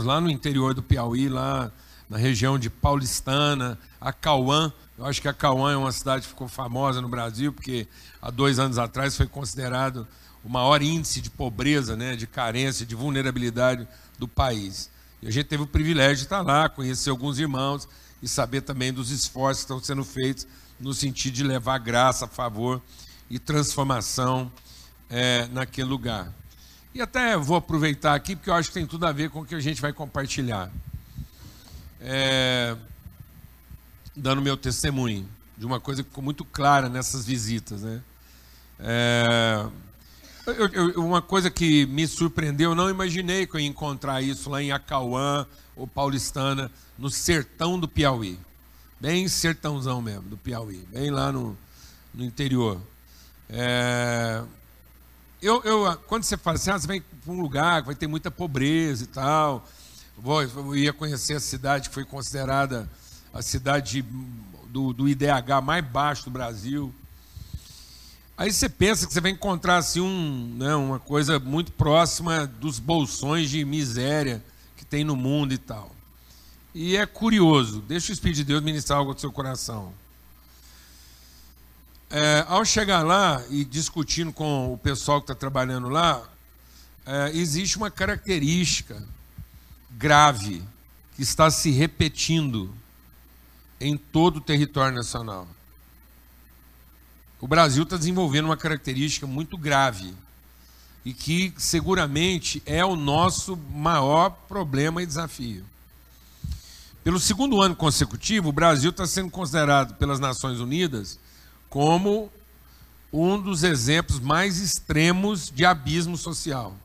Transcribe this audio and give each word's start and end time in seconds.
lá 0.00 0.20
no 0.20 0.30
interior 0.30 0.74
do 0.74 0.82
Piauí, 0.82 1.28
lá 1.28 1.70
na 2.08 2.18
região 2.18 2.58
de 2.58 2.68
Paulistana, 2.68 3.78
a 4.00 4.12
Cauã. 4.12 4.72
Eu 4.98 5.06
acho 5.06 5.20
que 5.20 5.28
a 5.28 5.32
Cauã 5.32 5.72
é 5.72 5.76
uma 5.76 5.92
cidade 5.92 6.22
que 6.22 6.28
ficou 6.28 6.48
famosa 6.48 7.00
no 7.00 7.08
Brasil, 7.08 7.52
porque 7.52 7.86
há 8.20 8.30
dois 8.30 8.58
anos 8.58 8.78
atrás 8.78 9.16
foi 9.16 9.26
considerado 9.26 10.06
o 10.44 10.48
maior 10.48 10.82
índice 10.82 11.20
de 11.20 11.30
pobreza, 11.30 11.96
né, 11.96 12.16
de 12.16 12.26
carência, 12.26 12.84
de 12.84 12.94
vulnerabilidade 12.94 13.86
do 14.18 14.26
país. 14.26 14.90
E 15.22 15.28
a 15.28 15.30
gente 15.30 15.46
teve 15.46 15.62
o 15.62 15.66
privilégio 15.66 16.16
de 16.16 16.22
estar 16.24 16.42
lá, 16.42 16.68
conhecer 16.68 17.10
alguns 17.10 17.38
irmãos 17.38 17.88
e 18.22 18.28
saber 18.28 18.60
também 18.62 18.92
dos 18.92 19.10
esforços 19.10 19.64
que 19.64 19.72
estão 19.72 19.82
sendo 19.82 20.04
feitos 20.04 20.46
no 20.78 20.92
sentido 20.92 21.34
de 21.34 21.44
levar 21.44 21.78
graça, 21.78 22.26
favor 22.26 22.82
e 23.30 23.38
transformação 23.38 24.50
é, 25.08 25.46
naquele 25.52 25.88
lugar. 25.88 26.32
E 26.94 27.00
até 27.00 27.36
vou 27.36 27.56
aproveitar 27.56 28.14
aqui, 28.14 28.36
porque 28.36 28.50
eu 28.50 28.54
acho 28.54 28.68
que 28.68 28.74
tem 28.74 28.86
tudo 28.86 29.06
a 29.06 29.12
ver 29.12 29.30
com 29.30 29.40
o 29.40 29.46
que 29.46 29.54
a 29.54 29.60
gente 29.60 29.80
vai 29.80 29.92
compartilhar. 29.92 30.70
É, 32.00 32.76
dando 34.14 34.42
meu 34.42 34.56
testemunho 34.56 35.26
de 35.56 35.64
uma 35.64 35.80
coisa 35.80 36.02
que 36.02 36.10
ficou 36.10 36.22
muito 36.22 36.44
clara 36.44 36.90
nessas 36.90 37.24
visitas. 37.24 37.82
Né? 37.82 38.02
É, 38.78 39.66
eu, 40.46 40.68
eu, 40.68 41.04
uma 41.04 41.22
coisa 41.22 41.50
que 41.50 41.86
me 41.86 42.06
surpreendeu, 42.06 42.72
eu 42.72 42.74
não 42.74 42.90
imaginei 42.90 43.46
que 43.46 43.54
eu 43.54 43.60
ia 43.60 43.66
encontrar 43.66 44.20
isso 44.20 44.50
lá 44.50 44.62
em 44.62 44.70
Acauã 44.70 45.46
ou 45.74 45.86
Paulistana, 45.86 46.70
no 46.98 47.08
sertão 47.08 47.78
do 47.78 47.88
Piauí. 47.88 48.38
Bem 49.00 49.26
sertãozão 49.28 50.02
mesmo, 50.02 50.22
do 50.22 50.36
Piauí, 50.36 50.86
bem 50.92 51.10
lá 51.10 51.32
no, 51.32 51.56
no 52.12 52.22
interior. 52.22 52.80
É, 53.48 54.42
eu, 55.42 55.60
eu, 55.64 55.96
quando 56.06 56.22
você 56.22 56.36
fala 56.36 56.54
assim, 56.54 56.70
ah, 56.70 56.78
você 56.78 56.86
vem 56.86 57.00
para 57.00 57.32
um 57.32 57.40
lugar 57.40 57.82
que 57.82 57.86
vai 57.86 57.96
ter 57.96 58.06
muita 58.06 58.30
pobreza 58.30 59.02
e 59.02 59.08
tal, 59.08 59.66
eu 60.24 60.76
ia 60.76 60.92
conhecer 60.92 61.34
a 61.34 61.40
cidade 61.40 61.88
que 61.88 61.94
foi 61.94 62.04
considerada 62.04 62.88
a 63.34 63.42
cidade 63.42 64.02
do, 64.68 64.92
do 64.92 65.08
IDH 65.08 65.60
mais 65.62 65.84
baixo 65.84 66.24
do 66.24 66.30
Brasil. 66.30 66.94
Aí 68.36 68.52
você 68.52 68.68
pensa 68.68 69.04
que 69.06 69.12
você 69.12 69.20
vai 69.20 69.32
encontrar 69.32 69.78
assim, 69.78 70.00
um, 70.00 70.54
né, 70.56 70.74
uma 70.76 71.00
coisa 71.00 71.40
muito 71.40 71.72
próxima 71.72 72.46
dos 72.46 72.78
bolsões 72.78 73.50
de 73.50 73.64
miséria 73.64 74.42
que 74.76 74.84
tem 74.84 75.02
no 75.02 75.16
mundo 75.16 75.52
e 75.52 75.58
tal. 75.58 75.90
E 76.74 76.96
é 76.96 77.04
curioso, 77.04 77.80
deixa 77.80 78.10
o 78.10 78.14
Espírito 78.14 78.36
de 78.36 78.44
Deus 78.44 78.62
ministrar 78.62 79.00
algo 79.00 79.12
do 79.12 79.20
seu 79.20 79.32
coração. 79.32 79.92
É, 82.14 82.44
ao 82.46 82.62
chegar 82.62 83.02
lá 83.02 83.42
e 83.48 83.64
discutindo 83.64 84.34
com 84.34 84.70
o 84.70 84.76
pessoal 84.76 85.18
que 85.18 85.24
está 85.24 85.34
trabalhando 85.34 85.88
lá, 85.88 86.22
é, 87.06 87.30
existe 87.32 87.78
uma 87.78 87.90
característica 87.90 89.02
grave 89.92 90.62
que 91.16 91.22
está 91.22 91.50
se 91.50 91.70
repetindo 91.70 92.70
em 93.80 93.96
todo 93.96 94.36
o 94.36 94.40
território 94.42 94.94
nacional. 94.94 95.48
O 97.40 97.48
Brasil 97.48 97.84
está 97.84 97.96
desenvolvendo 97.96 98.44
uma 98.44 98.58
característica 98.58 99.26
muito 99.26 99.56
grave 99.56 100.14
e 101.06 101.14
que 101.14 101.54
seguramente 101.56 102.62
é 102.66 102.84
o 102.84 102.94
nosso 102.94 103.56
maior 103.56 104.28
problema 104.46 105.02
e 105.02 105.06
desafio. 105.06 105.64
Pelo 107.02 107.18
segundo 107.18 107.62
ano 107.62 107.74
consecutivo, 107.74 108.50
o 108.50 108.52
Brasil 108.52 108.90
está 108.90 109.06
sendo 109.06 109.30
considerado 109.30 109.94
pelas 109.94 110.20
Nações 110.20 110.60
Unidas 110.60 111.18
como 111.72 112.30
um 113.10 113.40
dos 113.40 113.64
exemplos 113.64 114.20
mais 114.20 114.58
extremos 114.58 115.50
de 115.50 115.64
abismo 115.64 116.18
social. 116.18 116.76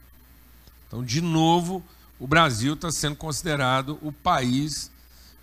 Então, 0.88 1.04
de 1.04 1.20
novo, 1.20 1.84
o 2.18 2.26
Brasil 2.26 2.74
está 2.74 2.90
sendo 2.90 3.18
considerado 3.18 4.00
o 4.02 4.14
país 4.14 4.90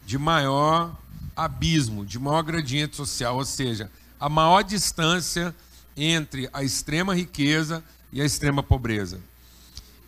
de 0.06 0.16
maior 0.16 0.96
abismo, 1.36 2.06
de 2.06 2.18
maior 2.18 2.42
gradiente 2.42 2.96
social, 2.96 3.36
ou 3.36 3.44
seja, 3.44 3.90
a 4.18 4.30
maior 4.30 4.62
distância 4.62 5.54
entre 5.94 6.48
a 6.50 6.64
extrema 6.64 7.14
riqueza 7.14 7.84
e 8.10 8.22
a 8.22 8.24
extrema 8.24 8.62
pobreza. 8.62 9.20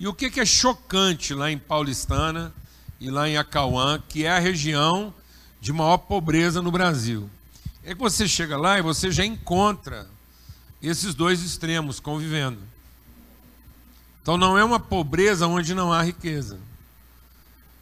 E 0.01 0.09
o 0.09 0.15
que 0.15 0.41
é 0.41 0.47
chocante 0.47 1.35
lá 1.35 1.51
em 1.51 1.59
Paulistana 1.59 2.55
e 2.99 3.11
lá 3.11 3.29
em 3.29 3.37
Acauã, 3.37 4.03
que 4.09 4.25
é 4.25 4.31
a 4.31 4.39
região 4.39 5.13
de 5.61 5.75
maior 5.75 5.99
pobreza 5.99 6.63
no 6.63 6.71
Brasil? 6.71 7.29
É 7.87 7.95
que 7.95 8.01
você 8.01 8.27
chega 8.27 8.57
lá 8.57 8.81
e 8.81 8.83
você 8.83 9.13
já 9.13 9.25
encontra 9.25 10.09
esses 10.83 11.15
dois 11.15 11.41
extremos 11.41 12.01
convivendo. 12.01 12.59
Então 14.21 14.37
não 14.37 14.59
é 14.59 14.65
uma 14.65 14.81
pobreza 14.81 15.47
onde 15.47 15.73
não 15.73 15.93
há 15.93 16.03
riqueza. 16.03 16.59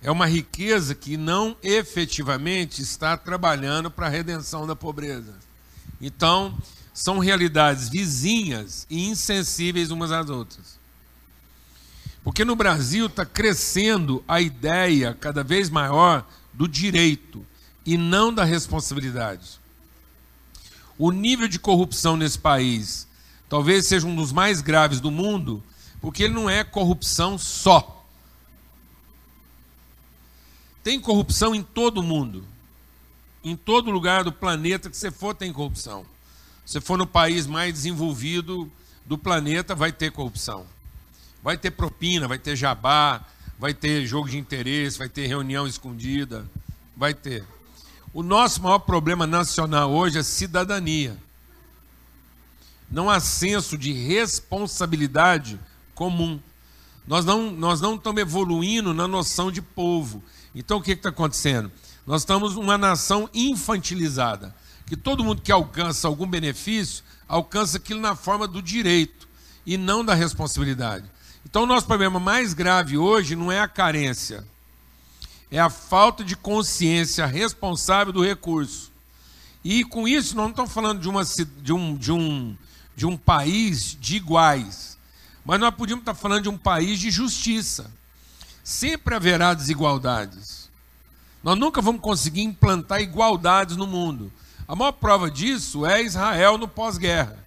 É 0.03 0.11
uma 0.11 0.27
riqueza 0.27 0.95
que 0.95 1.17
não 1.17 1.57
efetivamente 1.63 2.83
está 2.83 3.17
trabalhando 3.17 3.91
para 3.91 4.05
a 4.05 4.11
redenção 4.11 4.67
da 4.67 4.77
pobreza. 4.77 5.35
Então, 5.99 6.55
são 6.93 7.19
realidades 7.19 7.89
vizinhas 7.89 8.87
e 8.91 9.09
insensíveis 9.09 9.91
umas 9.91 10.13
às 10.13 10.29
outras. 10.29 10.79
Porque 12.23 12.45
no 12.45 12.55
Brasil 12.55 13.07
está 13.07 13.25
crescendo 13.25 14.23
a 14.29 14.39
ideia 14.39 15.17
cada 15.19 15.43
vez 15.43 15.71
maior 15.71 16.29
do 16.53 16.69
direito 16.69 17.45
e 17.87 17.97
não 17.97 18.31
da 18.31 18.45
responsabilidade. 18.45 19.64
O 20.99 21.11
nível 21.11 21.49
de 21.49 21.59
corrupção 21.59 22.17
nesse 22.17 22.39
país 22.39 23.09
talvez 23.49 23.87
seja 23.87 24.07
um 24.07 24.17
dos 24.17 24.33
mais 24.33 24.61
graves 24.61 25.01
do 25.01 25.11
mundo, 25.11 25.63
porque 26.01 26.25
ele 26.25 26.35
não 26.35 26.49
é 26.49 26.65
corrupção 26.65 27.39
só. 27.39 28.05
Tem 30.83 31.01
corrupção 31.01 31.55
em 31.55 31.63
todo 31.63 31.99
o 31.99 32.03
mundo. 32.03 32.45
Em 33.43 33.57
todo 33.57 33.91
lugar 33.91 34.25
do 34.25 34.33
planeta 34.33 34.91
que 34.91 34.97
você 34.97 35.11
for, 35.11 35.35
tem 35.35 35.53
corrupção. 35.53 36.05
Se 36.65 36.81
for 36.81 36.97
no 36.97 37.07
país 37.07 37.47
mais 37.47 37.73
desenvolvido 37.75 38.71
do 39.05 39.19
planeta, 39.19 39.75
vai 39.75 39.93
ter 39.93 40.11
corrupção. 40.11 40.67
Vai 41.43 41.59
ter 41.59 41.71
propina, 41.71 42.27
vai 42.27 42.39
ter 42.39 42.57
jabá, 42.57 43.25
vai 43.59 43.75
ter 43.75 44.07
jogo 44.07 44.29
de 44.29 44.39
interesse, 44.39 44.99
vai 44.99 45.09
ter 45.09 45.27
reunião 45.27 45.67
escondida, 45.67 46.47
vai 46.97 47.15
ter. 47.15 47.45
O 48.15 48.23
nosso 48.23 48.63
maior 48.63 48.79
problema 48.79 49.27
nacional 49.27 49.91
hoje 49.91 50.21
é 50.21 50.23
cidadania. 50.23 51.19
Não 52.89 53.11
há 53.11 53.19
senso 53.19 53.77
de 53.77 53.93
responsabilidade 53.93 55.59
comum. 55.97 56.41
Nós 57.09 57.25
não, 57.25 57.51
nós 57.51 57.81
não 57.81 57.97
estamos 57.97 58.23
evoluindo 58.23 58.95
na 58.95 59.09
noção 59.09 59.51
de 59.51 59.61
povo. 59.61 60.23
Então 60.55 60.79
o 60.79 60.81
que 60.81 60.93
está 60.93 61.09
acontecendo? 61.09 61.73
Nós 62.07 62.23
estamos 62.23 62.55
uma 62.55 62.79
nação 62.79 63.29
infantilizada, 63.35 64.55
que 64.87 64.97
todo 64.97 65.25
mundo 65.25 65.43
que 65.43 65.51
alcança 65.51 66.07
algum 66.07 66.27
benefício, 66.27 67.03
alcança 67.27 67.79
aquilo 67.79 68.01
na 68.01 68.15
forma 68.15 68.47
do 68.47 68.63
direito 68.63 69.29
e 69.67 69.77
não 69.77 70.05
da 70.05 70.15
responsabilidade. 70.15 71.11
Então 71.45 71.65
o 71.65 71.67
nosso 71.67 71.87
problema 71.89 72.21
mais 72.21 72.55
grave 72.55 72.97
hoje 72.97 73.35
não 73.35 73.51
é 73.51 73.59
a 73.59 73.67
carência, 73.67 74.47
é 75.55 75.61
a 75.61 75.71
falta 75.71 76.25
de 76.25 76.35
consciência 76.35 77.25
responsável 77.27 78.13
do 78.13 78.25
recurso. 78.25 78.91
E 79.63 79.85
com 79.85 80.09
isso 80.09 80.35
nós 80.35 80.47
não 80.47 80.51
estamos 80.51 80.73
falando 80.73 81.01
de, 81.01 81.09
uma, 81.09 81.23
de, 81.25 81.73
um, 81.73 81.95
de, 81.95 82.11
um, 82.11 82.57
de 82.97 83.07
um 83.07 83.17
país 83.17 83.97
de 84.01 84.17
iguais, 84.17 84.99
mas 85.45 85.61
nós 85.61 85.73
podíamos 85.73 86.03
estar 86.03 86.15
falando 86.15 86.43
de 86.43 86.49
um 86.49 86.59
país 86.59 86.99
de 86.99 87.09
justiça. 87.09 87.89
Sempre 88.65 89.15
haverá 89.15 89.55
desigualdades. 89.55 90.69
Nós 91.41 91.57
nunca 91.57 91.81
vamos 91.81 92.01
conseguir 92.01 92.43
implantar 92.43 93.01
igualdades 93.01 93.77
no 93.77 93.87
mundo. 93.87 94.33
A 94.67 94.75
maior 94.75 94.91
prova 94.91 95.31
disso 95.31 95.87
é 95.87 96.03
Israel 96.03 96.59
no 96.59 96.67
pós-guerra. 96.67 97.39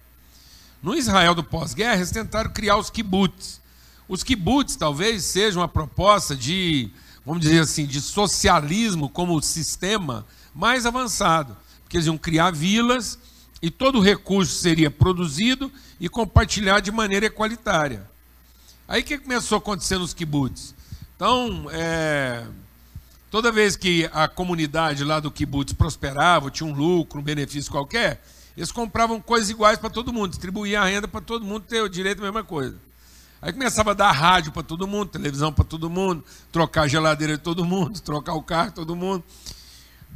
No 0.82 0.94
Israel 0.94 1.34
do 1.34 1.44
pós-guerra, 1.44 1.96
eles 1.96 2.10
tentaram 2.10 2.50
criar 2.50 2.78
os 2.78 2.88
kibbutz. 2.88 3.60
Os 4.08 4.22
kibbutz 4.22 4.76
talvez 4.76 5.24
sejam 5.24 5.60
uma 5.60 5.68
proposta 5.68 6.34
de, 6.34 6.90
vamos 7.28 7.42
dizer 7.42 7.60
assim, 7.60 7.84
de 7.84 8.00
socialismo 8.00 9.06
como 9.06 9.40
sistema 9.42 10.24
mais 10.54 10.86
avançado. 10.86 11.54
Porque 11.82 11.98
eles 11.98 12.06
iam 12.06 12.16
criar 12.16 12.50
vilas 12.52 13.18
e 13.60 13.70
todo 13.70 13.98
o 13.98 14.02
recurso 14.02 14.60
seria 14.60 14.90
produzido 14.90 15.70
e 16.00 16.08
compartilhado 16.08 16.82
de 16.82 16.90
maneira 16.90 17.26
equalitária. 17.26 18.10
Aí 18.88 19.02
o 19.02 19.04
que 19.04 19.18
começou 19.18 19.56
a 19.56 19.58
acontecer 19.58 19.98
nos 19.98 20.14
kibbutz? 20.14 20.74
Então, 21.14 21.66
é, 21.70 22.46
Toda 23.30 23.52
vez 23.52 23.76
que 23.76 24.08
a 24.10 24.26
comunidade 24.26 25.04
lá 25.04 25.20
do 25.20 25.30
kibbutz 25.30 25.74
prosperava, 25.74 26.50
tinha 26.50 26.66
um 26.66 26.72
lucro, 26.72 27.20
um 27.20 27.22
benefício 27.22 27.70
qualquer, 27.70 28.24
eles 28.56 28.72
compravam 28.72 29.20
coisas 29.20 29.50
iguais 29.50 29.78
para 29.78 29.90
todo 29.90 30.14
mundo, 30.14 30.30
distribuíam 30.30 30.82
a 30.82 30.86
renda 30.86 31.06
para 31.06 31.20
todo 31.20 31.44
mundo 31.44 31.66
ter 31.68 31.82
o 31.82 31.90
direito 31.90 32.20
à 32.20 32.22
mesma 32.22 32.42
coisa. 32.42 32.87
Aí 33.40 33.52
começava 33.52 33.92
a 33.92 33.94
dar 33.94 34.10
rádio 34.10 34.50
para 34.50 34.62
todo 34.62 34.86
mundo, 34.86 35.10
televisão 35.10 35.52
para 35.52 35.64
todo 35.64 35.88
mundo, 35.88 36.24
trocar 36.50 36.82
a 36.82 36.88
geladeira 36.88 37.36
de 37.36 37.42
todo 37.42 37.64
mundo, 37.64 37.98
trocar 38.02 38.34
o 38.34 38.42
carro 38.42 38.70
de 38.70 38.74
todo 38.74 38.96
mundo. 38.96 39.22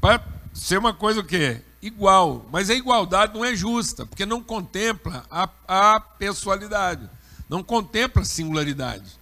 Para 0.01 0.23
ser 0.53 0.79
uma 0.79 0.93
coisa 0.93 1.21
o 1.21 1.25
quê? 1.25 1.63
Igual. 1.81 2.47
Mas 2.51 2.69
a 2.69 2.75
igualdade 2.75 3.35
não 3.35 3.45
é 3.45 3.55
justa, 3.55 4.05
porque 4.05 4.27
não 4.27 4.43
contempla 4.43 5.25
a, 5.31 5.49
a 5.69 6.01
pessoalidade, 6.01 7.09
não 7.49 7.63
contempla 7.63 8.23
a 8.23 8.25
singularidade. 8.25 9.21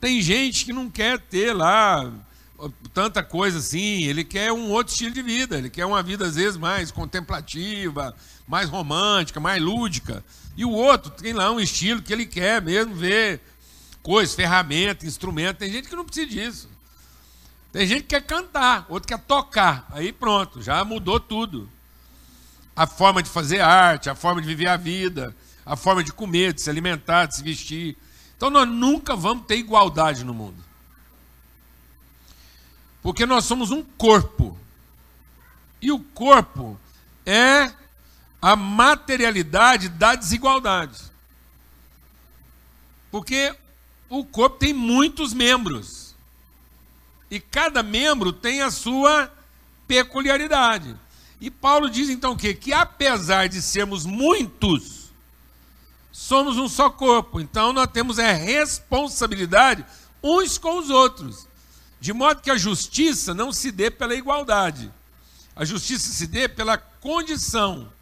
Tem 0.00 0.20
gente 0.20 0.64
que 0.64 0.72
não 0.72 0.90
quer 0.90 1.20
ter 1.20 1.52
lá 1.52 2.10
tanta 2.94 3.22
coisa 3.22 3.58
assim, 3.58 4.04
ele 4.04 4.24
quer 4.24 4.52
um 4.52 4.70
outro 4.70 4.92
estilo 4.92 5.12
de 5.12 5.22
vida, 5.22 5.58
ele 5.58 5.70
quer 5.70 5.84
uma 5.84 6.02
vida 6.02 6.26
às 6.26 6.36
vezes 6.36 6.56
mais 6.56 6.90
contemplativa, 6.90 8.14
mais 8.46 8.68
romântica, 8.68 9.40
mais 9.40 9.60
lúdica. 9.60 10.24
E 10.56 10.64
o 10.64 10.70
outro 10.70 11.10
tem 11.10 11.32
lá 11.32 11.50
um 11.50 11.60
estilo 11.60 12.02
que 12.02 12.12
ele 12.12 12.26
quer 12.26 12.60
mesmo 12.60 12.94
ver 12.94 13.40
coisas, 14.02 14.34
ferramentas, 14.34 15.08
instrumentos. 15.08 15.58
Tem 15.58 15.72
gente 15.72 15.88
que 15.88 15.96
não 15.96 16.04
precisa 16.04 16.26
disso. 16.26 16.68
Tem 17.72 17.86
gente 17.86 18.02
que 18.02 18.08
quer 18.08 18.22
cantar, 18.22 18.84
outro 18.88 19.08
quer 19.08 19.18
tocar. 19.18 19.86
Aí 19.90 20.12
pronto, 20.12 20.60
já 20.60 20.84
mudou 20.84 21.18
tudo. 21.18 21.68
A 22.76 22.86
forma 22.86 23.22
de 23.22 23.30
fazer 23.30 23.60
arte, 23.60 24.10
a 24.10 24.14
forma 24.14 24.42
de 24.42 24.46
viver 24.46 24.66
a 24.66 24.76
vida, 24.76 25.34
a 25.64 25.76
forma 25.76 26.04
de 26.04 26.12
comer, 26.12 26.52
de 26.52 26.60
se 26.60 26.68
alimentar, 26.68 27.26
de 27.26 27.36
se 27.36 27.42
vestir. 27.42 27.96
Então 28.36 28.50
nós 28.50 28.68
nunca 28.68 29.16
vamos 29.16 29.46
ter 29.46 29.56
igualdade 29.56 30.24
no 30.24 30.34
mundo. 30.34 30.62
Porque 33.02 33.24
nós 33.24 33.44
somos 33.44 33.70
um 33.70 33.82
corpo. 33.82 34.58
E 35.80 35.90
o 35.90 35.98
corpo 35.98 36.78
é 37.24 37.72
a 38.42 38.56
materialidade 38.56 39.88
da 39.88 40.16
desigualdade. 40.16 41.00
Porque 43.08 43.54
o 44.10 44.24
corpo 44.24 44.58
tem 44.58 44.74
muitos 44.74 45.32
membros. 45.32 46.16
E 47.30 47.38
cada 47.38 47.84
membro 47.84 48.32
tem 48.32 48.60
a 48.60 48.70
sua 48.70 49.32
peculiaridade. 49.86 50.96
E 51.40 51.50
Paulo 51.50 51.88
diz 51.88 52.08
então 52.08 52.32
o 52.32 52.36
quê? 52.36 52.52
Que 52.52 52.72
apesar 52.72 53.48
de 53.48 53.62
sermos 53.62 54.04
muitos, 54.04 55.12
somos 56.10 56.56
um 56.58 56.68
só 56.68 56.90
corpo. 56.90 57.40
Então 57.40 57.72
nós 57.72 57.86
temos 57.92 58.18
a 58.18 58.32
responsabilidade 58.32 59.86
uns 60.20 60.58
com 60.58 60.78
os 60.78 60.90
outros. 60.90 61.46
De 62.00 62.12
modo 62.12 62.42
que 62.42 62.50
a 62.50 62.58
justiça 62.58 63.32
não 63.32 63.52
se 63.52 63.70
dê 63.70 63.88
pela 63.88 64.16
igualdade. 64.16 64.92
A 65.54 65.64
justiça 65.64 66.12
se 66.12 66.26
dê 66.26 66.48
pela 66.48 66.76
condição 66.76 67.92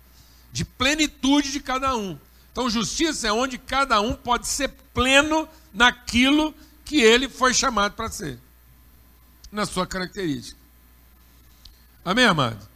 de 0.53 0.65
plenitude 0.65 1.53
de 1.53 1.61
cada 1.61 1.97
um. 1.97 2.19
Então, 2.53 2.69
justiça 2.69 3.29
é 3.29 3.33
onde 3.33 3.59
cada 3.59 4.01
um 4.01 4.15
pode 4.15 4.47
ser 4.49 4.69
pleno 4.93 5.49
naquilo 5.73 6.55
que 6.85 7.01
ele 7.01 7.29
foi 7.29 7.55
chamado 7.55 7.95
para 7.95 8.11
ser, 8.11 8.39
na 9.53 9.65
sua 9.65 9.87
característica. 9.87 10.59
Amém, 12.05 12.25
amado? 12.25 12.69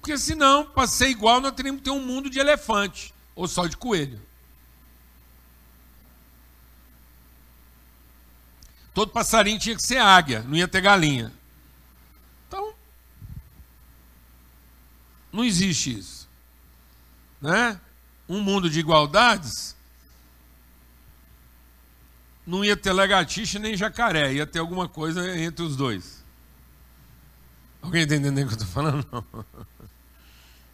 Porque 0.00 0.18
senão, 0.18 0.66
para 0.66 0.86
ser 0.86 1.08
igual, 1.08 1.40
nós 1.40 1.52
teríamos 1.52 1.80
que 1.80 1.84
ter 1.84 1.90
um 1.90 2.04
mundo 2.04 2.28
de 2.28 2.38
elefante 2.38 3.14
ou 3.34 3.48
só 3.48 3.66
de 3.66 3.76
coelho. 3.76 4.20
Todo 8.92 9.12
passarinho 9.12 9.58
tinha 9.58 9.76
que 9.76 9.82
ser 9.82 9.98
águia, 9.98 10.42
não 10.42 10.56
ia 10.56 10.68
ter 10.68 10.80
galinha. 10.80 11.32
Então, 12.48 12.74
não 15.32 15.44
existe 15.44 15.98
isso 15.98 16.19
né, 17.40 17.80
um 18.28 18.40
mundo 18.40 18.68
de 18.68 18.80
igualdades, 18.80 19.76
não 22.46 22.64
ia 22.64 22.76
ter 22.76 22.92
lagartixa 22.92 23.58
nem 23.58 23.76
jacaré, 23.76 24.32
ia 24.32 24.46
ter 24.46 24.58
alguma 24.58 24.88
coisa 24.88 25.38
entre 25.38 25.64
os 25.64 25.76
dois. 25.76 26.24
Alguém 27.82 28.02
está 28.02 28.16
entendendo 28.16 28.44
o 28.44 28.48
que 28.48 28.54
eu 28.54 28.58
estou 28.58 28.68
falando? 28.68 29.06
Não. 29.12 29.24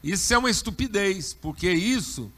Isso 0.02 0.32
é 0.32 0.38
uma 0.38 0.50
estupidez, 0.50 1.34
porque 1.34 1.68
isso 1.68 2.30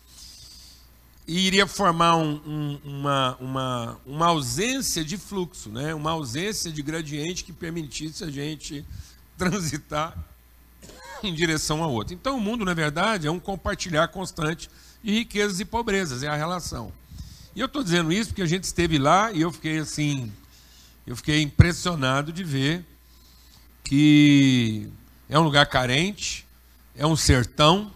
iria 1.26 1.66
formar 1.66 2.16
um, 2.16 2.40
um, 2.46 2.80
uma, 2.82 3.36
uma, 3.38 4.00
uma 4.06 4.26
ausência 4.28 5.04
de 5.04 5.18
fluxo, 5.18 5.68
né? 5.68 5.92
uma 5.92 6.12
ausência 6.12 6.72
de 6.72 6.80
gradiente 6.80 7.44
que 7.44 7.52
permitisse 7.52 8.24
a 8.24 8.30
gente 8.30 8.86
transitar 9.36 10.16
em 11.24 11.34
direção 11.34 11.82
ao 11.82 11.92
outro. 11.92 12.14
Então, 12.14 12.36
o 12.36 12.40
mundo, 12.40 12.64
na 12.64 12.74
verdade, 12.74 13.26
é 13.26 13.30
um 13.30 13.40
compartilhar 13.40 14.08
constante 14.08 14.70
de 15.02 15.12
riquezas 15.12 15.60
e 15.60 15.64
pobrezas, 15.64 16.22
é 16.22 16.28
a 16.28 16.36
relação. 16.36 16.92
E 17.54 17.60
eu 17.60 17.66
estou 17.66 17.82
dizendo 17.82 18.12
isso 18.12 18.30
porque 18.30 18.42
a 18.42 18.46
gente 18.46 18.64
esteve 18.64 18.98
lá 18.98 19.32
e 19.32 19.40
eu 19.40 19.50
fiquei 19.50 19.78
assim, 19.78 20.32
eu 21.06 21.16
fiquei 21.16 21.42
impressionado 21.42 22.32
de 22.32 22.44
ver 22.44 22.84
que 23.82 24.88
é 25.28 25.38
um 25.38 25.42
lugar 25.42 25.66
carente, 25.66 26.46
é 26.94 27.06
um 27.06 27.16
sertão, 27.16 27.92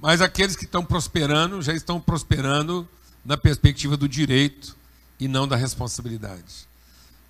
mas 0.00 0.20
aqueles 0.20 0.56
que 0.56 0.64
estão 0.64 0.84
prosperando 0.84 1.62
já 1.62 1.72
estão 1.72 2.00
prosperando 2.00 2.88
na 3.24 3.36
perspectiva 3.36 3.96
do 3.96 4.08
direito 4.08 4.76
e 5.18 5.28
não 5.28 5.46
da 5.46 5.56
responsabilidade. 5.56 6.68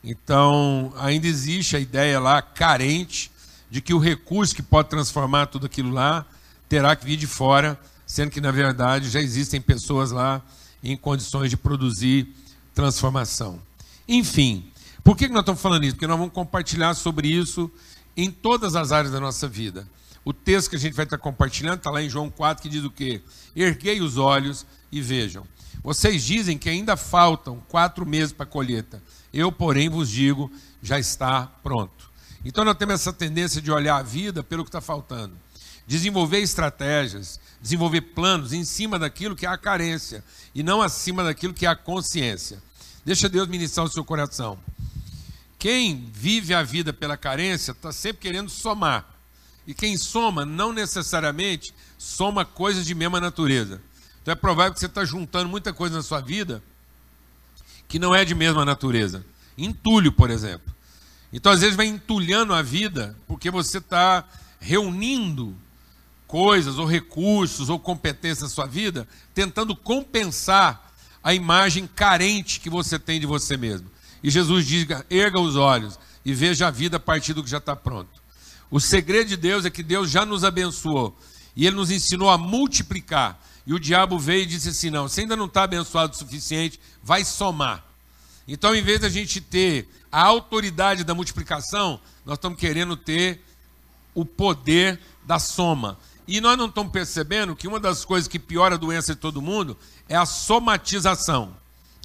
Então, 0.03 0.93
ainda 0.97 1.27
existe 1.27 1.77
a 1.77 1.81
ideia 1.81 2.19
lá 2.19 2.43
carente 2.43 3.31
de 3.73 3.81
que 3.81 3.95
o 3.95 3.99
recurso 3.99 4.55
que 4.55 4.61
pode 4.61 4.91
transformar 4.91 5.47
tudo 5.47 5.65
aquilo 5.65 5.91
lá 5.91 6.27
terá 6.69 6.95
que 6.95 7.07
vir 7.07 7.17
de 7.17 7.27
fora, 7.27 7.81
sendo 8.07 8.31
que, 8.31 8.39
na 8.39 8.51
verdade, 8.51 9.09
já 9.09 9.19
existem 9.19 9.63
pessoas 9.63 10.11
lá 10.11 10.43
em 10.85 10.95
condições 10.95 11.49
de 11.49 11.57
produzir 11.57 12.29
transformação. 12.75 13.59
Enfim, 14.07 14.71
por 15.03 15.17
que 15.17 15.27
nós 15.27 15.41
estamos 15.41 15.63
falando 15.63 15.85
isso? 15.85 15.95
Porque 15.95 16.07
nós 16.07 16.19
vamos 16.19 16.35
compartilhar 16.35 16.93
sobre 16.93 17.29
isso 17.29 17.71
em 18.15 18.31
todas 18.31 18.77
as 18.77 18.93
áreas 18.93 19.11
da 19.11 19.19
nossa 19.19 19.49
vida. 19.49 19.89
O 20.23 20.35
texto 20.35 20.69
que 20.69 20.77
a 20.77 20.79
gente 20.79 20.93
vai 20.93 21.07
estar 21.07 21.17
compartilhando 21.17 21.79
está 21.79 21.91
lá 21.91 22.03
em 22.03 22.11
João 22.11 22.29
4, 22.29 22.63
que 22.63 22.69
diz 22.69 22.85
o 22.85 22.91
quê? 22.91 23.23
Erguei 23.57 24.03
os 24.03 24.19
olhos 24.19 24.67
e 24.93 25.01
vejam. 25.01 25.47
Vocês 25.83 26.23
dizem 26.23 26.59
que 26.59 26.69
ainda 26.69 26.95
faltam 26.95 27.63
quatro 27.69 28.05
meses 28.05 28.35
para 28.35 28.45
a 28.45 28.47
colheita. 28.47 29.03
Eu, 29.33 29.51
porém, 29.51 29.89
vos 29.89 30.11
digo, 30.11 30.53
já 30.83 30.99
está 30.99 31.47
pronto. 31.63 32.12
Então 32.45 32.65
nós 32.65 32.77
temos 32.77 32.95
essa 32.95 33.13
tendência 33.13 33.61
de 33.63 33.71
olhar 33.71 33.97
a 33.97 34.03
vida 34.03 34.43
pelo 34.43 34.65
que 34.65 34.69
está 34.69 34.81
faltando. 34.81 35.37
Desenvolver 35.87 36.39
estratégias, 36.39 37.41
desenvolver 37.61 38.01
planos 38.01 38.53
em 38.53 38.65
cima 38.65 38.99
daquilo 38.99 39.37
que 39.37 39.47
é 39.47 39.49
a 39.49 39.59
carência 39.59 40.25
e 40.55 40.63
não 40.63 40.83
acima 40.83 41.25
daquilo 41.25 41.55
que 41.55 41.67
é 41.67 41.69
a 41.69 41.77
consciência. 41.77 42.63
Deixa 43.05 43.29
Deus 43.29 43.49
ministrar 43.49 43.87
o 43.87 43.91
seu 43.91 44.05
coração. 44.05 44.59
Quem 45.59 46.11
vive 46.13 46.55
a 46.55 46.63
vida 46.63 46.93
pela 46.93 47.17
carência 47.17 47.73
está 47.73 47.93
sempre 47.93 48.23
querendo 48.23 48.51
somar. 48.51 49.09
E 49.67 49.73
quem 49.73 49.97
soma, 49.97 50.45
não 50.45 50.73
necessariamente 50.73 51.73
soma 51.97 52.45
coisas 52.45 52.85
de 52.85 52.95
mesma 52.95 53.21
natureza. 53.21 53.81
Então 54.21 54.33
é 54.33 54.35
provável 54.35 54.73
que 54.75 54.81
você 54.81 54.87
está 54.87 55.05
juntando 55.05 55.49
muita 55.49 55.73
coisa 55.73 55.97
na 55.97 56.03
sua 56.03 56.21
vida 56.21 56.63
que 57.89 57.99
não 57.99 58.15
é 58.15 58.25
de 58.25 58.35
mesma 58.35 58.65
natureza. 58.65 59.25
Entulho, 59.57 60.11
por 60.13 60.31
exemplo. 60.31 60.75
Então, 61.33 61.51
às 61.51 61.61
vezes, 61.61 61.77
vai 61.77 61.87
entulhando 61.87 62.53
a 62.53 62.63
vida 62.63 63.17
porque 63.27 63.51
você 63.51 63.79
está 63.79 64.25
reunindo 64.61 65.57
coisas, 66.27 66.79
ou 66.79 66.87
recursos, 66.87 67.69
ou 67.69 67.79
competências 67.79 68.43
na 68.43 68.49
sua 68.49 68.67
vida, 68.67 69.07
tentando 69.35 69.77
compensar 69.77 70.93
a 71.23 71.35
imagem 71.35 71.87
carente 71.87 72.59
que 72.59 72.71
você 72.71 72.99
tem 72.99 73.21
de 73.21 73.27
você 73.27 73.57
mesmo. 73.57 73.91
E 74.23 74.31
Jesus 74.31 74.67
diz: 74.67 74.87
erga 75.11 75.39
os 75.39 75.57
olhos 75.57 75.99
e 76.25 76.33
veja 76.33 76.69
a 76.69 76.71
vida 76.71 76.97
a 76.97 77.01
partir 77.01 77.35
do 77.35 77.43
que 77.43 77.51
já 77.51 77.59
está 77.59 77.77
pronto. 77.77 78.23
O 78.71 78.81
segredo 78.81 79.29
de 79.29 79.37
Deus 79.37 79.65
é 79.65 79.71
que 79.71 79.83
Deus 79.83 80.11
já 80.11 80.25
nos 80.25 80.45
abençoou 80.45 81.17
e 81.55 81.67
Ele 81.67 81.77
nos 81.77 81.91
ensinou 81.91 82.31
a 82.31 82.39
multiplicar. 82.39 83.39
E 83.67 83.75
o 83.75 83.79
diabo 83.79 84.19
veio 84.19 84.43
e 84.43 84.47
disse 84.47 84.71
assim: 84.71 84.91
não, 84.91 85.09
você 85.09 85.21
ainda 85.21 85.37
não 85.37 85.47
está 85.47 85.65
abençoado 85.65 86.15
o 86.15 86.17
suficiente, 86.17 86.81
vai 87.03 87.25
somar. 87.25 87.85
Então, 88.47 88.75
em 88.75 88.83
vez 88.83 89.01
da 89.01 89.09
gente 89.09 89.41
ter 89.41 89.89
a 90.11 90.23
autoridade 90.23 91.05
da 91.05 91.15
multiplicação, 91.15 92.01
nós 92.25 92.37
estamos 92.37 92.59
querendo 92.59 92.97
ter 92.97 93.41
o 94.15 94.25
poder 94.25 95.01
da 95.25 95.39
soma. 95.39 95.99
E 96.27 96.41
nós 96.41 96.57
não 96.57 96.67
estamos 96.67 96.93
percebendo 96.93 97.57
que 97.57 97.69
uma 97.69 97.81
das 97.81 98.05
coisas 98.05 98.29
que 98.29 98.39
piora 98.39 98.75
a 98.75 98.79
doença 98.79 99.15
de 99.15 99.21
todo 99.21 99.43
mundo 99.43 99.77
é 100.09 100.17
a 100.17 100.27
somatização. 100.27 101.57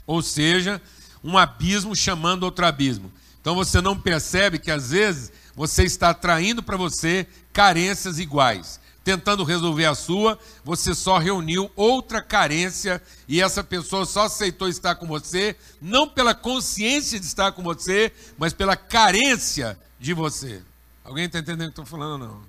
Ou 0.06 0.22
seja, 0.22 0.82
um 1.24 1.38
abismo 1.38 1.96
chamando 1.96 2.44
outro 2.44 2.66
abismo. 2.66 3.12
Então 3.42 3.56
você 3.56 3.82
não 3.82 3.98
percebe 4.00 4.60
que 4.60 4.72
às 4.72 4.92
vezes 4.92 5.32
você 5.56 5.84
está 5.84 6.10
atraindo 6.10 6.62
para 6.62 6.78
você 6.78 7.28
carências 7.52 8.20
iguais 8.20 8.80
tentando 9.08 9.46
resolver 9.46 9.86
a 9.86 9.96
sua, 9.96 10.38
você 10.66 10.94
só 10.94 11.18
reuniu 11.18 11.72
outra 11.78 12.22
carência 12.22 13.02
e 13.26 13.42
essa 13.42 13.64
pessoa 13.64 14.06
só 14.06 14.26
aceitou 14.26 14.68
estar 14.68 14.96
com 14.96 15.08
você, 15.08 15.56
não 15.82 16.10
pela 16.10 16.36
consciência 16.36 17.18
de 17.18 17.26
estar 17.26 17.54
com 17.54 17.64
você, 17.64 18.12
mas 18.38 18.52
pela 18.52 18.76
carência 18.76 19.80
de 19.98 20.14
você. 20.14 20.62
Alguém 21.06 21.24
está 21.24 21.40
entendendo 21.40 21.70
o 21.70 21.72
que 21.72 21.80
estou 21.80 21.86
falando 21.86 22.26
não? 22.26 22.42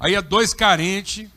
Aí 0.00 0.16
é 0.16 0.20
dois 0.20 0.52
carentes 0.52 1.30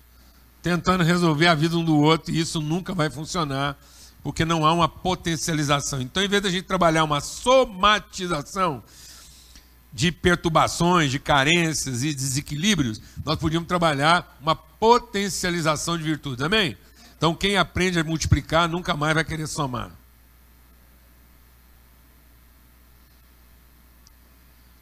tentando 0.59 1.03
resolver 1.03 1.45
a 1.45 1.53
vida 1.53 1.77
um 1.77 1.85
do 1.85 1.95
outro 1.95 2.33
e 2.33 2.39
isso 2.39 2.59
nunca 2.59 2.95
vai 2.95 3.11
funcionar, 3.11 3.77
porque 4.23 4.43
não 4.43 4.65
há 4.65 4.73
uma 4.73 4.89
potencialização. 4.89 6.01
Então, 6.01 6.23
em 6.23 6.27
vez 6.27 6.41
da 6.41 6.49
gente 6.49 6.63
trabalhar 6.63 7.03
uma 7.03 7.21
somatização, 7.21 8.83
de 9.95 10.11
perturbações, 10.11 11.09
de 11.09 11.17
carências 11.17 12.03
e 12.03 12.13
desequilíbrios, 12.13 13.01
nós 13.23 13.37
podíamos 13.37 13.65
trabalhar 13.65 14.37
uma 14.41 14.53
potencialização 14.53 15.97
de 15.97 16.03
virtudes. 16.03 16.43
Amém? 16.43 16.77
Então, 17.17 17.33
quem 17.33 17.55
aprende 17.55 17.97
a 17.97 18.03
multiplicar 18.03 18.67
nunca 18.67 18.93
mais 18.93 19.13
vai 19.13 19.23
querer 19.23 19.47
somar. 19.47 19.89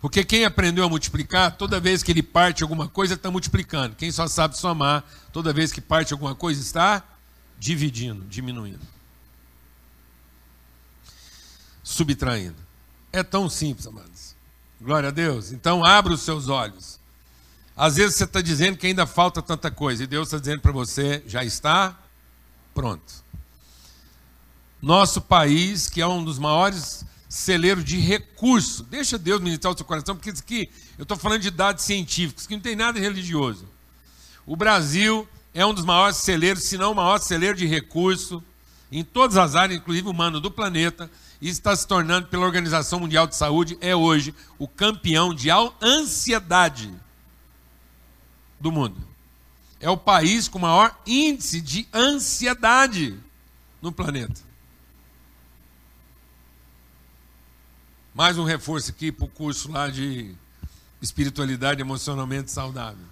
Porque 0.01 0.25
quem 0.25 0.45
aprendeu 0.45 0.83
a 0.83 0.89
multiplicar, 0.89 1.55
toda 1.57 1.79
vez 1.79 2.01
que 2.01 2.11
ele 2.11 2.23
parte 2.23 2.63
alguma 2.63 2.89
coisa, 2.89 3.13
está 3.13 3.29
multiplicando. 3.29 3.95
Quem 3.95 4.11
só 4.11 4.27
sabe 4.27 4.57
somar, 4.57 5.05
toda 5.31 5.53
vez 5.53 5.71
que 5.71 5.79
parte 5.79 6.11
alguma 6.11 6.33
coisa, 6.33 6.59
está 6.59 7.03
dividindo, 7.59 8.25
diminuindo. 8.25 8.81
Subtraindo. 11.83 12.57
É 13.11 13.21
tão 13.21 13.47
simples, 13.47 13.85
amados. 13.85 14.12
Glória 14.83 15.07
a 15.07 15.11
Deus. 15.13 15.53
Então, 15.53 15.85
abra 15.85 16.11
os 16.11 16.23
seus 16.23 16.49
olhos. 16.49 16.99
Às 17.75 17.95
vezes 17.95 18.17
você 18.17 18.25
está 18.25 18.41
dizendo 18.41 18.77
que 18.77 18.85
ainda 18.85 19.07
falta 19.07 19.41
tanta 19.41 19.71
coisa, 19.71 20.03
e 20.03 20.07
Deus 20.07 20.27
está 20.27 20.37
dizendo 20.37 20.59
para 20.59 20.73
você: 20.73 21.23
já 21.25 21.41
está 21.41 21.97
pronto. 22.75 23.23
Nosso 24.81 25.21
país, 25.21 25.89
que 25.89 26.01
é 26.01 26.07
um 26.07 26.21
dos 26.21 26.37
maiores 26.37 27.05
celeiros 27.29 27.85
de 27.85 27.97
recursos, 27.97 28.85
deixa 28.85 29.17
Deus 29.17 29.39
ministrar 29.39 29.73
o 29.73 29.77
seu 29.77 29.85
coração, 29.85 30.17
porque 30.17 30.31
aqui, 30.31 30.69
eu 30.97 31.03
estou 31.03 31.15
falando 31.15 31.41
de 31.41 31.49
dados 31.49 31.85
científicos, 31.85 32.45
que 32.45 32.53
não 32.53 32.61
tem 32.61 32.75
nada 32.75 32.99
religioso. 32.99 33.65
O 34.45 34.57
Brasil 34.57 35.25
é 35.53 35.65
um 35.65 35.73
dos 35.73 35.85
maiores 35.85 36.17
celeiros, 36.17 36.63
se 36.63 36.77
não 36.77 36.91
o 36.91 36.95
maior 36.95 37.19
celeiro 37.19 37.57
de 37.57 37.65
recurso, 37.65 38.43
em 38.93 39.03
todas 39.03 39.37
as 39.37 39.55
áreas, 39.55 39.79
inclusive 39.79 40.07
humano, 40.07 40.39
do 40.39 40.51
planeta, 40.51 41.09
e 41.41 41.49
está 41.49 41.75
se 41.75 41.87
tornando, 41.87 42.27
pela 42.27 42.45
Organização 42.45 42.99
Mundial 42.99 43.25
de 43.25 43.35
Saúde, 43.35 43.75
é 43.81 43.95
hoje 43.95 44.35
o 44.59 44.67
campeão 44.67 45.33
de 45.33 45.49
ansiedade 45.81 46.93
do 48.59 48.71
mundo. 48.71 48.95
É 49.79 49.89
o 49.89 49.97
país 49.97 50.47
com 50.47 50.59
maior 50.59 50.95
índice 51.07 51.59
de 51.59 51.87
ansiedade 51.91 53.19
no 53.81 53.91
planeta. 53.91 54.39
Mais 58.13 58.37
um 58.37 58.43
reforço 58.43 58.91
aqui 58.91 59.11
para 59.11 59.25
o 59.25 59.27
curso 59.27 59.71
lá 59.71 59.89
de 59.89 60.35
espiritualidade 61.01 61.81
emocionalmente 61.81 62.51
saudável. 62.51 63.05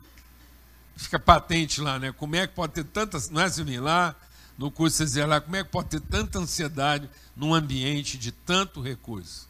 Fica 0.96 1.18
patente 1.18 1.82
lá, 1.82 1.98
né? 1.98 2.12
Como 2.12 2.36
é 2.36 2.46
que 2.46 2.54
pode 2.54 2.74
ter 2.74 2.84
tantas. 2.84 3.32
Não 3.32 3.42
é, 3.42 3.50
Silvinho? 3.50 3.82
Lá 3.82 4.16
no 4.62 4.72
curso 4.72 4.98
você 4.98 5.06
dizia 5.06 5.26
lá, 5.26 5.42
como 5.42 5.56
é 5.56 5.64
que 5.64 5.70
pode 5.70 5.90
ter 5.90 6.02
tanta 6.02 6.40
ansiedade 6.40 7.10
num 7.36 7.54
ambiente 7.54 8.18
de 8.18 8.32
tanto 8.32 8.82
recurso? 8.82 9.48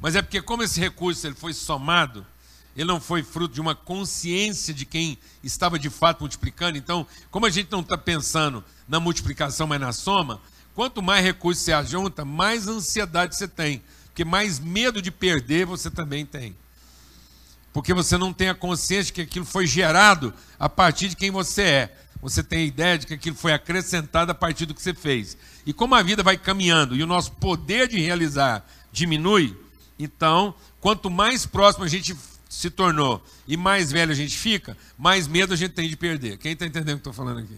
Mas 0.00 0.14
é 0.14 0.22
porque, 0.22 0.40
como 0.40 0.62
esse 0.62 0.78
recurso 0.78 1.26
ele 1.26 1.34
foi 1.34 1.52
somado 1.52 2.26
ele 2.76 2.86
não 2.86 3.00
foi 3.00 3.22
fruto 3.22 3.52
de 3.52 3.60
uma 3.60 3.74
consciência 3.74 4.72
de 4.72 4.84
quem 4.84 5.18
estava 5.42 5.78
de 5.78 5.90
fato 5.90 6.20
multiplicando. 6.20 6.78
Então, 6.78 7.06
como 7.30 7.46
a 7.46 7.50
gente 7.50 7.70
não 7.70 7.80
está 7.80 7.98
pensando 7.98 8.64
na 8.88 9.00
multiplicação, 9.00 9.66
mas 9.66 9.80
na 9.80 9.92
soma, 9.92 10.40
quanto 10.74 11.02
mais 11.02 11.24
recursos 11.24 11.64
você 11.64 11.72
ajunta, 11.72 12.24
mais 12.24 12.68
ansiedade 12.68 13.36
você 13.36 13.48
tem. 13.48 13.82
Porque 14.06 14.24
mais 14.24 14.60
medo 14.60 15.02
de 15.02 15.10
perder 15.10 15.66
você 15.66 15.90
também 15.90 16.24
tem. 16.24 16.56
Porque 17.72 17.92
você 17.92 18.16
não 18.16 18.32
tem 18.32 18.48
a 18.48 18.54
consciência 18.54 19.06
de 19.06 19.12
que 19.12 19.22
aquilo 19.22 19.44
foi 19.44 19.66
gerado 19.66 20.32
a 20.58 20.68
partir 20.68 21.08
de 21.08 21.16
quem 21.16 21.30
você 21.30 21.62
é. 21.62 21.96
Você 22.22 22.42
tem 22.42 22.60
a 22.60 22.66
ideia 22.66 22.98
de 22.98 23.06
que 23.06 23.14
aquilo 23.14 23.36
foi 23.36 23.52
acrescentado 23.52 24.30
a 24.30 24.34
partir 24.34 24.66
do 24.66 24.74
que 24.74 24.82
você 24.82 24.92
fez. 24.92 25.36
E 25.64 25.72
como 25.72 25.94
a 25.94 26.02
vida 26.02 26.22
vai 26.22 26.36
caminhando 26.36 26.94
e 26.94 27.02
o 27.02 27.06
nosso 27.06 27.32
poder 27.32 27.88
de 27.88 27.98
realizar 27.98 28.66
diminui, 28.92 29.56
então, 29.98 30.54
quanto 30.80 31.10
mais 31.10 31.46
próximo 31.46 31.84
a 31.84 31.88
gente 31.88 32.16
se 32.48 32.68
tornou 32.68 33.22
e 33.46 33.56
mais 33.56 33.92
velho 33.92 34.10
a 34.10 34.14
gente 34.14 34.36
fica, 34.36 34.76
mais 34.98 35.28
medo 35.28 35.54
a 35.54 35.56
gente 35.56 35.72
tem 35.72 35.88
de 35.88 35.96
perder. 35.96 36.36
Quem 36.38 36.52
está 36.52 36.66
entendendo 36.66 36.94
o 36.94 36.96
que 36.96 37.08
estou 37.08 37.12
falando 37.12 37.40
aqui? 37.40 37.56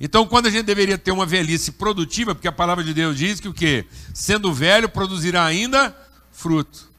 Então, 0.00 0.26
quando 0.26 0.46
a 0.46 0.50
gente 0.50 0.64
deveria 0.64 0.98
ter 0.98 1.10
uma 1.10 1.24
velhice 1.24 1.72
produtiva, 1.72 2.34
porque 2.34 2.48
a 2.48 2.52
palavra 2.52 2.84
de 2.84 2.92
Deus 2.92 3.16
diz 3.16 3.40
que 3.40 3.48
o 3.48 3.54
quê? 3.54 3.86
Sendo 4.12 4.52
velho, 4.52 4.88
produzirá 4.88 5.44
ainda 5.44 5.96
fruto. 6.32 6.90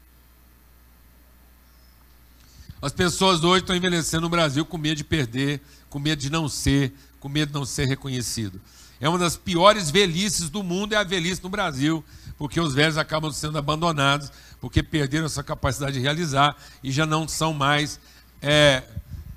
As 2.80 2.92
pessoas 2.92 3.42
hoje 3.42 3.62
estão 3.62 3.74
envelhecendo 3.74 4.22
no 4.22 4.28
Brasil 4.28 4.64
com 4.64 4.78
medo 4.78 4.96
de 4.96 5.04
perder, 5.04 5.60
com 5.90 5.98
medo 5.98 6.20
de 6.20 6.30
não 6.30 6.48
ser, 6.48 6.92
com 7.18 7.28
medo 7.28 7.48
de 7.48 7.54
não 7.54 7.64
ser 7.64 7.86
reconhecido. 7.86 8.60
É 9.00 9.08
uma 9.08 9.18
das 9.18 9.36
piores 9.36 9.90
velhices 9.90 10.48
do 10.48 10.62
mundo, 10.62 10.92
é 10.92 10.96
a 10.96 11.02
velhice 11.02 11.42
no 11.42 11.48
Brasil, 11.48 12.04
porque 12.36 12.60
os 12.60 12.74
velhos 12.74 12.96
acabam 12.96 13.32
sendo 13.32 13.58
abandonados, 13.58 14.30
porque 14.60 14.80
perderam 14.80 15.26
essa 15.26 15.42
capacidade 15.42 15.94
de 15.94 16.00
realizar 16.00 16.56
e 16.82 16.92
já 16.92 17.04
não 17.04 17.26
são 17.26 17.52
mais 17.52 17.98
é, 18.40 18.84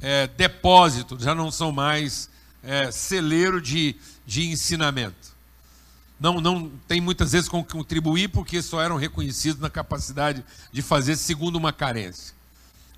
é, 0.02 0.28
depósito, 0.28 1.18
já 1.20 1.34
não 1.34 1.50
são 1.50 1.72
mais 1.72 2.30
é, 2.64 2.92
celeiro 2.92 3.60
de, 3.60 3.96
de 4.26 4.50
ensinamento. 4.50 5.32
Não, 6.20 6.40
não 6.40 6.72
tem 6.88 7.02
muitas 7.02 7.32
vezes 7.32 7.50
como 7.50 7.66
contribuir 7.66 8.28
porque 8.28 8.62
só 8.62 8.80
eram 8.80 8.98
reconhecidos 8.98 9.60
na 9.60 9.70
capacidade 9.72 10.46
de 10.72 10.82
fazer 10.84 11.16
segundo 11.16 11.56
uma 11.56 11.74
carência. 11.74 12.40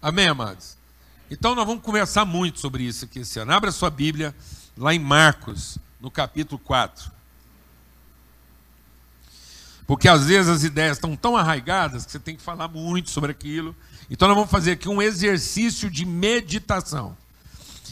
Amém, 0.03 0.27
amados? 0.27 0.75
Então 1.31 1.55
nós 1.55 1.65
vamos 1.65 1.81
conversar 1.81 2.25
muito 2.25 2.60
sobre 2.60 2.83
isso 2.83 3.05
aqui 3.05 3.19
esse 3.19 3.39
ano. 3.39 3.53
Abra 3.53 3.72
sua 3.72 3.89
Bíblia 3.89 4.36
lá 4.77 4.93
em 4.93 5.00
Marcos, 5.00 5.77
no 6.01 6.12
capítulo 6.12 6.60
4. 6.60 7.10
Porque 9.88 10.10
às 10.10 10.25
vezes 10.25 10.51
as 10.51 10.63
ideias 10.65 10.98
estão 10.98 11.15
tão 11.15 11.38
arraigadas 11.38 12.05
que 12.05 12.12
você 12.12 12.19
tem 12.19 12.36
que 12.36 12.41
falar 12.41 12.67
muito 12.67 13.12
sobre 13.12 13.31
aquilo. 13.31 13.74
Então 14.10 14.27
nós 14.27 14.36
vamos 14.36 14.51
fazer 14.51 14.72
aqui 14.72 14.89
um 14.89 15.01
exercício 15.01 15.89
de 15.89 16.05
meditação. 16.05 17.15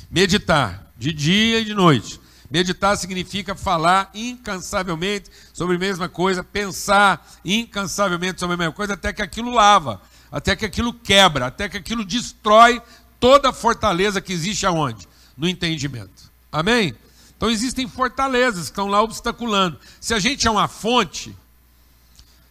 Meditar 0.09 0.91
de 0.97 1.13
dia 1.13 1.61
e 1.61 1.63
de 1.63 1.73
noite. 1.73 2.19
Meditar 2.49 2.97
significa 2.97 3.55
falar 3.55 4.11
incansavelmente 4.13 5.29
sobre 5.53 5.77
a 5.77 5.79
mesma 5.79 6.09
coisa, 6.09 6.43
pensar 6.43 7.25
incansavelmente 7.45 8.41
sobre 8.41 8.55
a 8.55 8.57
mesma 8.57 8.73
coisa, 8.73 8.95
até 8.95 9.13
que 9.13 9.21
aquilo 9.21 9.53
lava, 9.53 10.01
até 10.31 10.55
que 10.55 10.65
aquilo 10.65 10.93
quebra, 10.93 11.47
até 11.47 11.67
que 11.67 11.77
aquilo 11.77 12.05
destrói 12.05 12.81
toda 13.19 13.49
a 13.49 13.53
fortaleza 13.53 14.21
que 14.21 14.31
existe 14.31 14.65
aonde? 14.65 15.07
No 15.37 15.47
entendimento. 15.47 16.31
Amém? 16.51 16.95
Então 17.35 17.49
existem 17.49 17.87
fortalezas 17.87 18.65
que 18.65 18.71
estão 18.71 18.87
lá 18.87 19.01
obstaculando. 19.01 19.79
Se 19.99 20.13
a 20.13 20.19
gente 20.19 20.47
é 20.47 20.51
uma 20.51 20.67
fonte, 20.67 21.35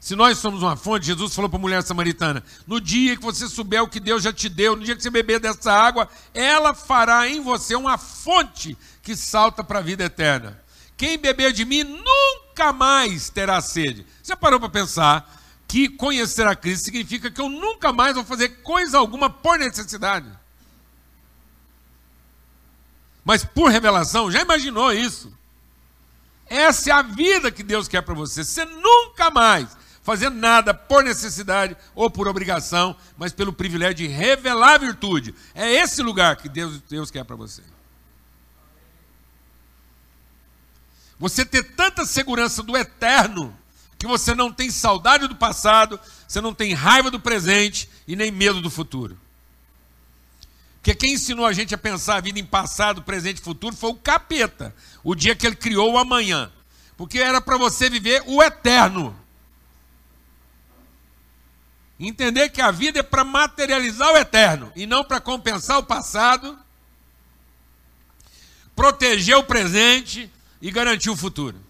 se 0.00 0.16
nós 0.16 0.38
somos 0.38 0.62
uma 0.62 0.76
fonte, 0.76 1.06
Jesus 1.06 1.34
falou 1.34 1.48
para 1.48 1.58
a 1.58 1.60
mulher 1.60 1.82
samaritana: 1.82 2.42
no 2.66 2.80
dia 2.80 3.16
que 3.16 3.22
você 3.22 3.48
souber 3.48 3.82
o 3.82 3.88
que 3.88 4.00
Deus 4.00 4.22
já 4.22 4.32
te 4.32 4.48
deu, 4.48 4.74
no 4.74 4.82
dia 4.82 4.96
que 4.96 5.02
você 5.02 5.10
beber 5.10 5.38
dessa 5.38 5.72
água, 5.72 6.08
ela 6.34 6.74
fará 6.74 7.28
em 7.28 7.40
você 7.40 7.74
uma 7.74 7.96
fonte 7.98 8.76
que 9.02 9.14
salta 9.14 9.62
para 9.62 9.78
a 9.78 9.82
vida 9.82 10.04
eterna. 10.04 10.60
Quem 10.96 11.18
beber 11.18 11.52
de 11.52 11.64
mim 11.64 11.84
nunca 11.84 12.72
mais 12.72 13.30
terá 13.30 13.60
sede. 13.60 14.06
Você 14.22 14.34
parou 14.34 14.58
para 14.58 14.68
pensar 14.68 15.39
que 15.70 15.88
conhecer 15.88 16.48
a 16.48 16.56
Cristo 16.56 16.86
significa 16.86 17.30
que 17.30 17.40
eu 17.40 17.48
nunca 17.48 17.92
mais 17.92 18.16
vou 18.16 18.24
fazer 18.24 18.48
coisa 18.60 18.98
alguma 18.98 19.30
por 19.30 19.56
necessidade. 19.56 20.28
Mas 23.24 23.44
por 23.44 23.70
revelação, 23.70 24.32
já 24.32 24.40
imaginou 24.40 24.92
isso? 24.92 25.32
Essa 26.48 26.90
é 26.90 26.92
a 26.92 27.02
vida 27.02 27.52
que 27.52 27.62
Deus 27.62 27.86
quer 27.86 28.02
para 28.02 28.14
você. 28.14 28.42
Você 28.42 28.64
nunca 28.64 29.30
mais 29.30 29.68
fazendo 30.02 30.34
nada 30.34 30.74
por 30.74 31.04
necessidade 31.04 31.76
ou 31.94 32.10
por 32.10 32.26
obrigação, 32.26 32.96
mas 33.16 33.32
pelo 33.32 33.52
privilégio 33.52 33.94
de 33.94 34.06
revelar 34.08 34.74
a 34.74 34.78
virtude. 34.78 35.32
É 35.54 35.70
esse 35.70 36.02
lugar 36.02 36.34
que 36.34 36.48
Deus, 36.48 36.80
Deus 36.88 37.12
quer 37.12 37.22
para 37.22 37.36
você. 37.36 37.62
Você 41.16 41.44
ter 41.44 41.62
tanta 41.76 42.04
segurança 42.04 42.60
do 42.60 42.76
eterno 42.76 43.56
que 44.00 44.06
você 44.06 44.34
não 44.34 44.50
tem 44.50 44.70
saudade 44.70 45.28
do 45.28 45.36
passado, 45.36 46.00
você 46.26 46.40
não 46.40 46.54
tem 46.54 46.72
raiva 46.72 47.10
do 47.10 47.20
presente 47.20 47.86
e 48.08 48.16
nem 48.16 48.30
medo 48.30 48.62
do 48.62 48.70
futuro. 48.70 49.20
Porque 50.76 50.94
quem 50.94 51.12
ensinou 51.12 51.44
a 51.44 51.52
gente 51.52 51.74
a 51.74 51.78
pensar 51.78 52.16
a 52.16 52.20
vida 52.20 52.38
em 52.38 52.44
passado, 52.44 53.02
presente 53.02 53.42
e 53.42 53.44
futuro 53.44 53.76
foi 53.76 53.90
o 53.90 53.94
capeta, 53.94 54.74
o 55.04 55.14
dia 55.14 55.36
que 55.36 55.46
ele 55.46 55.54
criou 55.54 55.92
o 55.92 55.98
amanhã. 55.98 56.50
Porque 56.96 57.18
era 57.18 57.42
para 57.42 57.58
você 57.58 57.90
viver 57.90 58.22
o 58.26 58.42
eterno. 58.42 59.14
Entender 61.98 62.48
que 62.48 62.62
a 62.62 62.70
vida 62.70 63.00
é 63.00 63.02
para 63.02 63.22
materializar 63.22 64.14
o 64.14 64.16
eterno 64.16 64.72
e 64.74 64.86
não 64.86 65.04
para 65.04 65.20
compensar 65.20 65.78
o 65.78 65.84
passado, 65.84 66.58
proteger 68.74 69.36
o 69.36 69.44
presente 69.44 70.32
e 70.62 70.70
garantir 70.70 71.10
o 71.10 71.16
futuro. 71.16 71.68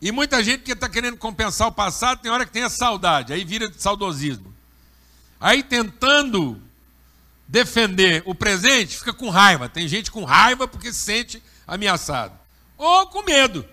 E 0.00 0.12
muita 0.12 0.42
gente 0.44 0.62
que 0.62 0.72
está 0.72 0.88
querendo 0.88 1.16
compensar 1.16 1.68
o 1.68 1.72
passado 1.72 2.20
tem 2.20 2.30
hora 2.30 2.44
que 2.44 2.52
tem 2.52 2.62
a 2.62 2.70
saudade, 2.70 3.32
aí 3.32 3.44
vira 3.44 3.68
de 3.68 3.80
saudosismo. 3.80 4.54
Aí 5.40 5.62
tentando 5.62 6.60
defender 7.48 8.22
o 8.26 8.34
presente, 8.34 8.98
fica 8.98 9.12
com 9.12 9.30
raiva. 9.30 9.68
Tem 9.68 9.86
gente 9.86 10.10
com 10.10 10.24
raiva 10.24 10.66
porque 10.66 10.92
se 10.92 11.00
sente 11.00 11.42
ameaçado. 11.66 12.38
Ou 12.76 13.06
com 13.06 13.22
medo 13.22 13.64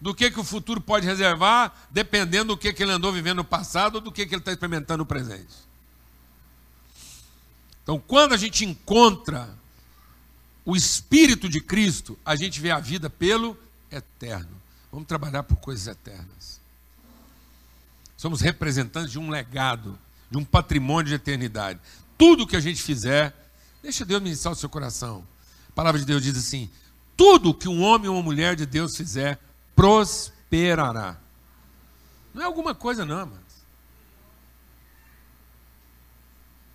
do 0.00 0.14
que, 0.14 0.30
que 0.30 0.40
o 0.40 0.44
futuro 0.44 0.80
pode 0.80 1.06
reservar, 1.06 1.72
dependendo 1.90 2.54
do 2.54 2.56
que, 2.56 2.72
que 2.72 2.82
ele 2.82 2.92
andou 2.92 3.12
vivendo 3.12 3.38
no 3.38 3.44
passado 3.44 3.96
ou 3.96 4.00
do 4.00 4.12
que, 4.12 4.24
que 4.24 4.34
ele 4.34 4.40
está 4.40 4.52
experimentando 4.52 4.98
no 4.98 5.06
presente. 5.06 5.54
Então, 7.82 8.02
quando 8.06 8.32
a 8.32 8.36
gente 8.36 8.64
encontra 8.64 9.48
o 10.64 10.76
Espírito 10.76 11.48
de 11.48 11.60
Cristo, 11.60 12.18
a 12.24 12.36
gente 12.36 12.60
vê 12.60 12.70
a 12.70 12.78
vida 12.78 13.10
pelo 13.10 13.58
eterno. 13.90 14.59
Vamos 14.90 15.06
trabalhar 15.06 15.42
por 15.42 15.56
coisas 15.56 15.86
eternas. 15.86 16.60
Somos 18.16 18.40
representantes 18.40 19.10
de 19.10 19.18
um 19.18 19.30
legado, 19.30 19.98
de 20.30 20.36
um 20.36 20.44
patrimônio 20.44 21.08
de 21.08 21.14
eternidade. 21.14 21.80
Tudo 22.18 22.46
que 22.46 22.56
a 22.56 22.60
gente 22.60 22.82
fizer, 22.82 23.34
deixa 23.82 24.04
Deus 24.04 24.20
ministrar 24.20 24.52
o 24.52 24.56
seu 24.56 24.68
coração. 24.68 25.24
A 25.68 25.72
palavra 25.72 25.98
de 25.98 26.06
Deus 26.06 26.22
diz 26.22 26.36
assim: 26.36 26.68
tudo 27.16 27.54
que 27.54 27.68
um 27.68 27.82
homem 27.82 28.08
ou 28.08 28.16
uma 28.16 28.22
mulher 28.22 28.56
de 28.56 28.66
Deus 28.66 28.96
fizer, 28.96 29.38
prosperará. 29.76 31.16
Não 32.34 32.42
é 32.42 32.46
alguma 32.46 32.74
coisa, 32.74 33.04
não, 33.04 33.26
mas. 33.26 33.40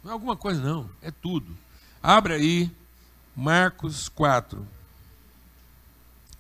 Não 0.04 0.12
é 0.12 0.14
alguma 0.14 0.38
coisa, 0.38 0.62
não. 0.62 0.90
É 1.02 1.12
tudo. 1.12 1.58
Abre 2.02 2.34
aí, 2.34 2.72
Marcos 3.36 4.08
4. 4.08 4.66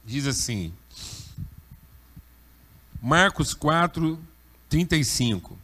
Diz 0.05 0.27
assim. 0.27 0.73
Marcos 3.05 3.53
4, 3.53 4.19
35. 4.67 5.55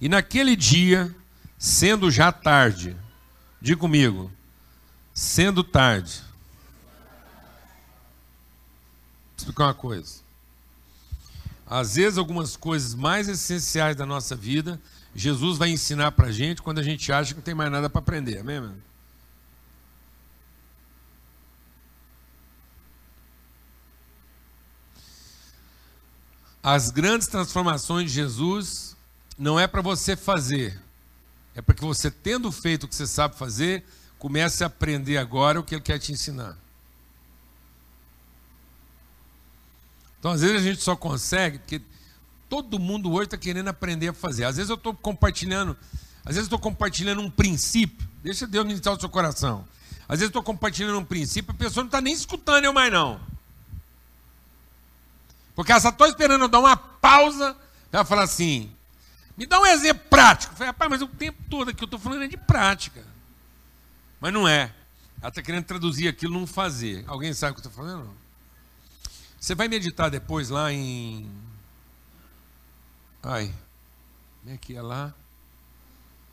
E 0.00 0.08
naquele 0.08 0.54
dia, 0.54 1.12
sendo 1.58 2.08
já 2.08 2.30
tarde, 2.30 2.96
diga 3.60 3.80
comigo, 3.80 4.30
sendo 5.12 5.64
tarde. 5.64 6.22
Vou 9.26 9.38
explicar 9.38 9.64
uma 9.64 9.74
coisa. 9.74 10.20
Às 11.66 11.96
vezes, 11.96 12.16
algumas 12.16 12.56
coisas 12.56 12.94
mais 12.94 13.26
essenciais 13.26 13.96
da 13.96 14.06
nossa 14.06 14.36
vida, 14.36 14.80
Jesus 15.16 15.58
vai 15.58 15.70
ensinar 15.70 16.12
para 16.12 16.28
a 16.28 16.32
gente 16.32 16.62
quando 16.62 16.78
a 16.78 16.84
gente 16.84 17.10
acha 17.10 17.30
que 17.30 17.38
não 17.38 17.44
tem 17.44 17.56
mais 17.56 17.72
nada 17.72 17.90
para 17.90 17.98
aprender. 17.98 18.38
Amém, 18.38 18.60
mano? 18.60 18.80
As 26.64 26.90
grandes 26.90 27.28
transformações 27.28 28.10
de 28.10 28.14
Jesus 28.14 28.96
não 29.36 29.60
é 29.60 29.66
para 29.66 29.82
você 29.82 30.16
fazer, 30.16 30.80
é 31.54 31.60
para 31.60 31.74
que 31.74 31.82
você, 31.82 32.10
tendo 32.10 32.50
feito 32.50 32.84
o 32.84 32.88
que 32.88 32.94
você 32.94 33.06
sabe 33.06 33.36
fazer, 33.36 33.84
comece 34.18 34.64
a 34.64 34.68
aprender 34.68 35.18
agora 35.18 35.60
o 35.60 35.62
que 35.62 35.74
Ele 35.74 35.82
quer 35.82 35.98
te 35.98 36.10
ensinar. 36.10 36.56
Então, 40.18 40.30
às 40.30 40.40
vezes 40.40 40.56
a 40.56 40.62
gente 40.62 40.82
só 40.82 40.96
consegue, 40.96 41.58
porque 41.58 41.82
todo 42.48 42.78
mundo 42.78 43.12
hoje 43.12 43.26
está 43.26 43.36
querendo 43.36 43.68
aprender 43.68 44.08
a 44.08 44.14
fazer. 44.14 44.44
Às 44.44 44.56
vezes 44.56 44.70
eu 44.70 44.76
estou 44.76 44.94
compartilhando, 44.94 45.76
às 46.24 46.34
vezes 46.34 46.44
estou 46.44 46.58
compartilhando 46.58 47.20
um 47.20 47.30
princípio, 47.30 48.08
deixa 48.22 48.46
Deus 48.46 48.64
ministrar 48.64 48.96
o 48.96 48.98
seu 48.98 49.10
coração. 49.10 49.68
Às 50.08 50.20
vezes 50.20 50.30
estou 50.30 50.42
compartilhando 50.42 50.98
um 50.98 51.04
princípio, 51.04 51.52
a 51.52 51.58
pessoa 51.58 51.84
não 51.84 51.88
está 51.88 52.00
nem 52.00 52.14
escutando 52.14 52.64
eu 52.64 52.72
mais 52.72 52.90
não. 52.90 53.33
Porque 55.54 55.72
ela 55.72 55.80
só 55.80 55.90
estou 55.90 56.06
esperando 56.06 56.42
eu 56.42 56.48
dar 56.48 56.58
uma 56.58 56.76
pausa 56.76 57.56
para 57.90 58.04
falar 58.04 58.24
assim, 58.24 58.74
me 59.36 59.46
dá 59.46 59.60
um 59.60 59.66
exemplo 59.66 60.04
prático. 60.08 60.52
Eu 60.52 60.56
falei, 60.56 60.68
rapaz, 60.68 60.90
mas 60.90 61.02
o 61.02 61.08
tempo 61.08 61.42
todo 61.48 61.74
que 61.74 61.82
eu 61.82 61.86
estou 61.86 61.98
falando 61.98 62.24
é 62.24 62.28
de 62.28 62.36
prática. 62.36 63.04
Mas 64.20 64.32
não 64.32 64.48
é. 64.48 64.72
Ela 65.20 65.28
está 65.28 65.42
querendo 65.42 65.64
traduzir 65.64 66.08
aquilo 66.08 66.34
num 66.34 66.46
fazer. 66.46 67.04
Alguém 67.06 67.32
sabe 67.32 67.52
o 67.52 67.54
que 67.54 67.66
eu 67.66 67.70
estou 67.70 67.84
falando? 67.84 68.10
Você 69.40 69.54
vai 69.54 69.68
meditar 69.68 70.10
depois 70.10 70.48
lá 70.48 70.72
em. 70.72 71.30
Ai, 73.22 73.54
como 74.40 74.54
é 74.54 74.58
que 74.58 74.74
é 74.74 74.82
lá? 74.82 75.14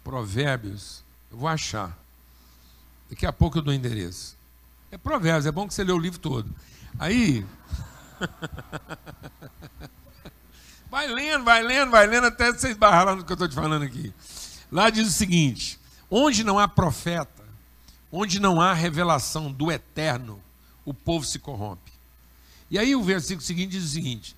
Provérbios. 0.04 1.04
Eu 1.32 1.38
vou 1.38 1.48
achar. 1.48 1.98
Daqui 3.10 3.26
a 3.26 3.34
pouco 3.34 3.58
eu 3.58 3.62
dou 3.62 3.74
o 3.74 3.76
endereço. 3.76 4.38
É 4.92 4.98
Provérbios, 4.98 5.46
é 5.46 5.52
bom 5.52 5.68
que 5.68 5.74
você 5.74 5.84
lê 5.84 5.92
o 5.92 5.98
livro 5.98 6.20
todo. 6.20 6.50
Aí. 7.00 7.46
vai 10.90 11.08
lendo, 11.08 11.44
vai 11.44 11.64
lendo, 11.64 11.92
vai 11.92 12.08
lendo 12.08 12.28
até 12.28 12.52
você 12.52 12.70
esbarrar 12.70 13.06
lá 13.06 13.16
no 13.16 13.24
que 13.24 13.32
eu 13.32 13.36
estou 13.36 13.48
te 13.48 13.56
falando 13.56 13.84
aqui. 13.84 14.14
Lá 14.72 14.90
diz 14.90 15.08
o 15.08 15.12
seguinte: 15.12 15.80
onde 16.10 16.44
não 16.44 16.60
há 16.60 16.68
profeta, 16.68 17.44
onde 18.12 18.40
não 18.40 18.62
há 18.62 18.74
revelação 18.74 19.52
do 19.52 19.72
eterno, 19.72 20.42
o 20.86 20.94
povo 20.94 21.26
se 21.26 21.40
corrompe. 21.40 21.92
E 22.70 22.80
aí 22.80 22.96
o 22.96 23.04
versículo 23.04 23.46
seguinte 23.46 23.72
diz 23.72 23.84
o 23.84 23.90
seguinte: 23.90 24.36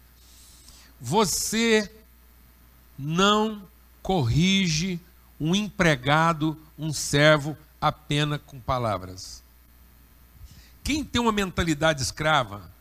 Você 0.99 1.91
não 2.97 3.61
corrige 4.01 4.99
um 5.39 5.53
empregado, 5.53 6.57
um 6.77 6.93
servo, 6.93 7.57
apenas 7.79 8.39
com 8.45 8.59
palavras. 8.59 9.43
Quem 10.83 11.03
tem 11.03 11.21
uma 11.21 11.31
mentalidade 11.31 12.01
escrava, 12.01 12.72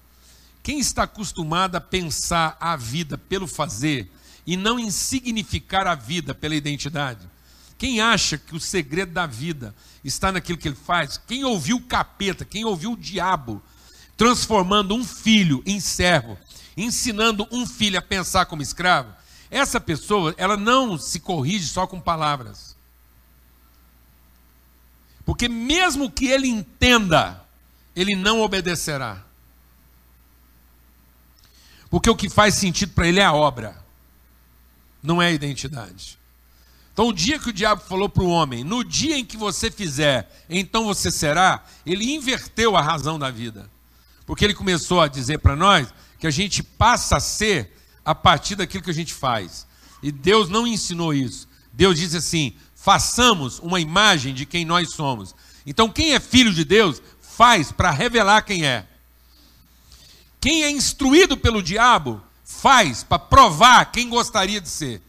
quem 0.63 0.79
está 0.79 1.03
acostumado 1.03 1.77
a 1.77 1.81
pensar 1.81 2.57
a 2.61 2.77
vida 2.77 3.19
pelo 3.19 3.47
fazer 3.47 4.11
e 4.47 4.57
não 4.57 4.79
em 4.79 4.91
significar 4.91 5.87
a 5.87 5.95
vida 5.95 6.35
pela 6.35 6.55
identidade, 6.55 7.29
quem 7.77 8.01
acha 8.01 8.39
que 8.39 8.55
o 8.55 8.61
segredo 8.61 9.13
da 9.13 9.27
vida 9.27 9.75
está 10.05 10.31
naquilo 10.31 10.59
que 10.59 10.69
ele 10.69 10.77
faz, 10.77 11.21
quem 11.27 11.45
ouviu 11.45 11.79
o 11.79 11.83
capeta, 11.83 12.45
quem 12.45 12.65
ouviu 12.65 12.93
o 12.93 12.97
diabo 12.97 13.63
transformando 14.17 14.95
um 14.95 15.05
filho 15.05 15.63
em 15.67 15.81
servo, 15.81 16.39
ensinando 16.77 17.47
um 17.51 17.67
filho 17.67 17.99
a 17.99 18.03
pensar 18.03 18.47
como 18.47 18.63
escravo, 18.63 19.13
essa 19.51 19.81
pessoa, 19.81 20.35
ela 20.39 20.57
não 20.57 20.97
se 20.97 21.19
corrige 21.21 21.67
só 21.67 21.87
com 21.87 22.01
palavras. 22.01 22.77
Porque 25.25 25.49
mesmo 25.49 26.11
que 26.11 26.27
ele 26.27 26.49
entenda, 26.49 27.45
ele 27.95 28.15
não 28.15 28.41
obedecerá. 28.41 29.23
Porque 31.93 32.09
o 32.09 32.17
que 32.17 32.31
faz 32.31 32.55
sentido 32.55 32.95
para 32.95 33.07
ele 33.07 33.21
é 33.21 33.25
a 33.25 33.35
obra, 33.35 33.77
não 35.03 35.21
é 35.21 35.27
a 35.27 35.31
identidade. 35.31 36.19
Então, 36.91 37.09
o 37.09 37.13
dia 37.13 37.39
que 37.39 37.51
o 37.51 37.53
diabo 37.53 37.83
falou 37.83 38.09
para 38.09 38.23
o 38.23 38.31
homem, 38.31 38.65
no 38.65 38.83
dia 38.83 39.19
em 39.19 39.27
que 39.27 39.37
você 39.37 39.71
fizer, 39.71 40.27
então 40.49 40.87
você 40.87 41.11
será, 41.11 41.63
ele 41.85 42.11
inverteu 42.15 42.79
a 42.79 42.81
razão 42.81 43.19
da 43.19 43.31
vida. 43.31 43.71
Porque 44.25 44.43
ele 44.43 44.55
começou 44.55 45.03
a 45.03 45.07
dizer 45.07 45.41
para 45.41 45.55
nós 45.55 45.93
que 46.19 46.27
a 46.27 46.31
gente 46.31 46.63
passa 46.63 47.19
a 47.19 47.21
ser 47.21 47.77
a 48.03 48.15
partir 48.15 48.57
daquilo 48.57 48.83
que 48.83 48.91
a 48.91 48.95
gente 48.95 49.13
faz. 49.13 49.67
E 50.03 50.11
Deus 50.11 50.49
não 50.49 50.67
ensinou 50.67 51.13
isso. 51.13 51.47
Deus 51.75 51.99
diz 51.99 52.15
assim: 52.15 52.55
façamos 52.75 53.59
uma 53.59 53.81
imagem 53.81 54.33
de 54.33 54.47
quem 54.47 54.65
nós 54.65 54.95
somos. 54.95 55.35
Então, 55.67 55.91
quem 55.91 56.15
é 56.15 56.21
filho 56.21 56.55
de 56.55 56.65
Deus, 56.65 57.03
faz 57.21 57.71
para 57.71 57.91
revelar 57.91 58.41
quem 58.47 58.65
é. 58.65 58.87
Quem 60.43 60.65
é 60.65 60.71
instruído 60.73 61.37
pelo 61.37 61.63
diabo, 61.63 62.21
faz 62.45 63.05
para 63.05 63.17
provar 63.17 63.93
quem 63.93 64.09
gostaria 64.09 64.61
de 64.61 64.69
ser. 64.69 65.01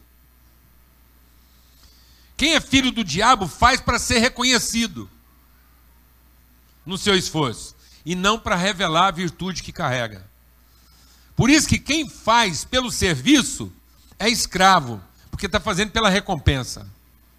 Quem 2.36 2.54
é 2.54 2.60
filho 2.60 2.92
do 2.92 3.02
diabo, 3.02 3.48
faz 3.48 3.80
para 3.80 3.98
ser 3.98 4.20
reconhecido 4.20 5.10
no 6.86 6.96
seu 6.96 7.16
esforço 7.16 7.74
e 8.06 8.14
não 8.14 8.38
para 8.38 8.54
revelar 8.54 9.08
a 9.08 9.10
virtude 9.10 9.60
que 9.60 9.72
carrega. 9.72 10.24
Por 11.34 11.50
isso 11.50 11.66
que 11.66 11.80
quem 11.80 12.08
faz 12.08 12.64
pelo 12.64 12.92
serviço 12.92 13.72
é 14.20 14.28
escravo, 14.28 15.02
porque 15.32 15.46
está 15.46 15.58
fazendo 15.58 15.90
pela 15.90 16.08
recompensa 16.08 16.88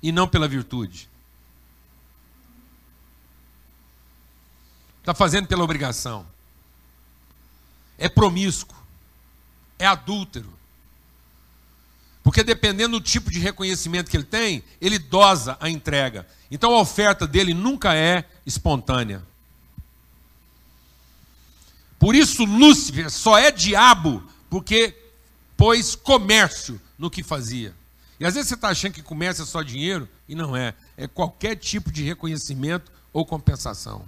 e 0.03 0.11
não 0.11 0.27
pela 0.27 0.49
virtude. 0.49 1.09
Está 4.99 5.13
fazendo 5.13 5.47
pela 5.47 5.63
obrigação. 5.63 6.34
É 7.97 8.09
promíscuo. 8.09 8.75
É 9.77 9.85
adúltero. 9.85 10.53
Porque 12.23 12.43
dependendo 12.43 12.99
do 12.99 13.05
tipo 13.05 13.29
de 13.29 13.39
reconhecimento 13.39 14.09
que 14.09 14.17
ele 14.17 14.23
tem, 14.23 14.63
ele 14.81 14.97
dosa 14.97 15.57
a 15.59 15.69
entrega. 15.69 16.27
Então 16.49 16.73
a 16.73 16.79
oferta 16.79 17.27
dele 17.27 17.53
nunca 17.53 17.93
é 17.95 18.25
espontânea. 18.45 19.21
Por 21.99 22.15
isso 22.15 22.43
Lúcifer 22.43 23.09
só 23.09 23.37
é 23.37 23.51
diabo 23.51 24.23
porque 24.49 24.95
pôs 25.55 25.95
comércio 25.95 26.81
no 26.97 27.09
que 27.09 27.23
fazia. 27.23 27.73
E 28.19 28.25
às 28.25 28.33
vezes 28.33 28.49
você 28.49 28.55
está 28.55 28.69
achando 28.69 28.93
que 28.93 29.01
comércio 29.01 29.43
é 29.43 29.45
só 29.45 29.61
dinheiro, 29.61 30.07
e 30.27 30.35
não 30.35 30.55
é. 30.55 30.73
É 30.97 31.07
qualquer 31.07 31.55
tipo 31.55 31.91
de 31.91 32.03
reconhecimento 32.03 32.91
ou 33.11 33.25
compensação. 33.25 34.05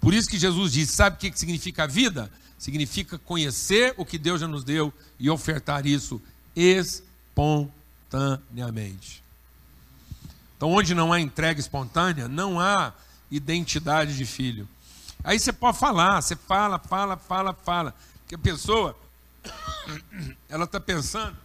Por 0.00 0.12
isso 0.12 0.28
que 0.28 0.38
Jesus 0.38 0.72
diz: 0.72 0.90
sabe 0.90 1.16
o 1.16 1.18
que 1.18 1.38
significa 1.38 1.84
a 1.84 1.86
vida? 1.86 2.30
Significa 2.58 3.18
conhecer 3.18 3.94
o 3.96 4.04
que 4.04 4.18
Deus 4.18 4.40
já 4.40 4.48
nos 4.48 4.64
deu 4.64 4.92
e 5.18 5.28
ofertar 5.28 5.86
isso 5.86 6.22
espontaneamente. 6.54 9.22
Então, 10.56 10.70
onde 10.70 10.94
não 10.94 11.12
há 11.12 11.20
entrega 11.20 11.60
espontânea, 11.60 12.28
não 12.28 12.58
há 12.58 12.94
identidade 13.30 14.16
de 14.16 14.24
filho. 14.24 14.66
Aí 15.22 15.38
você 15.38 15.52
pode 15.52 15.78
falar, 15.78 16.22
você 16.22 16.34
fala, 16.34 16.78
fala, 16.78 17.16
fala, 17.16 17.52
fala. 17.52 17.94
Porque 18.20 18.36
a 18.36 18.38
pessoa, 18.38 18.98
ela 20.48 20.64
está 20.64 20.80
pensando 20.80 21.36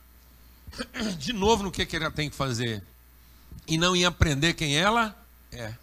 de 1.17 1.33
novo 1.33 1.63
no 1.63 1.71
que, 1.71 1.85
que 1.85 1.95
ela 1.95 2.11
tem 2.11 2.29
que 2.29 2.35
fazer. 2.35 2.83
E 3.67 3.77
não 3.77 3.95
em 3.95 4.05
aprender 4.05 4.53
quem 4.53 4.77
ela 4.77 5.15
é. 5.51 5.73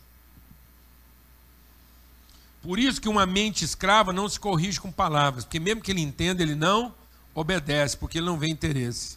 Por 2.69 2.79
isso 2.79 3.01
que 3.01 3.09
uma 3.09 3.25
mente 3.25 3.65
escrava 3.65 4.13
não 4.13 4.29
se 4.29 4.39
corrige 4.39 4.79
com 4.79 4.93
palavras, 4.93 5.43
porque 5.43 5.59
mesmo 5.59 5.81
que 5.81 5.91
ele 5.91 6.03
entenda, 6.03 6.43
ele 6.43 6.55
não 6.55 6.95
obedece, 7.35 7.97
porque 7.97 8.19
ele 8.19 8.27
não 8.27 8.39
vê 8.39 8.47
interesse. 8.47 9.17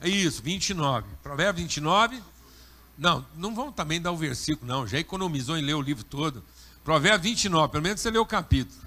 É 0.00 0.08
isso, 0.08 0.42
29. 0.42 1.06
Provérbio 1.22 1.62
29. 1.62 2.20
Não, 2.98 3.24
não 3.36 3.54
vamos 3.54 3.76
também 3.76 4.02
dar 4.02 4.10
o 4.10 4.16
versículo, 4.16 4.66
não. 4.66 4.88
Já 4.88 4.98
economizou 4.98 5.56
em 5.56 5.62
ler 5.62 5.74
o 5.74 5.80
livro 5.80 6.02
todo. 6.02 6.42
Provérbio 6.82 7.30
29, 7.30 7.70
pelo 7.70 7.84
menos 7.84 8.00
você 8.00 8.10
lê 8.10 8.18
o 8.18 8.26
capítulo. 8.26 8.82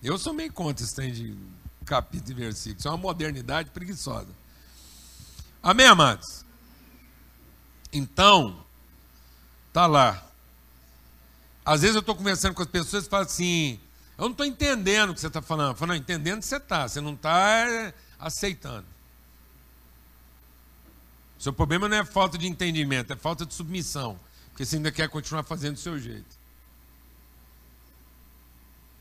Eu 0.00 0.16
sou 0.16 0.32
meio 0.32 0.52
contra 0.52 0.84
esse 0.84 0.94
trem 0.94 1.12
de 1.12 1.36
capítulo 1.84 2.30
e 2.30 2.34
versículo. 2.34 2.78
Isso 2.78 2.86
é 2.86 2.90
uma 2.92 2.98
modernidade 2.98 3.70
preguiçosa. 3.70 4.28
Amém, 5.60 5.86
amados? 5.86 6.44
Então, 7.92 8.64
tá 9.72 9.88
lá. 9.88 10.27
Às 11.68 11.82
vezes 11.82 11.96
eu 11.96 12.00
estou 12.00 12.14
conversando 12.14 12.54
com 12.54 12.62
as 12.62 12.68
pessoas 12.68 13.04
e 13.04 13.10
falo 13.10 13.24
assim: 13.24 13.78
eu 14.16 14.24
não 14.24 14.30
estou 14.30 14.46
entendendo 14.46 15.10
o 15.10 15.14
que 15.14 15.20
você 15.20 15.26
está 15.26 15.42
falando. 15.42 15.72
Eu 15.72 15.76
falo, 15.76 15.90
não, 15.90 15.96
entendendo 15.96 16.40
você 16.40 16.56
está, 16.56 16.88
você 16.88 16.98
não 16.98 17.12
está 17.12 17.70
é, 17.70 17.92
aceitando. 18.18 18.86
Seu 21.38 21.52
problema 21.52 21.86
não 21.86 21.98
é 21.98 22.06
falta 22.06 22.38
de 22.38 22.48
entendimento, 22.48 23.12
é 23.12 23.16
falta 23.16 23.44
de 23.44 23.52
submissão. 23.52 24.18
Porque 24.48 24.64
você 24.64 24.76
ainda 24.76 24.90
quer 24.90 25.10
continuar 25.10 25.42
fazendo 25.42 25.74
do 25.74 25.80
seu 25.80 25.98
jeito. 25.98 26.38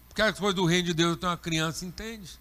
Porque 0.10 0.22
as 0.22 0.38
coisas 0.38 0.54
do 0.54 0.66
reino 0.66 0.88
de 0.88 0.94
Deus, 0.94 1.16
então 1.16 1.30
uma 1.30 1.38
criança 1.38 1.86
entende. 1.86 2.38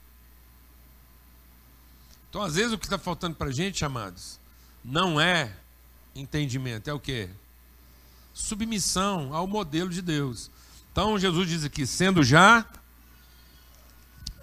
Então, 2.28 2.42
às 2.42 2.56
vezes, 2.56 2.72
o 2.72 2.78
que 2.78 2.86
está 2.86 2.98
faltando 2.98 3.36
para 3.36 3.50
a 3.50 3.52
gente, 3.52 3.84
amados, 3.84 4.40
não 4.84 5.20
é 5.20 5.56
entendimento, 6.16 6.90
é 6.90 6.92
o 6.92 6.98
que? 6.98 7.30
Submissão 8.36 9.32
ao 9.32 9.46
modelo 9.46 9.88
de 9.88 10.02
Deus. 10.02 10.50
Então, 10.92 11.18
Jesus 11.18 11.48
diz 11.48 11.64
aqui, 11.64 11.86
sendo 11.86 12.22
já 12.22 12.66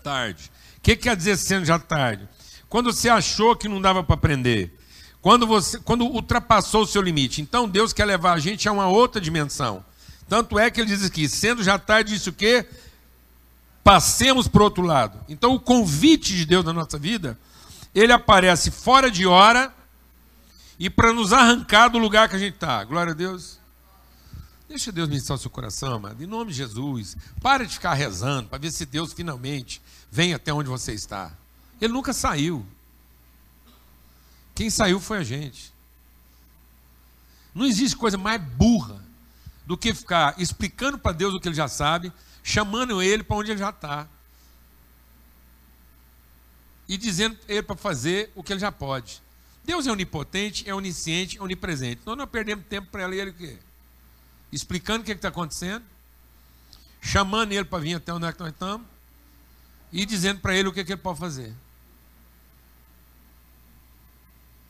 tarde. 0.04 0.52
O 0.78 0.82
que 0.82 0.96
quer 0.96 1.16
dizer 1.16 1.38
sendo 1.38 1.64
já 1.64 1.78
tarde? 1.78 2.28
Quando 2.68 2.92
você 2.92 3.08
achou 3.08 3.56
que 3.56 3.70
não 3.70 3.80
dava 3.80 4.04
para 4.04 4.16
aprender, 4.16 4.76
quando 5.22 5.46
você, 5.46 5.78
quando 5.78 6.06
ultrapassou 6.06 6.82
o 6.82 6.88
seu 6.88 7.04
limite. 7.04 7.40
Então, 7.40 7.70
Deus 7.70 7.94
quer 7.94 8.06
levar 8.06 8.34
a 8.34 8.40
gente 8.40 8.68
a 8.68 8.72
uma 8.72 8.88
outra 8.88 9.22
dimensão. 9.22 9.86
Tanto 10.28 10.58
é 10.58 10.72
que 10.72 10.82
ele 10.82 10.90
diz 10.90 11.06
aqui, 11.06 11.30
sendo 11.30 11.64
já 11.64 11.78
tarde, 11.78 12.16
disse 12.16 12.30
o 12.30 12.34
quê? 12.34 12.68
Passemos 13.84 14.48
para 14.48 14.62
o 14.62 14.66
outro 14.66 14.84
lado. 14.84 15.24
Então, 15.30 15.54
o 15.54 15.60
convite 15.60 16.36
de 16.36 16.48
Deus 16.48 16.66
na 16.66 16.74
nossa 16.74 16.98
vida 16.98 17.38
ele 17.94 18.12
aparece 18.12 18.72
fora 18.72 19.12
de 19.12 19.28
hora 19.28 19.72
e 20.80 20.90
para 20.90 21.14
nos 21.14 21.32
arrancar 21.32 21.90
do 21.90 22.00
lugar 22.00 22.28
que 22.28 22.36
a 22.36 22.40
gente 22.40 22.56
está. 22.56 22.84
Glória 22.84 23.12
a 23.12 23.16
Deus. 23.16 23.62
Deixa 24.74 24.92
Deus 24.92 25.08
ministrar 25.08 25.38
o 25.38 25.40
seu 25.40 25.52
coração, 25.52 25.94
amado. 25.94 26.24
Em 26.24 26.26
nome 26.26 26.50
de 26.50 26.58
Jesus. 26.58 27.16
Para 27.44 27.64
de 27.64 27.76
ficar 27.76 27.94
rezando 27.94 28.50
para 28.50 28.58
ver 28.58 28.72
se 28.72 28.88
Deus 28.88 29.14
finalmente 29.14 29.80
vem 30.12 30.34
até 30.34 30.52
onde 30.52 30.68
você 30.68 30.94
está. 30.94 31.32
Ele 31.80 31.94
nunca 31.94 32.12
saiu. 32.12 32.66
Quem 34.56 34.72
saiu 34.72 35.00
foi 35.00 35.20
a 35.20 35.24
gente. 35.24 35.72
Não 37.54 37.68
existe 37.68 37.96
coisa 37.96 38.18
mais 38.18 38.42
burra 38.42 39.00
do 39.64 39.78
que 39.78 39.94
ficar 39.94 40.34
explicando 40.42 40.98
para 40.98 41.12
Deus 41.12 41.36
o 41.36 41.40
que 41.40 41.48
ele 41.48 41.56
já 41.56 41.68
sabe, 41.68 42.12
chamando 42.42 43.00
ele 43.00 43.22
para 43.22 43.38
onde 43.38 43.52
ele 43.52 43.60
já 43.60 43.70
está 43.70 44.08
e 46.90 46.98
dizendo 46.98 47.38
ele 47.48 47.62
para 47.62 47.76
fazer 47.76 48.32
o 48.34 48.42
que 48.42 48.52
ele 48.52 48.60
já 48.60 48.72
pode. 48.72 49.22
Deus 49.64 49.86
é 49.86 49.92
onipotente, 49.92 50.68
é 50.68 50.74
onisciente, 50.74 51.38
é 51.38 51.44
onipresente. 51.44 52.02
Nós 52.08 52.18
não 52.18 52.26
perdemos 52.26 52.66
tempo 52.66 52.90
para 52.90 53.04
ele, 53.04 53.22
ele 53.22 53.30
o 53.30 53.34
quê? 53.36 53.60
Explicando 54.54 55.02
o 55.02 55.06
que 55.06 55.12
é 55.12 55.16
está 55.16 55.28
acontecendo, 55.28 55.84
chamando 57.02 57.52
ele 57.52 57.66
para 57.66 57.80
vir 57.80 57.96
até 57.96 58.14
onde 58.14 58.26
é 58.26 58.32
que 58.32 58.40
nós 58.40 58.54
estamos 58.54 58.88
e 59.92 60.06
dizendo 60.06 60.40
para 60.40 60.56
ele 60.56 60.70
o 60.70 60.74
que, 60.74 60.80
é 60.80 60.84
que 60.84 60.94
ele 60.94 61.02
pode 61.02 61.20
fazer. 61.20 61.54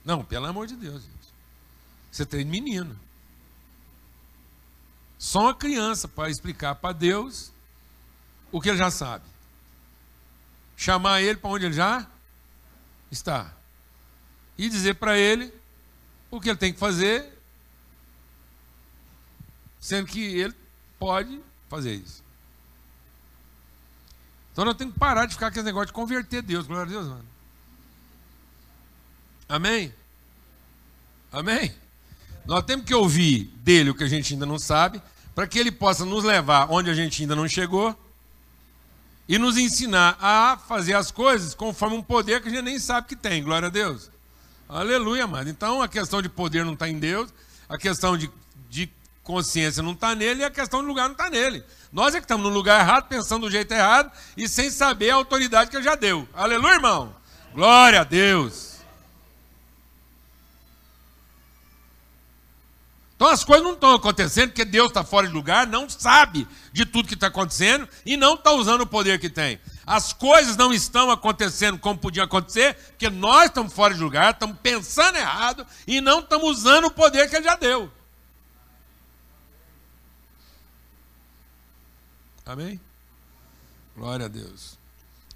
Não, 0.04 0.24
pelo 0.24 0.46
amor 0.46 0.67
de 0.67 0.76
Deus, 0.76 1.02
gente. 1.04 1.13
Você 2.12 2.26
tem 2.26 2.43
menino. 2.43 2.98
Só 5.17 5.41
uma 5.41 5.56
criança 5.56 6.08
para 6.08 6.30
explicar 6.30 6.76
para 6.76 6.93
Deus 6.93 7.52
o 8.52 8.60
que 8.60 8.69
ele 8.69 8.78
já 8.78 8.91
sabe 8.91 9.34
chamar 10.76 11.22
ele 11.22 11.38
para 11.38 11.50
onde 11.50 11.65
ele 11.65 11.74
já 11.74 12.06
está 13.12 13.54
e 14.58 14.69
dizer 14.69 14.96
para 14.96 15.17
ele 15.17 15.54
o 16.30 16.41
que 16.41 16.50
ele 16.50 16.58
tem 16.58 16.74
que 16.74 16.80
fazer, 16.80 17.32
sendo 19.84 20.08
que 20.08 20.24
ele 20.24 20.54
pode 20.98 21.41
fazer 21.69 21.93
isso. 21.93 22.24
Então 24.54 24.63
nós 24.63 24.78
temos 24.78 24.93
que 24.93 25.00
parar 25.00 25.26
de 25.26 25.34
ficar 25.34 25.52
com 25.52 25.58
esse 25.58 25.65
negócio 25.65 25.88
de 25.88 25.93
converter 25.93 26.41
Deus, 26.41 26.65
glória 26.65 26.86
a 26.86 26.89
Deus, 26.89 27.06
mano. 27.06 27.26
Amém? 29.50 29.93
Amém? 31.30 31.76
Nós 32.46 32.63
temos 32.63 32.86
que 32.86 32.93
ouvir 32.93 33.52
dele 33.58 33.89
o 33.89 33.96
que 33.96 34.06
a 34.06 34.08
gente 34.08 34.32
ainda 34.32 34.46
não 34.46 34.58
sabe, 34.58 35.02
para 35.36 35.46
que 35.48 35.60
ele 35.60 35.72
possa 35.72 36.06
nos 36.06 36.24
levar 36.24 36.72
onde 36.72 36.89
a 36.89 36.93
gente 36.93 37.22
ainda 37.22 37.36
não 37.36 37.48
chegou 37.50 37.93
e 39.28 39.38
nos 39.38 39.58
ensinar 39.58 40.17
a 40.22 40.58
fazer 40.65 40.93
as 40.93 41.12
coisas 41.12 41.54
conforme 41.54 41.98
um 41.98 42.04
poder 42.04 42.41
que 42.41 42.48
a 42.48 42.52
gente 42.52 42.63
nem 42.63 42.80
sabe 42.80 43.10
que 43.10 43.17
tem. 43.17 43.43
Glória 43.43 43.67
a 43.67 43.72
Deus. 43.72 44.10
Aleluia, 44.69 45.26
amado. 45.26 45.50
Então 45.50 45.82
a 45.82 45.89
questão 45.89 46.22
de 46.22 46.30
poder 46.30 46.63
não 46.63 46.74
está 46.74 46.88
em 46.88 46.98
Deus, 46.98 47.34
a 47.67 47.78
questão 47.78 48.17
de, 48.17 48.32
de 48.69 48.89
consciência 49.24 49.82
não 49.82 49.94
está 49.94 50.14
nele 50.14 50.42
e 50.42 50.46
a 50.46 50.52
questão 50.52 50.82
de 50.82 50.88
lugar 50.88 51.06
não 51.06 51.14
está 51.14 51.30
nele. 51.30 51.64
Nós 51.92 52.14
é 52.14 52.20
que 52.20 52.26
estamos 52.26 52.46
no 52.46 52.54
lugar 52.54 52.82
errado, 52.82 53.08
pensando 53.08 53.48
do 53.48 53.52
jeito 53.52 53.74
errado 53.74 54.12
e 54.36 54.48
sem 54.48 54.70
saber 54.70 55.12
a 55.12 55.16
autoridade 55.16 55.70
que 55.70 55.78
ele 55.78 55.84
já 55.84 55.96
deu. 55.96 56.28
Aleluia, 56.34 56.74
irmão. 56.74 57.16
Glória 57.54 58.02
a 58.02 58.04
Deus. 58.04 58.74
Então 63.16 63.32
as 63.32 63.44
coisas 63.44 63.64
não 63.64 63.74
estão 63.74 63.94
acontecendo 63.94 64.50
porque 64.50 64.66
Deus 64.66 64.90
está 64.90 65.02
fora 65.02 65.28
de 65.28 65.34
lugar, 65.34 65.66
não 65.66 65.88
sabe 65.90 66.46
de 66.74 66.86
tudo 66.86 67.08
que 67.08 67.14
está 67.14 67.28
acontecendo 67.28 67.88
e 68.06 68.18
não 68.18 68.34
está 68.34 68.52
usando 68.52 68.82
o 68.82 68.88
poder 68.88 69.18
que 69.18 69.30
tem. 69.30 69.62
As 69.86 70.12
coisas 70.12 70.58
não 70.58 70.74
estão 70.74 71.10
acontecendo 71.10 71.78
como 71.78 71.98
podiam 71.98 72.26
acontecer, 72.26 72.76
porque 72.90 73.10
nós 73.10 73.46
estamos 73.46 73.72
fora 73.72 73.94
de 73.94 74.02
lugar, 74.02 74.34
estamos 74.34 74.58
pensando 74.62 75.18
errado 75.18 75.66
e 75.88 76.02
não 76.02 76.20
estamos 76.20 76.58
usando 76.58 76.86
o 76.86 76.92
poder 76.92 77.30
que 77.30 77.36
Ele 77.38 77.46
já 77.46 77.56
deu. 77.56 77.90
Amém? 82.46 82.80
Glória 83.96 84.26
a 84.26 84.30
Deus. 84.30 84.78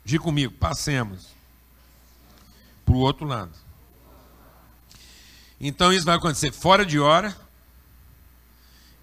Diga 0.03 0.23
comigo, 0.23 0.53
passemos 0.53 1.27
para 2.85 2.95
o 2.95 2.99
outro 2.99 3.25
lado. 3.25 3.51
Então 5.59 5.91
isso 5.91 6.05
vai 6.05 6.15
acontecer 6.15 6.51
fora 6.51 6.85
de 6.85 6.99
hora 6.99 7.35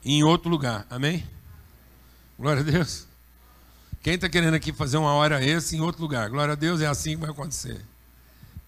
em 0.05 0.23
outro 0.23 0.49
lugar. 0.49 0.87
Amém? 0.91 1.27
Glória 2.39 2.61
a 2.61 2.65
Deus. 2.65 3.07
Quem 4.03 4.15
está 4.15 4.29
querendo 4.29 4.55
aqui 4.55 4.73
fazer 4.73 4.99
uma 4.99 5.15
hora 5.15 5.45
esse 5.45 5.77
em 5.77 5.81
outro 5.81 6.03
lugar? 6.03 6.29
Glória 6.29 6.53
a 6.53 6.57
Deus, 6.57 6.81
é 6.81 6.87
assim 6.87 7.13
que 7.13 7.23
vai 7.23 7.31
acontecer. 7.31 7.83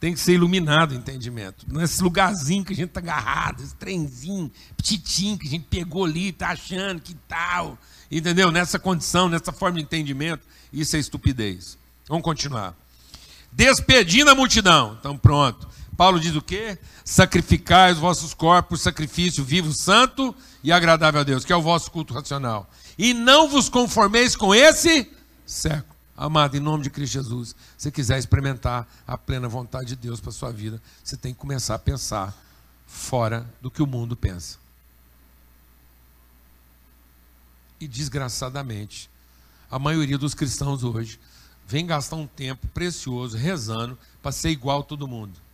Tem 0.01 0.15
que 0.15 0.21
ser 0.21 0.33
iluminado 0.33 0.93
o 0.93 0.95
entendimento. 0.95 1.67
Nesse 1.71 2.03
lugarzinho 2.03 2.65
que 2.65 2.73
a 2.73 2.77
gente 2.77 2.89
está 2.89 3.01
agarrado, 3.01 3.63
esse 3.63 3.75
trenzinho, 3.75 4.51
petitinho 4.77 5.39
que 5.39 5.47
a 5.47 5.51
gente 5.51 5.67
pegou 5.67 6.05
ali, 6.05 6.29
está 6.29 6.49
achando 6.49 7.01
que 7.01 7.15
tal. 7.29 7.79
Entendeu? 8.11 8.51
Nessa 8.51 8.79
condição, 8.79 9.29
nessa 9.29 9.53
forma 9.53 9.79
de 9.79 9.85
entendimento, 9.85 10.47
isso 10.73 10.97
é 10.97 10.99
estupidez. 10.99 11.77
Vamos 12.09 12.25
continuar. 12.25 12.75
Despedindo 13.51 14.31
a 14.31 14.35
multidão. 14.35 14.97
Então, 14.99 15.17
pronto. 15.17 15.69
Paulo 15.97 16.21
diz 16.21 16.37
o 16.37 16.43
quê? 16.43 16.79
Sacrificai 17.05 17.93
os 17.93 17.99
vossos 17.99 18.35
corpos, 18.35 18.83
sacrifício 18.83 19.43
vivo, 19.43 19.73
santo 19.73 20.35
e 20.63 20.71
agradável 20.71 21.21
a 21.21 21.25
Deus, 21.25 21.45
que 21.45 21.53
é 21.53 21.57
o 21.57 21.63
vosso 21.63 21.91
culto 21.91 22.13
racional. 22.13 22.71
E 22.99 23.15
não 23.15 23.49
vos 23.49 23.69
conformeis 23.69 24.37
com 24.37 24.55
esse 24.55 25.11
século. 25.47 25.97
Amado, 26.17 26.57
em 26.57 26.61
nome 26.61 26.83
de 26.83 26.91
Cristo 26.91 27.13
Jesus, 27.15 27.55
se 27.77 27.91
quiser 27.91 28.19
experimentar 28.19 28.87
a 29.07 29.19
plena 29.19 29.49
vontade 29.49 29.89
de 29.89 29.97
Deus 29.97 30.19
para 30.19 30.31
a 30.31 30.33
sua 30.33 30.51
vida, 30.51 30.81
você 31.05 31.17
tem 31.17 31.35
que 31.35 31.39
começar 31.39 31.75
a 31.75 31.79
pensar 31.79 32.35
fora 32.87 33.47
do 33.61 33.71
que 33.71 33.83
o 33.83 33.87
mundo 33.87 34.17
pensa. 34.17 34.59
E 37.81 37.87
desgraçadamente, 37.87 39.11
a 39.71 39.79
maioria 39.79 40.17
dos 40.17 40.35
cristãos 40.35 40.83
hoje 40.83 41.21
vem 41.67 41.87
gastar 41.87 42.17
um 42.17 42.27
tempo 42.27 42.67
precioso 42.69 43.37
rezando 43.37 43.99
para 44.23 44.33
ser 44.33 44.51
igual 44.51 44.81
a 44.81 44.85
todo 44.85 45.09
mundo 45.09 45.47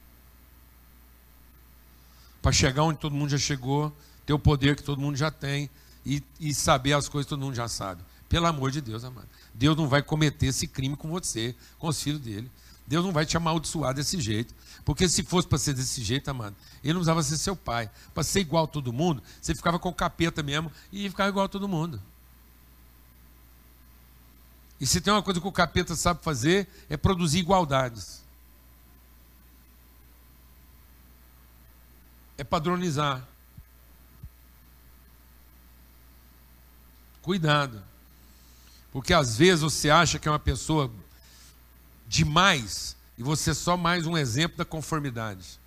para 2.42 2.50
chegar 2.50 2.82
onde 2.82 2.98
todo 2.98 3.14
mundo 3.14 3.30
já 3.30 3.38
chegou, 3.38 3.96
ter 4.26 4.32
o 4.32 4.38
poder 4.38 4.74
que 4.74 4.82
todo 4.82 5.00
mundo 5.00 5.16
já 5.16 5.30
tem 5.30 5.70
e, 6.04 6.20
e 6.40 6.52
saber 6.52 6.92
as 6.92 7.08
coisas 7.08 7.26
que 7.26 7.30
todo 7.30 7.40
mundo 7.40 7.54
já 7.54 7.68
sabe. 7.68 8.02
Pelo 8.28 8.46
amor 8.46 8.72
de 8.72 8.80
Deus, 8.80 9.04
amado. 9.04 9.28
Deus 9.54 9.76
não 9.76 9.87
vai 9.87 10.02
cometer 10.02 10.46
esse 10.46 10.66
crime 10.66 10.96
com 10.96 11.08
você, 11.08 11.54
com 11.78 11.87
os 11.87 12.02
filhos 12.02 12.20
dele. 12.20 12.50
Deus 12.85 13.04
não 13.04 13.12
vai 13.12 13.24
te 13.24 13.37
amaldiçoar 13.37 13.94
desse 13.94 14.20
jeito. 14.20 14.52
Porque 14.85 15.08
se 15.08 15.22
fosse 15.22 15.46
para 15.46 15.58
ser 15.58 15.74
desse 15.74 16.02
jeito, 16.02 16.28
amado, 16.28 16.56
ele 16.82 16.94
não 16.94 17.00
precisava 17.00 17.22
ser 17.22 17.37
seu 17.37 17.54
pai. 17.54 17.88
Para 18.12 18.24
ser 18.24 18.40
igual 18.40 18.64
a 18.64 18.66
todo 18.66 18.92
mundo, 18.92 19.22
você 19.40 19.54
ficava 19.54 19.78
com 19.78 19.90
o 19.90 19.94
capeta 19.94 20.42
mesmo 20.42 20.72
e 20.90 21.08
ficava 21.08 21.28
igual 21.28 21.44
a 21.44 21.48
todo 21.48 21.68
mundo. 21.68 22.02
E 24.83 24.87
se 24.87 25.01
tem 25.01 25.14
uma 25.14 25.23
coisa 25.23 25.40
que 25.40 25.47
o 25.47 25.53
capeta 25.53 25.97
sabe 25.97 26.23
fazer, 26.23 26.68
é 26.90 26.97
produzir 26.99 27.38
igualdades. 27.38 28.23
é 32.42 32.45
padronizar. 32.45 33.27
Cuidado. 37.23 37.83
Porque 38.92 39.14
às 39.14 39.37
vezes 39.37 39.62
você 39.62 39.88
acha 39.88 40.18
que 40.18 40.29
é 40.29 40.31
uma 40.31 40.38
pessoa 40.38 40.90
demais 42.07 42.97
e 43.16 43.23
você 43.23 43.51
é 43.51 43.55
só 43.55 43.77
mais 43.77 44.07
um 44.07 44.18
exemplo 44.18 44.59
da 44.59 44.64
conformidade. 44.64 45.61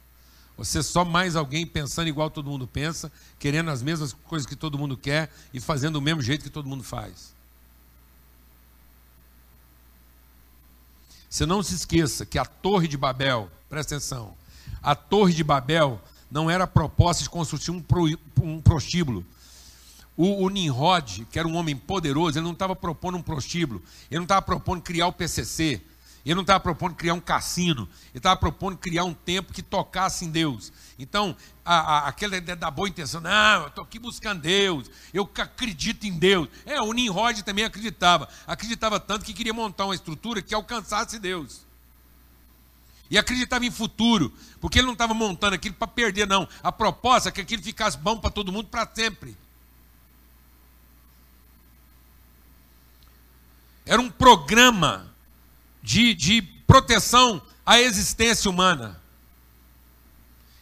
Você 0.58 0.80
é 0.80 0.84
só 0.84 1.04
mais 1.04 1.36
alguém 1.36 1.66
pensando 1.66 2.08
igual 2.08 2.30
todo 2.30 2.50
mundo 2.50 2.68
pensa, 2.68 3.12
querendo 3.40 3.72
as 3.72 3.82
mesmas 3.82 4.14
coisas 4.14 4.46
que 4.46 4.56
todo 4.56 4.78
mundo 4.78 4.96
quer 4.96 5.34
e 5.54 5.60
fazendo 5.60 5.94
do 5.94 6.02
mesmo 6.02 6.22
jeito 6.22 6.44
que 6.44 6.50
todo 6.50 6.68
mundo 6.68 6.84
faz. 6.84 7.35
Você 11.30 11.46
não 11.46 11.62
se 11.64 11.76
esqueça 11.76 12.26
que 12.26 12.38
a 12.38 12.46
Torre 12.46 12.88
de 12.88 12.98
Babel, 12.98 13.50
presta 13.70 13.96
atenção, 13.96 14.36
a 14.82 14.96
Torre 14.96 15.34
de 15.34 15.44
Babel 15.44 16.00
não 16.30 16.50
era 16.50 16.68
proposta 16.68 17.24
de 17.24 17.30
construir 17.30 17.78
um, 17.78 17.82
pro, 17.82 18.20
um 18.42 18.62
prostíbulo. 18.62 19.26
O, 20.18 20.46
o 20.46 20.50
Nimrod, 20.50 21.26
que 21.32 21.38
era 21.38 21.48
um 21.48 21.56
homem 21.56 21.76
poderoso, 21.76 22.38
ele 22.38 22.46
não 22.46 22.54
estava 22.54 22.76
propondo 22.76 23.18
um 23.18 23.22
prostíbulo, 23.22 23.84
ele 24.10 24.20
não 24.20 24.24
estava 24.24 24.42
propondo 24.42 24.82
criar 24.82 25.08
o 25.08 25.14
PCC, 25.14 25.82
ele 26.26 26.36
não 26.36 26.42
estava 26.42 26.60
propondo 26.60 26.96
criar 26.96 27.14
um 27.14 27.20
cassino, 27.20 27.88
ele 28.10 28.18
estava 28.18 28.36
propondo 28.36 28.78
criar 28.78 29.04
um 29.04 29.14
templo 29.14 29.54
que 29.54 29.62
tocasse 29.62 30.26
em 30.26 30.32
Deus. 30.32 30.74
Então, 30.98 31.38
a, 31.64 32.10
a, 32.10 32.14
da 32.56 32.72
boa 32.72 32.90
intenção, 32.90 33.22
não, 33.22 33.62
eu 33.62 33.68
estou 33.68 33.84
aqui 33.84 34.00
buscando 34.00 34.42
Deus, 34.42 34.90
eu 35.14 35.30
acredito 35.38 36.06
em 36.08 36.18
Deus. 36.18 36.50
É, 36.66 36.82
o 36.82 36.92
Nimrod 36.92 37.44
também 37.44 37.64
acreditava, 37.64 38.28
acreditava 38.48 39.00
tanto 39.00 39.24
que 39.24 39.34
queria 39.34 39.54
montar 39.54 39.86
uma 39.86 39.94
estrutura 39.94 40.42
que 40.42 40.56
alcançasse 40.56 41.20
Deus. 41.20 41.64
E 43.08 43.20
acreditava 43.20 43.64
em 43.64 43.70
futuro, 43.72 44.34
porque 44.60 44.80
ele 44.80 44.88
não 44.88 44.94
estava 44.94 45.14
montando 45.14 45.54
aquilo 45.54 45.76
para 45.76 45.88
perder, 45.88 46.28
não. 46.28 46.50
A 46.64 46.72
proposta 46.72 47.30
é 47.30 47.32
que 47.32 47.42
aquilo 47.42 47.62
ficasse 47.62 47.98
bom 48.00 48.18
para 48.18 48.32
todo 48.32 48.52
mundo 48.52 48.68
para 48.68 48.90
sempre. 48.96 49.38
Era 53.86 54.02
um 54.02 54.10
programa 54.10 55.14
de, 55.86 56.16
de 56.16 56.42
proteção 56.42 57.40
à 57.64 57.80
existência 57.80 58.50
humana. 58.50 59.00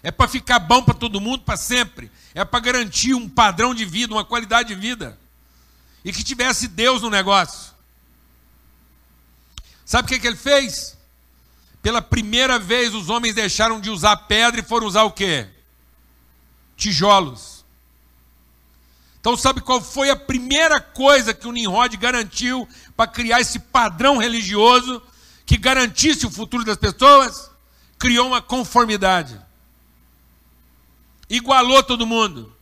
É 0.03 0.11
para 0.11 0.27
ficar 0.27 0.59
bom 0.59 0.83
para 0.83 0.93
todo 0.93 1.21
mundo 1.21 1.43
para 1.43 1.55
sempre. 1.55 2.11
É 2.35 2.43
para 2.43 2.59
garantir 2.59 3.13
um 3.13 3.29
padrão 3.29 3.73
de 3.73 3.85
vida, 3.85 4.13
uma 4.13 4.25
qualidade 4.25 4.67
de 4.67 4.75
vida. 4.75 5.17
E 6.03 6.11
que 6.11 6.21
tivesse 6.21 6.67
Deus 6.67 7.01
no 7.01 7.09
negócio. 7.09 7.71
Sabe 9.85 10.05
o 10.05 10.09
que, 10.09 10.19
que 10.19 10.27
ele 10.27 10.35
fez? 10.35 10.97
Pela 11.81 12.01
primeira 12.01 12.59
vez 12.59 12.93
os 12.93 13.09
homens 13.09 13.33
deixaram 13.33 13.79
de 13.79 13.89
usar 13.89 14.17
pedra 14.17 14.59
e 14.59 14.63
foram 14.63 14.87
usar 14.87 15.03
o 15.03 15.11
quê? 15.11 15.47
Tijolos. 16.75 17.63
Então, 19.21 19.37
sabe 19.37 19.61
qual 19.61 19.81
foi 19.81 20.09
a 20.09 20.17
primeira 20.17 20.81
coisa 20.81 21.33
que 21.33 21.47
o 21.47 21.51
Nimrod 21.53 21.95
garantiu 21.95 22.67
para 22.97 23.09
criar 23.09 23.39
esse 23.39 23.57
padrão 23.57 24.17
religioso 24.17 25.01
que 25.45 25.57
garantisse 25.57 26.25
o 26.25 26.31
futuro 26.31 26.63
das 26.63 26.77
pessoas, 26.77 27.51
criou 27.99 28.27
uma 28.27 28.41
conformidade. 28.41 29.39
Igualou 31.29 31.83
todo 31.83 32.07
mundo. 32.07 32.53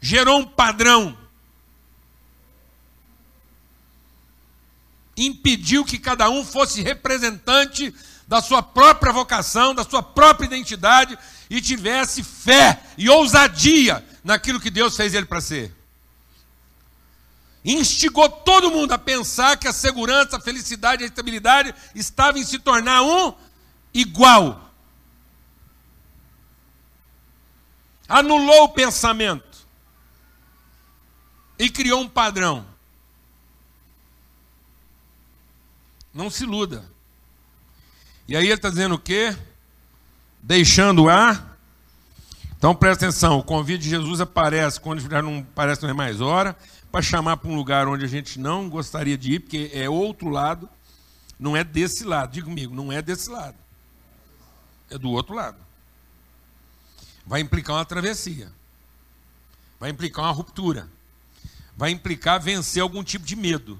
Gerou 0.00 0.40
um 0.40 0.46
padrão. 0.46 1.16
Impediu 5.16 5.84
que 5.84 5.98
cada 5.98 6.28
um 6.30 6.44
fosse 6.44 6.82
representante 6.82 7.94
da 8.26 8.40
sua 8.40 8.62
própria 8.62 9.12
vocação, 9.12 9.74
da 9.74 9.84
sua 9.84 10.02
própria 10.02 10.46
identidade 10.46 11.18
e 11.50 11.60
tivesse 11.60 12.22
fé 12.22 12.80
e 12.96 13.10
ousadia 13.10 14.06
naquilo 14.22 14.60
que 14.60 14.70
Deus 14.70 14.96
fez 14.96 15.14
ele 15.14 15.26
para 15.26 15.40
ser 15.40 15.79
instigou 17.64 18.28
todo 18.28 18.70
mundo 18.70 18.92
a 18.92 18.98
pensar 18.98 19.56
que 19.56 19.68
a 19.68 19.72
segurança, 19.72 20.36
a 20.36 20.40
felicidade, 20.40 21.04
a 21.04 21.06
estabilidade 21.06 21.74
estava 21.94 22.38
em 22.38 22.44
se 22.44 22.58
tornar 22.58 23.02
um 23.02 23.34
igual. 23.92 24.70
Anulou 28.08 28.64
o 28.64 28.68
pensamento 28.70 29.66
e 31.58 31.68
criou 31.70 32.00
um 32.00 32.08
padrão. 32.08 32.66
Não 36.12 36.30
se 36.30 36.42
iluda. 36.42 36.90
E 38.26 38.36
aí 38.36 38.44
ele 38.44 38.54
está 38.54 38.68
dizendo 38.68 38.94
o 38.94 38.98
quê? 38.98 39.36
Deixando 40.42 41.08
a. 41.08 41.50
Então 42.56 42.74
presta 42.74 43.06
atenção, 43.06 43.38
o 43.38 43.44
convite 43.44 43.84
de 43.84 43.90
Jesus 43.90 44.20
aparece 44.20 44.80
quando 44.80 45.00
já 45.00 45.22
não 45.22 45.42
parece 45.54 45.82
não 45.82 45.90
é 45.90 45.94
mais 45.94 46.20
hora 46.20 46.56
para 46.90 47.02
chamar 47.02 47.36
para 47.36 47.48
um 47.48 47.54
lugar 47.54 47.86
onde 47.86 48.04
a 48.04 48.08
gente 48.08 48.38
não 48.38 48.68
gostaria 48.68 49.16
de 49.16 49.34
ir, 49.34 49.40
porque 49.40 49.70
é 49.72 49.88
outro 49.88 50.28
lado, 50.28 50.68
não 51.38 51.56
é 51.56 51.62
desse 51.62 52.04
lado, 52.04 52.32
diga 52.32 52.46
comigo, 52.46 52.74
não 52.74 52.90
é 52.90 53.00
desse 53.00 53.30
lado, 53.30 53.56
é 54.90 54.98
do 54.98 55.10
outro 55.10 55.34
lado. 55.34 55.58
Vai 57.24 57.40
implicar 57.40 57.76
uma 57.76 57.84
travessia, 57.84 58.50
vai 59.78 59.90
implicar 59.90 60.24
uma 60.24 60.32
ruptura, 60.32 60.88
vai 61.76 61.90
implicar 61.90 62.40
vencer 62.40 62.82
algum 62.82 63.04
tipo 63.04 63.24
de 63.24 63.36
medo, 63.36 63.78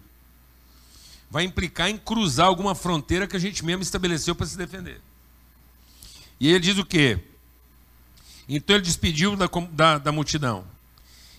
vai 1.30 1.44
implicar 1.44 1.90
em 1.90 1.98
cruzar 1.98 2.46
alguma 2.46 2.74
fronteira 2.74 3.26
que 3.26 3.36
a 3.36 3.40
gente 3.40 3.64
mesmo 3.64 3.82
estabeleceu 3.82 4.34
para 4.34 4.46
se 4.46 4.56
defender. 4.56 5.00
E 6.38 6.48
ele 6.48 6.60
diz 6.60 6.78
o 6.78 6.84
quê? 6.84 7.18
Então 8.48 8.76
ele 8.76 8.84
despediu 8.84 9.36
da, 9.36 9.46
da, 9.46 9.98
da 9.98 10.12
multidão. 10.12 10.64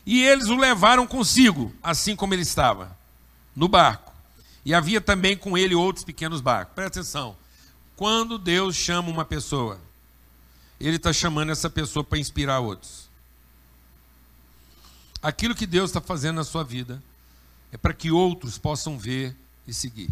E 0.05 0.23
eles 0.23 0.47
o 0.47 0.55
levaram 0.55 1.05
consigo, 1.05 1.73
assim 1.81 2.15
como 2.15 2.33
ele 2.33 2.41
estava, 2.41 2.97
no 3.55 3.67
barco. 3.67 4.11
E 4.65 4.73
havia 4.73 5.01
também 5.01 5.35
com 5.37 5.57
ele 5.57 5.75
outros 5.75 6.05
pequenos 6.05 6.41
barcos. 6.41 6.73
Presta 6.75 6.99
atenção. 6.99 7.35
Quando 7.95 8.37
Deus 8.39 8.75
chama 8.75 9.09
uma 9.09 9.23
pessoa, 9.23 9.79
Ele 10.79 10.95
está 10.95 11.13
chamando 11.13 11.51
essa 11.51 11.69
pessoa 11.69 12.03
para 12.03 12.17
inspirar 12.17 12.59
outros. 12.59 13.09
Aquilo 15.21 15.53
que 15.53 15.67
Deus 15.67 15.91
está 15.91 16.01
fazendo 16.01 16.37
na 16.37 16.43
sua 16.43 16.63
vida 16.63 17.01
é 17.71 17.77
para 17.77 17.93
que 17.93 18.09
outros 18.09 18.57
possam 18.57 18.97
ver 18.97 19.35
e 19.67 19.73
seguir. 19.73 20.09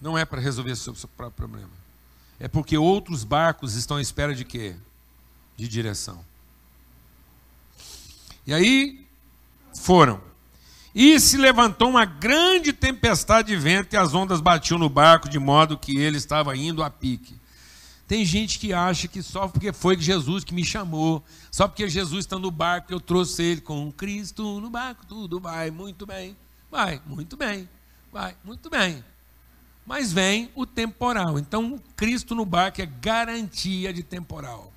Não 0.00 0.18
é 0.18 0.24
para 0.24 0.40
resolver 0.40 0.72
o 0.72 0.76
seu 0.76 0.94
próprio 1.16 1.30
problema. 1.30 1.70
É 2.40 2.48
porque 2.48 2.76
outros 2.76 3.22
barcos 3.22 3.76
estão 3.76 3.98
à 3.98 4.02
espera 4.02 4.34
de 4.34 4.44
quê? 4.44 4.74
De 5.56 5.68
direção. 5.68 6.24
E 8.46 8.52
aí 8.52 9.06
foram. 9.74 10.20
E 10.94 11.18
se 11.18 11.36
levantou 11.36 11.88
uma 11.88 12.04
grande 12.04 12.72
tempestade 12.72 13.48
de 13.48 13.56
vento 13.56 13.94
e 13.94 13.96
as 13.96 14.14
ondas 14.14 14.40
batiam 14.40 14.78
no 14.78 14.88
barco 14.88 15.28
de 15.28 15.38
modo 15.38 15.78
que 15.78 15.96
ele 15.96 16.18
estava 16.18 16.56
indo 16.56 16.82
a 16.82 16.90
pique. 16.90 17.40
Tem 18.06 18.26
gente 18.26 18.58
que 18.58 18.74
acha 18.74 19.08
que 19.08 19.22
só 19.22 19.48
porque 19.48 19.72
foi 19.72 19.98
Jesus 19.98 20.44
que 20.44 20.52
me 20.52 20.64
chamou, 20.64 21.24
só 21.50 21.66
porque 21.66 21.88
Jesus 21.88 22.26
está 22.26 22.38
no 22.38 22.50
barco 22.50 22.92
eu 22.92 23.00
trouxe 23.00 23.42
ele 23.42 23.60
com 23.62 23.90
Cristo 23.90 24.60
no 24.60 24.68
barco, 24.68 25.06
tudo 25.06 25.40
vai 25.40 25.70
muito 25.70 26.04
bem, 26.04 26.36
vai 26.70 27.00
muito 27.06 27.38
bem, 27.38 27.66
vai 28.12 28.36
muito 28.44 28.68
bem. 28.68 29.02
Mas 29.86 30.12
vem 30.12 30.50
o 30.54 30.66
temporal. 30.66 31.38
Então, 31.38 31.80
Cristo 31.96 32.34
no 32.34 32.44
barco 32.44 32.82
é 32.82 32.86
garantia 32.86 33.92
de 33.92 34.02
temporal. 34.02 34.71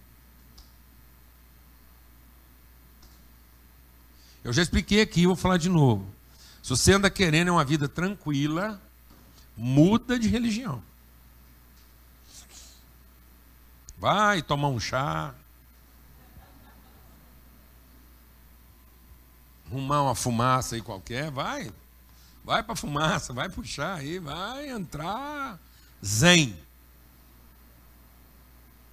Eu 4.45 4.53
já 4.53 4.62
expliquei 4.62 5.01
aqui, 5.01 5.25
vou 5.25 5.36
falar 5.36 5.58
de 5.58 5.67
novo. 5.67 6.08
Se 6.62 6.69
você 6.69 6.93
anda 6.93 7.10
querendo 7.10 7.49
uma 7.49 7.65
vida 7.65 7.89
tranquila, 7.89 8.79
muda 9.58 10.19
de 10.19 10.27
religião. 10.27 10.84
Vai 13.97 14.43
tomar 14.43 14.67
um 14.67 14.79
chá. 14.79 15.34
Arrumar 19.65 20.03
uma 20.03 20.13
fumaça 20.13 20.75
aí 20.75 20.81
qualquer, 20.84 21.31
vai. 21.31 21.73
Vai 22.43 22.62
para 22.62 22.75
fumaça, 22.75 23.34
vai 23.34 23.49
puxar 23.49 23.95
aí, 23.95 24.19
vai 24.19 24.69
entrar 24.69 25.58
zen. 26.05 26.55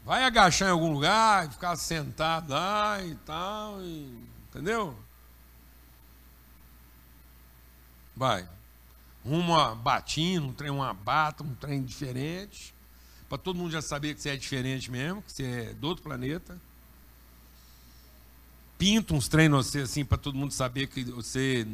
Vai 0.02 0.24
agachar 0.24 0.68
em 0.68 0.72
algum 0.72 0.94
lugar, 0.94 1.50
ficar 1.50 1.76
sentado 1.76 2.54
lá 2.54 3.04
e 3.04 3.14
tal, 3.16 3.82
e, 3.82 4.26
entendeu? 4.48 4.96
Vai. 8.16 8.48
Uma 9.24 9.74
batina, 9.74 10.44
um 10.44 10.52
trem, 10.52 10.70
uma 10.70 10.92
bata, 10.92 11.42
um 11.42 11.54
trem 11.54 11.82
diferente. 11.82 12.74
Para 13.28 13.38
todo 13.38 13.56
mundo 13.56 13.70
já 13.70 13.80
saber 13.80 14.14
que 14.14 14.20
você 14.20 14.30
é 14.30 14.36
diferente 14.36 14.90
mesmo, 14.90 15.22
que 15.22 15.32
você 15.32 15.44
é 15.44 15.74
do 15.74 15.88
outro 15.88 16.02
planeta. 16.02 16.60
Pinta 18.76 19.14
uns 19.14 19.28
treinos 19.28 19.66
você 19.66 19.80
assim 19.80 20.04
para 20.04 20.18
todo 20.18 20.36
mundo 20.36 20.52
saber 20.52 20.88
que 20.88 21.04
você 21.04 21.66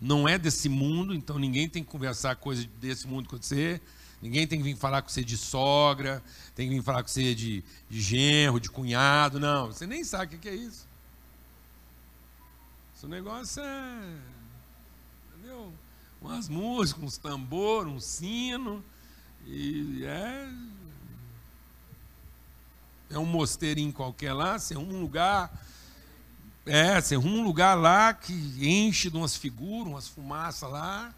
não 0.00 0.28
é 0.28 0.38
desse 0.38 0.68
mundo, 0.68 1.14
então 1.14 1.38
ninguém 1.38 1.68
tem 1.68 1.84
que 1.84 1.90
conversar 1.90 2.34
coisa 2.36 2.66
desse 2.80 3.06
mundo 3.06 3.28
com 3.28 3.36
você. 3.36 3.80
Ninguém 4.20 4.46
tem 4.46 4.58
que 4.58 4.64
vir 4.64 4.76
falar 4.76 5.00
com 5.00 5.08
você 5.08 5.24
de 5.24 5.36
sogra, 5.36 6.22
tem 6.54 6.68
que 6.68 6.74
vir 6.74 6.82
falar 6.82 7.02
com 7.02 7.08
você 7.08 7.34
de, 7.34 7.64
de 7.88 8.00
genro, 8.00 8.60
de 8.60 8.68
cunhado, 8.68 9.40
não. 9.40 9.68
Você 9.68 9.86
nem 9.86 10.04
sabe 10.04 10.36
o 10.36 10.38
que 10.38 10.48
é 10.48 10.54
isso. 10.54 10.86
Esse 12.96 13.06
negócio 13.06 13.62
é. 13.62 14.39
Entendeu? 15.40 15.72
Umas 16.20 16.50
músicas, 16.50 17.02
uns 17.02 17.16
tambor, 17.16 17.86
um 17.86 17.98
sino. 17.98 18.84
E 19.46 20.04
é. 20.04 20.48
É 23.08 23.18
um 23.18 23.24
mosteirinho 23.24 23.90
qualquer 23.90 24.34
lá, 24.34 24.58
você 24.58 24.74
arruma 24.74 24.92
um 24.92 25.00
lugar. 25.00 25.50
É, 26.66 27.00
você 27.00 27.14
arruma 27.14 27.38
um 27.38 27.44
lugar 27.44 27.74
lá 27.74 28.12
que 28.12 28.34
enche 28.60 29.08
de 29.08 29.16
umas 29.16 29.34
figuras, 29.34 29.88
umas 29.88 30.08
fumaças 30.08 30.70
lá 30.70 31.12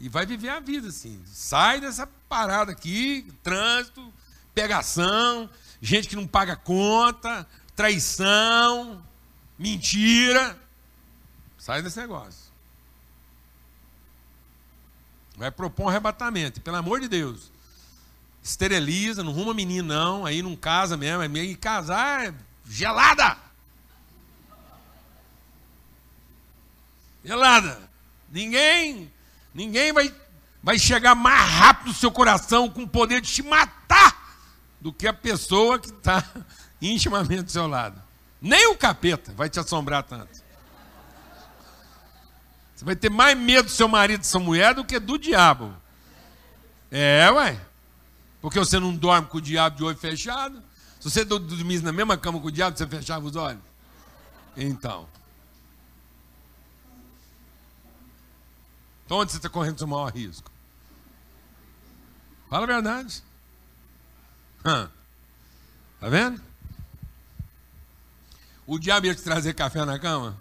e 0.00 0.08
vai 0.08 0.24
viver 0.24 0.50
a 0.50 0.60
vida 0.60 0.88
assim. 0.88 1.20
Sai 1.26 1.80
dessa 1.80 2.06
parada 2.28 2.72
aqui, 2.72 3.26
trânsito, 3.42 4.12
pegação, 4.54 5.48
gente 5.80 6.08
que 6.08 6.14
não 6.14 6.26
paga 6.26 6.54
conta, 6.54 7.46
traição, 7.74 9.02
mentira. 9.58 10.67
Sai 11.58 11.82
desse 11.82 11.98
negócio. 11.98 12.48
Vai 15.36 15.50
propor 15.50 15.86
um 15.86 15.88
arrebatamento, 15.88 16.60
pelo 16.60 16.76
amor 16.76 17.00
de 17.00 17.08
Deus. 17.08 17.50
Esteriliza, 18.42 19.22
não 19.22 19.32
ruma 19.32 19.52
menino, 19.52 19.88
não, 19.88 20.26
aí 20.26 20.42
não 20.42 20.56
casa 20.56 20.96
mesmo, 20.96 21.22
é 21.22 21.28
meio 21.28 21.56
casar 21.58 22.28
é 22.28 22.34
gelada. 22.64 23.36
Gelada. 27.24 27.88
Ninguém 28.30 29.10
Ninguém 29.58 29.92
vai, 29.92 30.14
vai 30.62 30.78
chegar 30.78 31.16
mais 31.16 31.50
rápido 31.50 31.88
no 31.88 31.94
seu 31.94 32.12
coração 32.12 32.70
com 32.70 32.82
o 32.82 32.88
poder 32.88 33.20
de 33.20 33.32
te 33.32 33.42
matar 33.42 34.38
do 34.80 34.92
que 34.92 35.08
a 35.08 35.12
pessoa 35.12 35.80
que 35.80 35.88
está 35.88 36.24
intimamente 36.80 37.42
do 37.42 37.50
seu 37.50 37.66
lado. 37.66 38.00
Nem 38.40 38.68
o 38.68 38.76
capeta 38.76 39.32
vai 39.34 39.48
te 39.48 39.58
assombrar 39.58 40.04
tanto. 40.04 40.47
Você 42.78 42.84
vai 42.84 42.94
ter 42.94 43.10
mais 43.10 43.36
medo 43.36 43.64
do 43.64 43.72
seu 43.72 43.88
marido, 43.88 44.20
da 44.20 44.24
sua 44.24 44.38
mulher, 44.38 44.72
do 44.72 44.84
que 44.84 45.00
do 45.00 45.18
diabo. 45.18 45.74
É, 46.92 47.28
ué. 47.32 47.60
Porque 48.40 48.56
você 48.56 48.78
não 48.78 48.94
dorme 48.94 49.26
com 49.26 49.38
o 49.38 49.40
diabo 49.40 49.76
de 49.76 49.82
olho 49.82 49.98
fechado. 49.98 50.62
Se 51.00 51.10
você 51.10 51.24
dormisse 51.24 51.82
na 51.82 51.92
mesma 51.92 52.16
cama 52.16 52.40
com 52.40 52.46
o 52.46 52.52
diabo, 52.52 52.78
você 52.78 52.86
fechava 52.86 53.26
os 53.26 53.34
olhos. 53.34 53.60
Então. 54.56 55.08
Então, 59.04 59.18
onde 59.18 59.32
você 59.32 59.38
está 59.38 59.48
correndo 59.48 59.74
o 59.74 59.78
seu 59.78 59.88
maior 59.88 60.12
risco? 60.12 60.48
Fala 62.48 62.62
a 62.62 62.66
verdade. 62.68 63.24
Hã? 64.64 64.88
Tá 65.98 66.08
vendo? 66.08 66.40
O 68.68 68.78
diabo 68.78 69.06
ia 69.06 69.16
te 69.16 69.22
trazer 69.22 69.52
café 69.54 69.84
na 69.84 69.98
cama? 69.98 70.36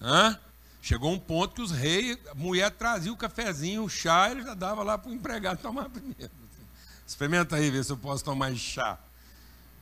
Hã? 0.00 0.38
Chegou 0.80 1.12
um 1.12 1.18
ponto 1.18 1.56
que 1.56 1.62
os 1.62 1.70
reis, 1.70 2.18
a 2.30 2.34
mulher 2.34 2.70
trazia 2.70 3.12
o 3.12 3.16
cafezinho, 3.16 3.84
o 3.84 3.88
chá, 3.88 4.30
ele 4.30 4.42
já 4.42 4.54
dava 4.54 4.82
lá 4.82 4.96
para 4.96 5.10
o 5.10 5.14
empregado 5.14 5.58
tomar 5.62 5.88
primeiro. 5.88 6.30
Experimenta 7.06 7.56
aí, 7.56 7.70
ver 7.70 7.84
se 7.84 7.90
eu 7.90 7.96
posso 7.96 8.24
tomar 8.24 8.54
chá. 8.54 8.98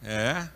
É. 0.02 0.48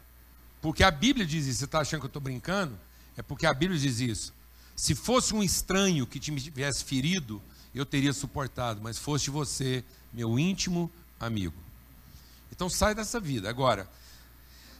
Porque 0.62 0.83
a 0.83 0.90
Bíblia 0.90 1.27
diz 1.27 1.46
isso. 1.46 1.59
Você 1.61 1.64
está 1.64 1.81
achando 1.81 2.01
que 2.01 2.07
eu 2.07 2.11
estou 2.11 2.23
brincando? 2.23 2.79
É 3.16 3.23
porque 3.23 3.46
a 3.46 3.55
Bíblia 3.55 3.79
diz 3.79 4.01
isso. 4.01 4.33
Se 4.77 4.94
fosse 4.94 5.35
um 5.35 5.42
estranho 5.42 6.07
que 6.07 6.18
te 6.18 6.35
tivesse 6.35 6.85
ferido, 6.85 7.42
eu 7.75 7.85
teria 7.85 8.12
suportado, 8.12 8.81
mas 8.83 8.99
foste 8.99 9.31
você, 9.31 9.85
meu 10.12 10.38
íntimo 10.38 10.90
amigo. 11.18 11.55
Então 12.51 12.68
sai 12.68 12.94
dessa 12.94 13.20
vida. 13.20 13.49
Agora, 13.49 13.88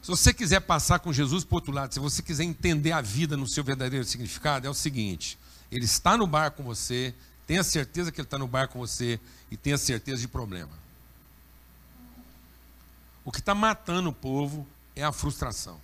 se 0.01 0.07
você 0.07 0.33
quiser 0.33 0.61
passar 0.61 0.99
com 0.99 1.13
Jesus 1.13 1.43
para 1.43 1.53
o 1.53 1.57
outro 1.57 1.71
lado, 1.71 1.93
se 1.93 1.99
você 1.99 2.23
quiser 2.23 2.43
entender 2.43 2.91
a 2.91 3.01
vida 3.01 3.37
no 3.37 3.47
seu 3.47 3.63
verdadeiro 3.63 4.03
significado, 4.03 4.65
é 4.65 4.69
o 4.69 4.73
seguinte: 4.73 5.37
Ele 5.71 5.85
está 5.85 6.17
no 6.17 6.25
bar 6.25 6.51
com 6.51 6.63
você, 6.63 7.13
tenha 7.45 7.63
certeza 7.63 8.11
que 8.11 8.19
Ele 8.19 8.25
está 8.25 8.39
no 8.39 8.47
bar 8.47 8.67
com 8.67 8.79
você 8.79 9.19
e 9.51 9.57
tenha 9.57 9.77
certeza 9.77 10.19
de 10.19 10.27
problema. 10.27 10.71
O 13.23 13.31
que 13.31 13.39
está 13.39 13.53
matando 13.53 14.09
o 14.09 14.13
povo 14.13 14.67
é 14.95 15.03
a 15.03 15.11
frustração. 15.11 15.79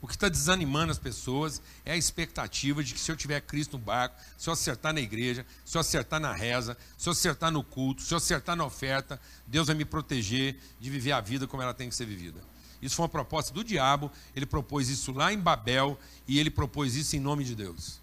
O 0.00 0.06
que 0.06 0.14
está 0.14 0.28
desanimando 0.28 0.92
as 0.92 0.98
pessoas 0.98 1.60
é 1.84 1.90
a 1.90 1.96
expectativa 1.96 2.84
de 2.84 2.94
que 2.94 3.00
se 3.00 3.10
eu 3.10 3.16
tiver 3.16 3.40
Cristo 3.40 3.76
no 3.76 3.82
barco, 3.82 4.14
se 4.38 4.48
eu 4.48 4.52
acertar 4.52 4.94
na 4.94 5.00
igreja, 5.00 5.44
se 5.64 5.76
eu 5.76 5.80
acertar 5.80 6.20
na 6.20 6.32
reza, 6.32 6.76
se 6.96 7.08
eu 7.08 7.12
acertar 7.12 7.50
no 7.50 7.64
culto, 7.64 8.02
se 8.02 8.14
eu 8.14 8.18
acertar 8.18 8.54
na 8.54 8.64
oferta, 8.64 9.20
Deus 9.44 9.66
vai 9.66 9.74
me 9.74 9.84
proteger 9.84 10.56
de 10.78 10.88
viver 10.88 11.10
a 11.10 11.20
vida 11.20 11.48
como 11.48 11.64
ela 11.64 11.74
tem 11.74 11.88
que 11.88 11.96
ser 11.96 12.06
vivida. 12.06 12.40
Isso 12.80 12.96
foi 12.96 13.04
uma 13.04 13.08
proposta 13.08 13.52
do 13.52 13.64
diabo, 13.64 14.10
ele 14.34 14.46
propôs 14.46 14.88
isso 14.88 15.12
lá 15.12 15.32
em 15.32 15.38
Babel 15.38 15.98
e 16.26 16.38
ele 16.38 16.50
propôs 16.50 16.94
isso 16.94 17.16
em 17.16 17.20
nome 17.20 17.44
de 17.44 17.54
Deus. 17.54 18.00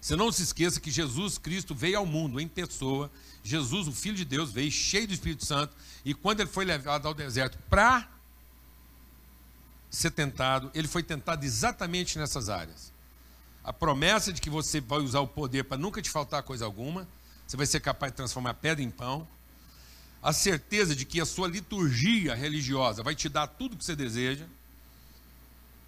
Você 0.00 0.14
não 0.14 0.30
se 0.30 0.42
esqueça 0.42 0.80
que 0.80 0.90
Jesus 0.90 1.36
Cristo 1.36 1.74
veio 1.74 1.98
ao 1.98 2.06
mundo 2.06 2.40
em 2.40 2.46
pessoa, 2.46 3.10
Jesus, 3.42 3.88
o 3.88 3.92
Filho 3.92 4.14
de 4.14 4.24
Deus, 4.24 4.52
veio 4.52 4.70
cheio 4.70 5.06
do 5.06 5.12
Espírito 5.12 5.44
Santo, 5.44 5.74
e 6.04 6.14
quando 6.14 6.40
ele 6.40 6.48
foi 6.48 6.64
levado 6.64 7.08
ao 7.08 7.12
deserto 7.12 7.58
para 7.68 8.08
ser 9.90 10.12
tentado, 10.12 10.70
ele 10.74 10.86
foi 10.86 11.02
tentado 11.02 11.44
exatamente 11.44 12.18
nessas 12.18 12.48
áreas. 12.48 12.92
A 13.64 13.72
promessa 13.72 14.32
de 14.32 14.40
que 14.40 14.48
você 14.48 14.80
vai 14.80 15.00
usar 15.00 15.20
o 15.20 15.26
poder 15.26 15.64
para 15.64 15.76
nunca 15.76 16.00
te 16.00 16.08
faltar 16.08 16.42
coisa 16.44 16.64
alguma, 16.64 17.08
você 17.46 17.56
vai 17.56 17.66
ser 17.66 17.80
capaz 17.80 18.12
de 18.12 18.16
transformar 18.16 18.54
pedra 18.54 18.84
em 18.84 18.90
pão. 18.90 19.26
A 20.26 20.32
certeza 20.32 20.96
de 20.96 21.04
que 21.04 21.20
a 21.20 21.24
sua 21.24 21.46
liturgia 21.46 22.34
religiosa 22.34 23.00
vai 23.00 23.14
te 23.14 23.28
dar 23.28 23.46
tudo 23.46 23.74
o 23.74 23.76
que 23.76 23.84
você 23.84 23.94
deseja. 23.94 24.44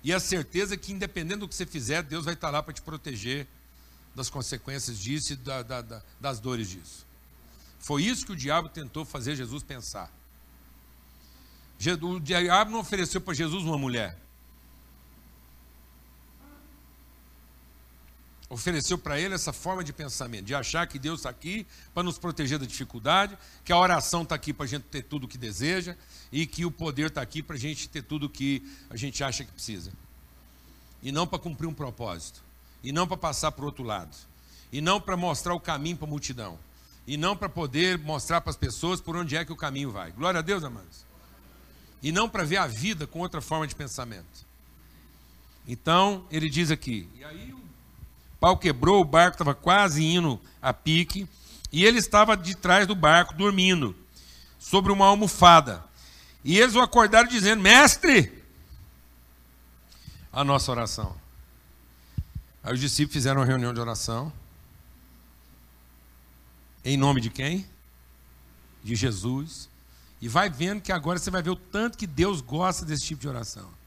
E 0.01 0.13
a 0.13 0.21
certeza 0.21 0.77
que, 0.77 0.93
independente 0.93 1.41
do 1.41 1.49
que 1.49 1.57
você 1.57 1.67
fizer, 1.67 2.05
Deus 2.05 2.25
vai 2.25 2.35
estar 2.35 2.49
lá 2.49 2.63
para 2.63 2.73
te 2.73 2.81
proteger 2.81 3.49
das 4.15 4.31
consequências 4.31 4.97
disso 4.97 5.33
e 5.33 5.37
da, 5.37 5.65
da, 5.65 5.83
da, 5.83 6.03
das 6.21 6.39
dores 6.39 6.71
disso. 6.71 7.05
Foi 7.81 8.05
isso 8.05 8.25
que 8.25 8.31
o 8.31 8.37
diabo 8.37 8.69
tentou 8.69 9.05
fazer 9.05 9.35
Jesus 9.35 9.65
pensar. 9.65 10.09
O 12.01 12.21
diabo 12.21 12.71
não 12.71 12.79
ofereceu 12.79 13.21
para 13.21 13.35
Jesus 13.35 13.65
uma 13.65 13.77
mulher. 13.77 14.17
Ofereceu 18.51 18.97
para 18.97 19.21
ele 19.21 19.35
essa 19.35 19.53
forma 19.53 19.85
de 19.85 19.93
pensamento, 19.93 20.47
de 20.47 20.55
achar 20.55 20.87
que 20.87 20.99
Deus 20.99 21.21
está 21.21 21.29
aqui 21.29 21.67
para 21.93 22.03
nos 22.03 22.19
proteger 22.19 22.59
da 22.59 22.65
dificuldade, 22.65 23.37
que 23.63 23.73
a 23.73 23.77
oração 23.77 24.23
está 24.23 24.35
aqui 24.35 24.53
para 24.53 24.65
a 24.65 24.69
gente 24.69 24.85
ter 24.85 25.03
tudo 25.03 25.25
o 25.25 25.29
que 25.29 25.37
deseja 25.37 25.95
e 26.33 26.47
que 26.47 26.65
o 26.65 26.71
poder 26.71 27.09
está 27.09 27.21
aqui 27.21 27.43
para 27.43 27.57
a 27.57 27.59
gente 27.59 27.89
ter 27.89 28.03
tudo 28.03 28.27
o 28.27 28.31
que 28.31 28.63
a 28.89 28.97
gente 28.97 29.23
acha 29.23 29.45
que 29.45 29.53
precisa. 29.53 29.93
E 31.03 31.13
não 31.13 31.27
para 31.27 31.39
cumprir 31.39 31.67
um 31.67 31.75
propósito, 31.75 32.43
e 32.83 32.91
não 32.91 33.07
para 33.07 33.17
passar 33.17 33.53
para 33.53 33.63
o 33.63 33.67
outro 33.67 33.85
lado, 33.85 34.17
e 34.73 34.81
não 34.81 35.01
para 35.01 35.17
mostrar 35.17 35.55
o 35.55 35.61
caminho 35.61 35.97
para 35.97 36.07
a 36.07 36.11
multidão, 36.11 36.59
e 37.07 37.17
não 37.17 37.37
para 37.37 37.49
poder 37.49 37.99
mostrar 37.99 38.41
para 38.41 38.51
as 38.51 38.57
pessoas 38.57 39.01
por 39.01 39.15
onde 39.15 39.37
é 39.37 39.45
que 39.45 39.53
o 39.53 39.57
caminho 39.57 39.91
vai. 39.91 40.11
Glória 40.11 40.41
a 40.41 40.43
Deus, 40.43 40.65
amados 40.65 41.09
e 42.03 42.13
não 42.13 42.29
para 42.29 42.45
ver 42.45 42.59
a 42.59 42.67
vida 42.67 43.07
com 43.07 43.21
outra 43.21 43.41
forma 43.41 43.67
de 43.67 43.75
pensamento. 43.75 44.47
Então, 45.67 46.27
ele 46.31 46.49
diz 46.49 46.71
aqui: 46.71 47.09
e 47.15 47.25
aí 47.25 47.53
o 47.53 47.61
pau 48.41 48.57
quebrou, 48.57 49.01
o 49.01 49.05
barco 49.05 49.35
estava 49.35 49.55
quase 49.55 50.05
indo 50.05 50.41
a 50.61 50.73
pique, 50.73 51.29
e 51.73 51.85
ele 51.85 51.99
estava 51.99 52.37
de 52.37 52.55
trás 52.55 52.87
do 52.87 52.95
barco, 52.95 53.35
dormindo, 53.35 53.95
sobre 54.59 54.93
uma 54.93 55.07
almofada. 55.07 55.85
E 56.45 56.59
eles 56.59 56.75
o 56.75 56.81
acordaram 56.81 57.29
dizendo: 57.29 57.63
Mestre, 57.63 58.33
a 60.33 60.45
nossa 60.45 60.71
oração. 60.71 61.17
Aí 62.63 62.73
os 62.75 62.81
discípulos 62.81 63.15
fizeram 63.15 63.41
uma 63.41 63.47
reunião 63.47 63.73
de 63.73 63.81
oração. 63.81 64.33
Em 66.85 66.97
nome 66.97 67.21
de 67.21 67.31
quem? 67.31 67.67
De 68.83 68.95
Jesus. 68.95 69.69
E 70.21 70.29
vai 70.29 70.49
vendo 70.51 70.81
que 70.81 70.93
agora 70.93 71.19
você 71.19 71.31
vai 71.31 71.43
ver 71.43 71.51
o 71.51 71.57
tanto 71.57 71.99
que 71.99 72.07
Deus 72.07 72.41
gosta 72.41 72.85
desse 72.85 73.05
tipo 73.05 73.21
de 73.21 73.29
oração. 73.29 73.78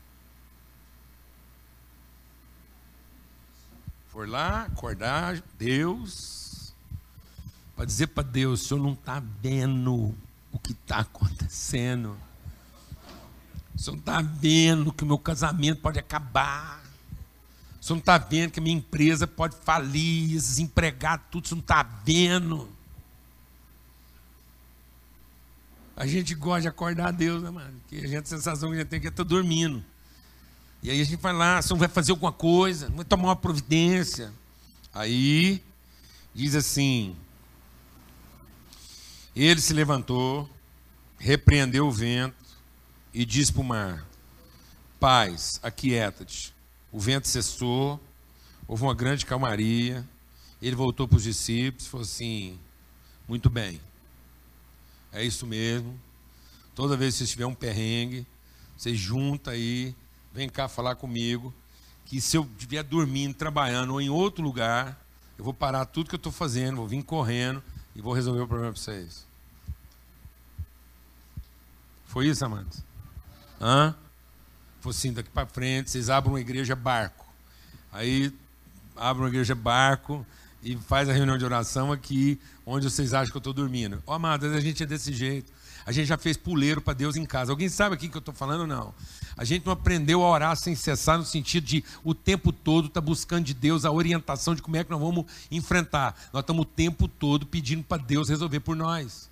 For 4.12 4.28
lá, 4.28 4.64
acordar 4.64 5.41
Deus, 5.57 6.74
para 7.78 7.86
dizer 7.86 8.07
para 8.07 8.24
Deus: 8.24 8.62
o 8.62 8.68
senhor 8.68 8.84
não 8.84 8.91
está 8.91 9.24
vendo 9.41 10.14
o 10.51 10.59
que 10.59 10.74
está 10.74 10.97
acontecendo. 10.97 12.18
O 13.74 13.80
senhor 13.80 13.95
não 13.95 13.99
está 14.01 14.22
vendo 14.22 14.91
que 14.91 15.05
o 15.05 15.07
meu 15.07 15.18
casamento 15.18 15.80
pode 15.80 15.97
acabar. 15.97 16.84
O 17.80 17.86
senhor 17.86 17.95
não 17.95 18.01
está 18.01 18.18
vendo 18.18 18.51
que 18.51 18.59
a 18.59 18.64
minha 18.64 18.76
empresa 18.76 19.26
pode 19.26 19.55
falir, 19.55 20.28
desempregar 20.28 21.28
tudo. 21.32 21.45
O 21.45 21.47
senhor 21.47 21.59
não 21.59 21.62
está 21.62 21.82
vendo. 21.82 22.70
A 25.95 26.05
gente 26.05 26.36
gosta 26.36 26.64
de 26.64 26.68
acordar 26.68 27.14
Deus, 27.14 27.41
né, 27.41 27.49
mano? 27.49 27.80
Porque 27.80 28.03
a 28.03 28.07
gente 28.09 28.24
a 28.24 28.26
sensação 28.26 28.72
que 28.72 28.76
a 28.76 28.80
gente 28.80 28.89
tem 28.89 28.99
que 28.99 29.07
estar 29.07 29.24
dormindo. 29.24 29.82
E 30.84 30.89
aí 30.89 30.99
a 30.99 31.03
gente 31.03 31.21
vai 31.21 31.32
lá, 31.32 31.61
você 31.61 31.71
não 31.73 31.79
vai 31.79 31.88
fazer 31.88 32.11
alguma 32.11 32.32
coisa, 32.32 32.89
não 32.89 32.97
vai 32.97 33.05
tomar 33.05 33.29
uma 33.29 33.36
providência. 33.36 34.34
Aí 34.91 35.63
diz 36.34 36.55
assim: 36.55 37.15
Ele 39.36 39.61
se 39.61 39.73
levantou, 39.73 40.49
repreendeu 41.19 41.88
o 41.88 41.91
vento 41.91 42.36
e 43.13 43.23
disse 43.25 43.53
para 43.53 43.61
o 43.61 43.65
mar: 43.65 44.07
Paz, 44.99 45.59
aquieta-te. 45.61 46.53
O 46.91 46.99
vento 46.99 47.27
cessou, 47.27 47.99
houve 48.67 48.84
uma 48.84 48.95
grande 48.95 49.25
calmaria. 49.25 50.07
Ele 50.61 50.75
voltou 50.75 51.07
para 51.07 51.17
os 51.17 51.23
discípulos 51.23 51.86
e 51.86 51.89
falou 51.89 52.03
assim: 52.03 52.59
Muito 53.27 53.51
bem, 53.51 53.79
é 55.11 55.23
isso 55.23 55.45
mesmo. 55.45 55.99
Toda 56.73 56.97
vez 56.97 57.13
que 57.13 57.19
você 57.19 57.32
tiver 57.32 57.45
um 57.45 57.53
perrengue, 57.53 58.25
você 58.75 58.95
junta 58.95 59.51
aí, 59.51 59.95
vem 60.34 60.49
cá 60.49 60.67
falar 60.67 60.95
comigo, 60.95 61.53
que 62.05 62.19
se 62.19 62.38
eu 62.38 62.43
estiver 62.57 62.84
dormindo, 62.84 63.34
trabalhando 63.34 63.93
ou 63.93 64.01
em 64.01 64.09
outro 64.09 64.43
lugar, 64.43 64.99
eu 65.38 65.43
vou 65.43 65.53
parar 65.53 65.86
tudo 65.86 66.09
que 66.09 66.15
eu 66.15 66.17
estou 66.17 66.32
fazendo, 66.32 66.77
vou 66.77 66.88
vir 66.88 67.03
correndo 67.03 67.63
e 67.95 68.01
vou 68.01 68.13
resolver 68.13 68.41
o 68.41 68.47
problema 68.47 68.73
para 68.73 68.82
vocês. 68.82 69.25
Foi 72.05 72.27
isso, 72.27 72.43
amados? 72.43 72.84
Hã? 73.59 73.95
Foi 74.82 74.91
assim, 74.91 75.13
daqui 75.13 75.29
para 75.29 75.47
frente, 75.47 75.91
vocês 75.91 76.09
abrem 76.09 76.34
uma 76.34 76.41
igreja 76.41 76.75
barco. 76.75 77.25
Aí 77.91 78.34
abrem 78.95 79.23
uma 79.23 79.29
igreja 79.29 79.55
barco 79.55 80.25
e 80.63 80.75
faz 80.75 81.07
a 81.09 81.13
reunião 81.13 81.38
de 81.38 81.45
oração 81.45 81.91
aqui, 81.91 82.39
onde 82.65 82.89
vocês 82.89 83.13
acham 83.13 83.32
que 83.32 83.38
eu 83.38 83.39
estou 83.39 83.53
dormindo. 83.53 84.01
Ó, 84.05 84.11
oh, 84.11 84.15
amados, 84.15 84.51
a 84.53 84.59
gente 84.59 84.84
é 84.84 84.86
desse 84.86 85.13
jeito. 85.13 85.51
A 85.86 85.91
gente 85.91 86.07
já 86.07 86.17
fez 86.17 86.38
puleiro 86.38 86.82
para 86.82 86.93
Deus 86.93 87.15
em 87.15 87.25
casa. 87.25 87.51
Alguém 87.51 87.69
sabe 87.69 87.95
aqui 87.95 88.07
que 88.07 88.15
eu 88.15 88.19
estou 88.19 88.34
falando? 88.34 88.67
Não. 88.67 88.93
A 89.36 89.43
gente 89.43 89.65
não 89.65 89.73
aprendeu 89.73 90.23
a 90.23 90.29
orar 90.29 90.55
sem 90.55 90.75
cessar, 90.75 91.17
no 91.17 91.25
sentido 91.25 91.65
de 91.65 91.84
o 92.03 92.13
tempo 92.13 92.51
todo 92.51 92.88
estar 92.88 93.01
tá 93.01 93.05
buscando 93.05 93.45
de 93.45 93.53
Deus 93.53 93.86
a 93.86 93.91
orientação 93.91 94.53
de 94.53 94.61
como 94.61 94.77
é 94.77 94.84
que 94.84 94.91
nós 94.91 94.99
vamos 94.99 95.25
enfrentar. 95.49 96.15
Nós 96.32 96.41
estamos 96.41 96.63
o 96.63 96.65
tempo 96.65 97.07
todo 97.07 97.45
pedindo 97.45 97.84
para 97.84 98.01
Deus 98.01 98.29
resolver 98.29 98.59
por 98.59 98.75
nós. 98.75 99.29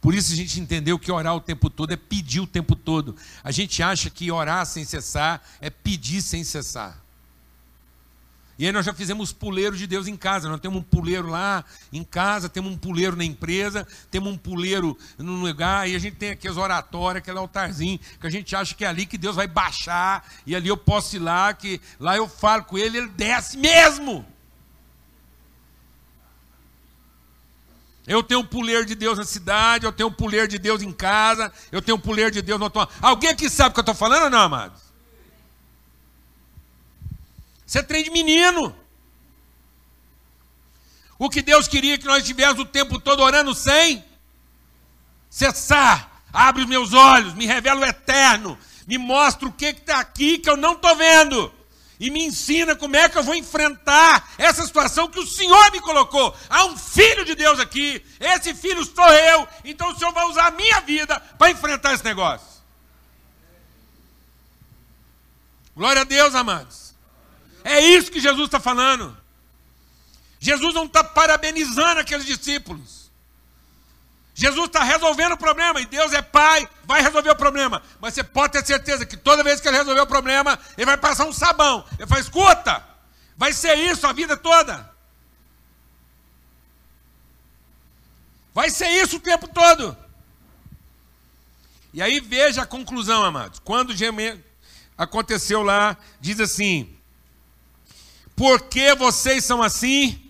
Por 0.00 0.14
isso 0.14 0.32
a 0.32 0.36
gente 0.36 0.60
entendeu 0.60 0.98
que 0.98 1.10
orar 1.10 1.34
o 1.34 1.40
tempo 1.40 1.70
todo 1.70 1.92
é 1.92 1.96
pedir 1.96 2.40
o 2.40 2.46
tempo 2.46 2.76
todo. 2.76 3.16
A 3.42 3.50
gente 3.50 3.82
acha 3.82 4.10
que 4.10 4.30
orar 4.30 4.66
sem 4.66 4.84
cessar 4.84 5.42
é 5.60 5.70
pedir 5.70 6.20
sem 6.22 6.44
cessar. 6.44 7.03
E 8.58 8.66
aí 8.66 8.72
nós 8.72 8.86
já 8.86 8.94
fizemos 8.94 9.32
puleiro 9.32 9.76
de 9.76 9.86
Deus 9.86 10.06
em 10.06 10.16
casa. 10.16 10.48
Nós 10.48 10.60
temos 10.60 10.78
um 10.78 10.82
puleiro 10.82 11.28
lá 11.28 11.64
em 11.92 12.04
casa, 12.04 12.48
temos 12.48 12.72
um 12.72 12.76
puleiro 12.76 13.16
na 13.16 13.24
empresa, 13.24 13.86
temos 14.10 14.32
um 14.32 14.36
puleiro 14.36 14.96
no 15.18 15.32
lugar, 15.32 15.88
e 15.88 15.96
a 15.96 15.98
gente 15.98 16.16
tem 16.16 16.30
aqui 16.30 16.46
as 16.46 16.56
oratórias, 16.56 17.22
aquele 17.22 17.38
altarzinho, 17.38 17.98
que 18.20 18.26
a 18.26 18.30
gente 18.30 18.54
acha 18.54 18.74
que 18.74 18.84
é 18.84 18.88
ali 18.88 19.06
que 19.06 19.18
Deus 19.18 19.34
vai 19.34 19.48
baixar, 19.48 20.24
e 20.46 20.54
ali 20.54 20.68
eu 20.68 20.76
posso 20.76 21.16
ir 21.16 21.18
lá, 21.18 21.52
que 21.52 21.80
lá 21.98 22.16
eu 22.16 22.28
falo 22.28 22.64
com 22.64 22.78
ele, 22.78 22.98
ele 22.98 23.08
desce 23.08 23.56
mesmo. 23.56 24.24
Eu 28.06 28.22
tenho 28.22 28.40
um 28.40 28.46
puleiro 28.46 28.84
de 28.84 28.94
Deus 28.94 29.18
na 29.18 29.24
cidade, 29.24 29.86
eu 29.86 29.92
tenho 29.92 30.10
um 30.10 30.12
puleiro 30.12 30.46
de 30.46 30.58
Deus 30.58 30.82
em 30.82 30.92
casa, 30.92 31.50
eu 31.72 31.80
tenho 31.80 31.96
um 31.96 32.00
puleiro 32.00 32.30
de 32.30 32.42
Deus 32.42 32.58
no 32.58 32.66
outro. 32.66 32.86
Alguém 33.00 33.30
aqui 33.30 33.48
sabe 33.48 33.70
o 33.70 33.72
que 33.72 33.80
eu 33.80 33.82
estou 33.82 33.94
falando 33.94 34.24
ou 34.24 34.30
não, 34.30 34.40
amados? 34.40 34.83
Isso 37.74 37.80
é 37.80 37.82
trem 37.82 38.04
de 38.04 38.10
menino. 38.10 38.72
O 41.18 41.28
que 41.28 41.42
Deus 41.42 41.66
queria 41.66 41.98
que 41.98 42.04
nós 42.04 42.18
estivéssemos 42.18 42.60
o 42.60 42.64
tempo 42.64 43.00
todo 43.00 43.18
orando 43.18 43.52
sem 43.52 44.04
cessar. 45.28 46.22
Abre 46.32 46.62
os 46.62 46.68
meus 46.68 46.92
olhos, 46.92 47.34
me 47.34 47.46
revela 47.46 47.80
o 47.80 47.84
eterno, 47.84 48.56
me 48.86 48.96
mostra 48.96 49.48
o 49.48 49.52
que 49.52 49.66
está 49.66 49.98
aqui 49.98 50.38
que 50.38 50.48
eu 50.48 50.56
não 50.56 50.74
estou 50.74 50.94
vendo. 50.94 51.52
E 51.98 52.10
me 52.10 52.24
ensina 52.24 52.76
como 52.76 52.94
é 52.94 53.08
que 53.08 53.18
eu 53.18 53.24
vou 53.24 53.34
enfrentar 53.34 54.32
essa 54.38 54.64
situação 54.64 55.08
que 55.08 55.18
o 55.18 55.26
Senhor 55.26 55.72
me 55.72 55.80
colocou. 55.80 56.32
Há 56.48 56.66
um 56.66 56.76
filho 56.76 57.24
de 57.24 57.34
Deus 57.34 57.58
aqui, 57.58 58.00
esse 58.20 58.54
filho 58.54 58.84
sou 58.84 59.12
eu, 59.12 59.48
então 59.64 59.90
o 59.90 59.98
Senhor 59.98 60.12
vai 60.12 60.26
usar 60.26 60.46
a 60.46 60.52
minha 60.52 60.80
vida 60.82 61.18
para 61.36 61.50
enfrentar 61.50 61.92
esse 61.92 62.04
negócio. 62.04 62.46
Glória 65.74 66.02
a 66.02 66.04
Deus, 66.04 66.36
amados. 66.36 66.83
É 67.64 67.80
isso 67.80 68.12
que 68.12 68.20
Jesus 68.20 68.46
está 68.46 68.60
falando. 68.60 69.16
Jesus 70.38 70.74
não 70.74 70.84
está 70.84 71.02
parabenizando 71.02 72.00
aqueles 72.00 72.26
discípulos. 72.26 73.10
Jesus 74.34 74.66
está 74.66 74.82
resolvendo 74.82 75.32
o 75.32 75.38
problema, 75.38 75.80
e 75.80 75.86
Deus 75.86 76.12
é 76.12 76.20
Pai, 76.20 76.68
vai 76.84 77.00
resolver 77.00 77.30
o 77.30 77.36
problema. 77.36 77.80
Mas 78.00 78.14
você 78.14 78.22
pode 78.22 78.52
ter 78.52 78.66
certeza 78.66 79.06
que 79.06 79.16
toda 79.16 79.42
vez 79.44 79.60
que 79.60 79.68
ele 79.68 79.78
resolver 79.78 80.00
o 80.00 80.06
problema, 80.06 80.58
ele 80.76 80.84
vai 80.84 80.96
passar 80.96 81.24
um 81.24 81.32
sabão. 81.32 81.84
Ele 81.98 82.06
fala: 82.06 82.20
escuta, 82.20 82.84
vai 83.36 83.52
ser 83.52 83.76
isso 83.76 84.06
a 84.06 84.12
vida 84.12 84.36
toda. 84.36 84.92
Vai 88.52 88.70
ser 88.70 88.88
isso 88.88 89.16
o 89.16 89.20
tempo 89.20 89.48
todo. 89.48 89.96
E 91.92 92.02
aí 92.02 92.20
veja 92.20 92.62
a 92.62 92.66
conclusão, 92.66 93.24
amados. 93.24 93.60
Quando 93.60 93.94
aconteceu 94.98 95.62
lá, 95.62 95.96
diz 96.20 96.38
assim: 96.40 96.93
por 98.36 98.62
que 98.62 98.94
vocês 98.94 99.44
são 99.44 99.62
assim 99.62 100.20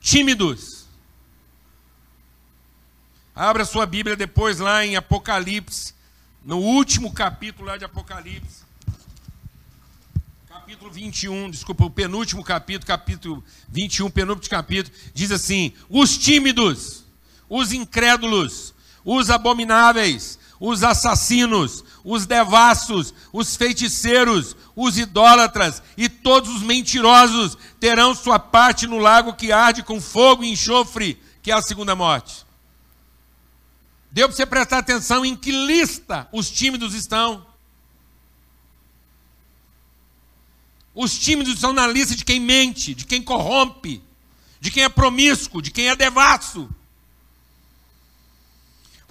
tímidos? 0.00 0.86
Abra 3.34 3.64
sua 3.64 3.86
Bíblia 3.86 4.14
depois 4.14 4.58
lá 4.58 4.84
em 4.84 4.94
Apocalipse, 4.94 5.94
no 6.44 6.58
último 6.58 7.12
capítulo 7.12 7.68
lá 7.68 7.78
de 7.78 7.84
Apocalipse. 7.84 8.62
Capítulo 10.48 10.90
21, 10.90 11.50
desculpa, 11.50 11.84
o 11.84 11.90
penúltimo 11.90 12.44
capítulo, 12.44 12.86
capítulo 12.86 13.44
21, 13.68 14.10
penúltimo 14.10 14.50
capítulo, 14.50 14.94
diz 15.14 15.30
assim: 15.30 15.72
os 15.88 16.16
tímidos, 16.18 17.04
os 17.48 17.72
incrédulos, 17.72 18.74
os 19.04 19.30
abomináveis, 19.30 20.38
os 20.60 20.82
assassinos, 20.82 21.84
os 22.04 22.26
devassos, 22.26 23.14
os 23.32 23.56
feiticeiros, 23.56 24.56
os 24.74 24.98
idólatras 24.98 25.82
e 25.96 26.08
todos 26.08 26.50
os 26.50 26.62
mentirosos 26.62 27.56
terão 27.78 28.14
sua 28.14 28.38
parte 28.38 28.86
no 28.86 28.98
lago 28.98 29.34
que 29.34 29.52
arde 29.52 29.82
com 29.82 30.00
fogo 30.00 30.42
e 30.42 30.50
enxofre, 30.50 31.20
que 31.42 31.50
é 31.50 31.54
a 31.54 31.62
segunda 31.62 31.94
morte. 31.94 32.44
Deu 34.10 34.28
para 34.28 34.36
você 34.36 34.44
prestar 34.44 34.78
atenção 34.78 35.24
em 35.24 35.36
que 35.36 35.50
lista 35.50 36.28
os 36.32 36.50
tímidos 36.50 36.94
estão. 36.94 37.46
Os 40.94 41.18
tímidos 41.18 41.54
estão 41.54 41.72
na 41.72 41.86
lista 41.86 42.14
de 42.14 42.24
quem 42.24 42.38
mente, 42.38 42.94
de 42.94 43.06
quem 43.06 43.22
corrompe, 43.22 44.02
de 44.60 44.70
quem 44.70 44.84
é 44.84 44.88
promíscuo, 44.88 45.62
de 45.62 45.70
quem 45.70 45.88
é 45.88 45.96
devasso. 45.96 46.68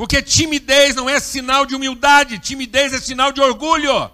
Porque 0.01 0.19
timidez 0.19 0.95
não 0.95 1.07
é 1.07 1.19
sinal 1.19 1.63
de 1.63 1.75
humildade, 1.75 2.39
timidez 2.39 2.91
é 2.91 2.99
sinal 2.99 3.31
de 3.31 3.39
orgulho. 3.39 4.09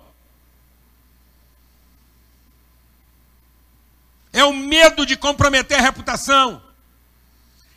é 4.33 4.43
o 4.43 4.51
medo 4.51 5.05
de 5.05 5.15
comprometer 5.15 5.79
a 5.79 5.81
reputação, 5.81 6.61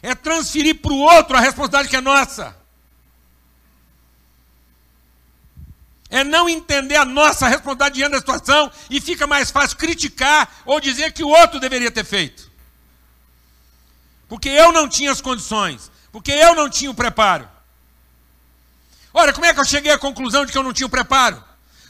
é 0.02 0.12
transferir 0.12 0.80
para 0.80 0.92
o 0.92 0.98
outro 0.98 1.36
a 1.36 1.40
responsabilidade 1.40 1.88
que 1.88 1.94
é 1.94 2.00
nossa, 2.00 2.56
é 6.10 6.24
não 6.24 6.48
entender 6.48 6.96
a 6.96 7.04
nossa 7.04 7.46
responsabilidade 7.46 7.94
diante 7.94 8.10
da 8.10 8.18
situação 8.18 8.72
e 8.90 9.00
fica 9.00 9.24
mais 9.24 9.52
fácil 9.52 9.78
criticar 9.78 10.62
ou 10.66 10.80
dizer 10.80 11.12
que 11.12 11.22
o 11.22 11.28
outro 11.28 11.60
deveria 11.60 11.92
ter 11.92 12.04
feito. 12.04 12.50
Porque 14.28 14.48
eu 14.48 14.72
não 14.72 14.88
tinha 14.88 15.12
as 15.12 15.20
condições, 15.20 15.92
porque 16.10 16.32
eu 16.32 16.56
não 16.56 16.68
tinha 16.68 16.90
o 16.90 16.94
preparo. 16.94 17.59
Olha, 19.12 19.32
como 19.32 19.46
é 19.46 19.52
que 19.52 19.60
eu 19.60 19.64
cheguei 19.64 19.92
à 19.92 19.98
conclusão 19.98 20.46
de 20.46 20.52
que 20.52 20.58
eu 20.58 20.62
não 20.62 20.72
tinha 20.72 20.86
o 20.86 20.90
preparo? 20.90 21.42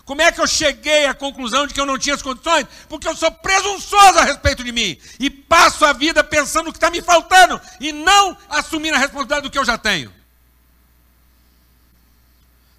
Como 0.04 0.22
é 0.22 0.32
que 0.32 0.40
eu 0.40 0.46
cheguei 0.46 1.06
à 1.06 1.14
conclusão 1.14 1.66
de 1.66 1.74
que 1.74 1.80
eu 1.80 1.86
não 1.86 1.98
tinha 1.98 2.14
as 2.14 2.22
condições? 2.22 2.66
Porque 2.88 3.06
eu 3.06 3.14
sou 3.14 3.30
presunçoso 3.30 4.18
a 4.18 4.24
respeito 4.24 4.64
de 4.64 4.72
mim 4.72 4.98
e 5.20 5.30
passo 5.30 5.84
a 5.84 5.92
vida 5.92 6.24
pensando 6.24 6.68
o 6.68 6.72
que 6.72 6.78
está 6.78 6.90
me 6.90 7.00
faltando 7.00 7.60
e 7.78 7.92
não 7.92 8.36
assumindo 8.48 8.96
a 8.96 8.98
responsabilidade 8.98 9.42
do 9.42 9.50
que 9.50 9.58
eu 9.58 9.64
já 9.64 9.78
tenho. 9.78 10.12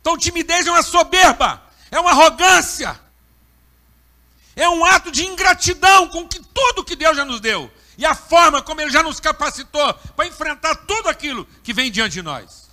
Então, 0.02 0.18
timidez 0.18 0.66
é 0.66 0.72
uma 0.72 0.82
soberba, 0.82 1.62
é 1.92 2.00
uma 2.00 2.10
arrogância, 2.10 3.00
é 4.56 4.68
um 4.68 4.84
ato 4.84 5.12
de 5.12 5.26
ingratidão 5.26 6.08
com 6.08 6.28
que 6.28 6.40
tudo 6.40 6.84
que 6.84 6.96
Deus 6.96 7.16
já 7.16 7.24
nos 7.24 7.40
deu 7.40 7.72
e 7.98 8.06
a 8.06 8.16
forma 8.16 8.62
como 8.62 8.82
Ele 8.82 8.92
já 8.92 9.04
nos 9.04 9.20
capacitou 9.20 9.94
para 10.16 10.28
enfrentar 10.28 10.76
tudo 10.76 11.08
aquilo 11.08 11.48
que 11.64 11.72
vem 11.72 11.92
diante 11.92 12.14
de 12.14 12.24
nós. 12.24 12.71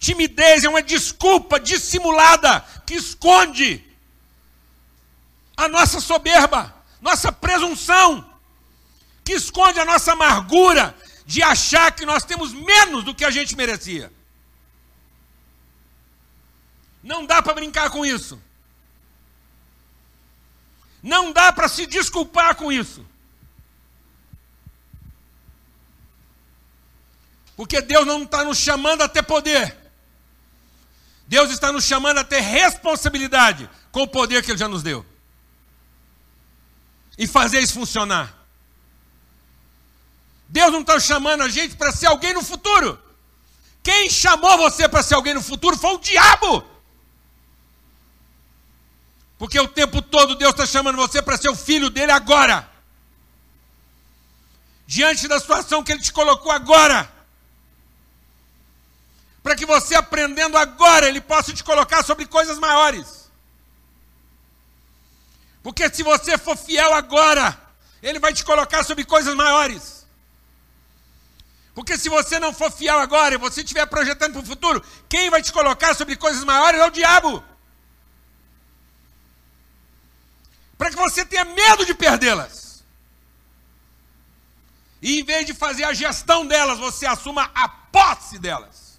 Timidez 0.00 0.64
é 0.64 0.68
uma 0.68 0.82
desculpa 0.82 1.60
dissimulada 1.60 2.60
que 2.86 2.94
esconde 2.94 3.84
a 5.54 5.68
nossa 5.68 6.00
soberba, 6.00 6.74
nossa 7.02 7.30
presunção, 7.30 8.26
que 9.22 9.34
esconde 9.34 9.78
a 9.78 9.84
nossa 9.84 10.12
amargura 10.12 10.96
de 11.26 11.42
achar 11.42 11.92
que 11.92 12.06
nós 12.06 12.24
temos 12.24 12.50
menos 12.50 13.04
do 13.04 13.14
que 13.14 13.26
a 13.26 13.30
gente 13.30 13.54
merecia. 13.54 14.10
Não 17.02 17.26
dá 17.26 17.42
para 17.42 17.52
brincar 17.52 17.90
com 17.90 18.04
isso. 18.04 18.40
Não 21.02 21.30
dá 21.30 21.52
para 21.52 21.68
se 21.68 21.86
desculpar 21.86 22.54
com 22.54 22.72
isso. 22.72 23.06
Porque 27.54 27.82
Deus 27.82 28.06
não 28.06 28.22
está 28.22 28.42
nos 28.42 28.56
chamando 28.56 29.02
a 29.02 29.08
ter 29.08 29.22
poder. 29.22 29.76
Deus 31.30 31.48
está 31.52 31.70
nos 31.70 31.84
chamando 31.84 32.18
a 32.18 32.24
ter 32.24 32.40
responsabilidade 32.40 33.70
com 33.92 34.02
o 34.02 34.08
poder 34.08 34.42
que 34.42 34.50
Ele 34.50 34.58
já 34.58 34.66
nos 34.66 34.82
deu. 34.82 35.06
E 37.16 37.24
fazer 37.24 37.60
isso 37.60 37.74
funcionar. 37.74 38.36
Deus 40.48 40.72
não 40.72 40.80
está 40.80 40.98
chamando 40.98 41.44
a 41.44 41.48
gente 41.48 41.76
para 41.76 41.92
ser 41.92 42.06
alguém 42.06 42.34
no 42.34 42.42
futuro. 42.42 43.00
Quem 43.80 44.10
chamou 44.10 44.58
você 44.58 44.88
para 44.88 45.04
ser 45.04 45.14
alguém 45.14 45.32
no 45.32 45.40
futuro 45.40 45.76
foi 45.76 45.94
o 45.94 45.98
diabo. 45.98 46.64
Porque 49.38 49.60
o 49.60 49.68
tempo 49.68 50.02
todo 50.02 50.34
Deus 50.34 50.50
está 50.50 50.66
chamando 50.66 50.96
você 50.96 51.22
para 51.22 51.36
ser 51.36 51.48
o 51.48 51.54
filho 51.54 51.90
dele 51.90 52.10
agora. 52.10 52.68
Diante 54.84 55.28
da 55.28 55.38
situação 55.38 55.84
que 55.84 55.92
ele 55.92 56.02
te 56.02 56.12
colocou 56.12 56.50
agora. 56.50 57.08
Para 59.42 59.56
que 59.56 59.64
você 59.64 59.94
aprendendo 59.94 60.56
agora, 60.56 61.08
ele 61.08 61.20
possa 61.20 61.52
te 61.52 61.64
colocar 61.64 62.02
sobre 62.02 62.26
coisas 62.26 62.58
maiores. 62.58 63.30
Porque 65.62 65.88
se 65.90 66.02
você 66.02 66.36
for 66.38 66.56
fiel 66.56 66.92
agora, 66.94 67.58
ele 68.02 68.18
vai 68.18 68.32
te 68.32 68.44
colocar 68.44 68.82
sobre 68.84 69.04
coisas 69.04 69.34
maiores. 69.34 70.06
Porque 71.74 71.96
se 71.96 72.08
você 72.08 72.38
não 72.38 72.52
for 72.52 72.70
fiel 72.70 72.98
agora 72.98 73.34
e 73.34 73.38
você 73.38 73.60
estiver 73.60 73.86
projetando 73.86 74.32
para 74.32 74.42
o 74.42 74.46
futuro, 74.46 74.84
quem 75.08 75.30
vai 75.30 75.42
te 75.42 75.52
colocar 75.52 75.94
sobre 75.94 76.16
coisas 76.16 76.44
maiores 76.44 76.80
é 76.80 76.86
o 76.86 76.90
diabo. 76.90 77.44
para 80.80 80.88
que 80.88 80.96
você 80.96 81.26
tenha 81.26 81.44
medo 81.44 81.84
de 81.84 81.92
perdê-las. 81.92 82.82
E 85.02 85.20
em 85.20 85.22
vez 85.22 85.44
de 85.44 85.52
fazer 85.52 85.84
a 85.84 85.92
gestão 85.92 86.46
delas, 86.46 86.78
você 86.78 87.04
assuma 87.04 87.50
a 87.54 87.68
posse 87.68 88.38
delas. 88.38 88.89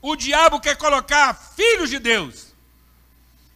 O 0.00 0.14
diabo 0.14 0.60
quer 0.60 0.76
colocar 0.76 1.34
filhos 1.34 1.90
de 1.90 1.98
Deus 1.98 2.46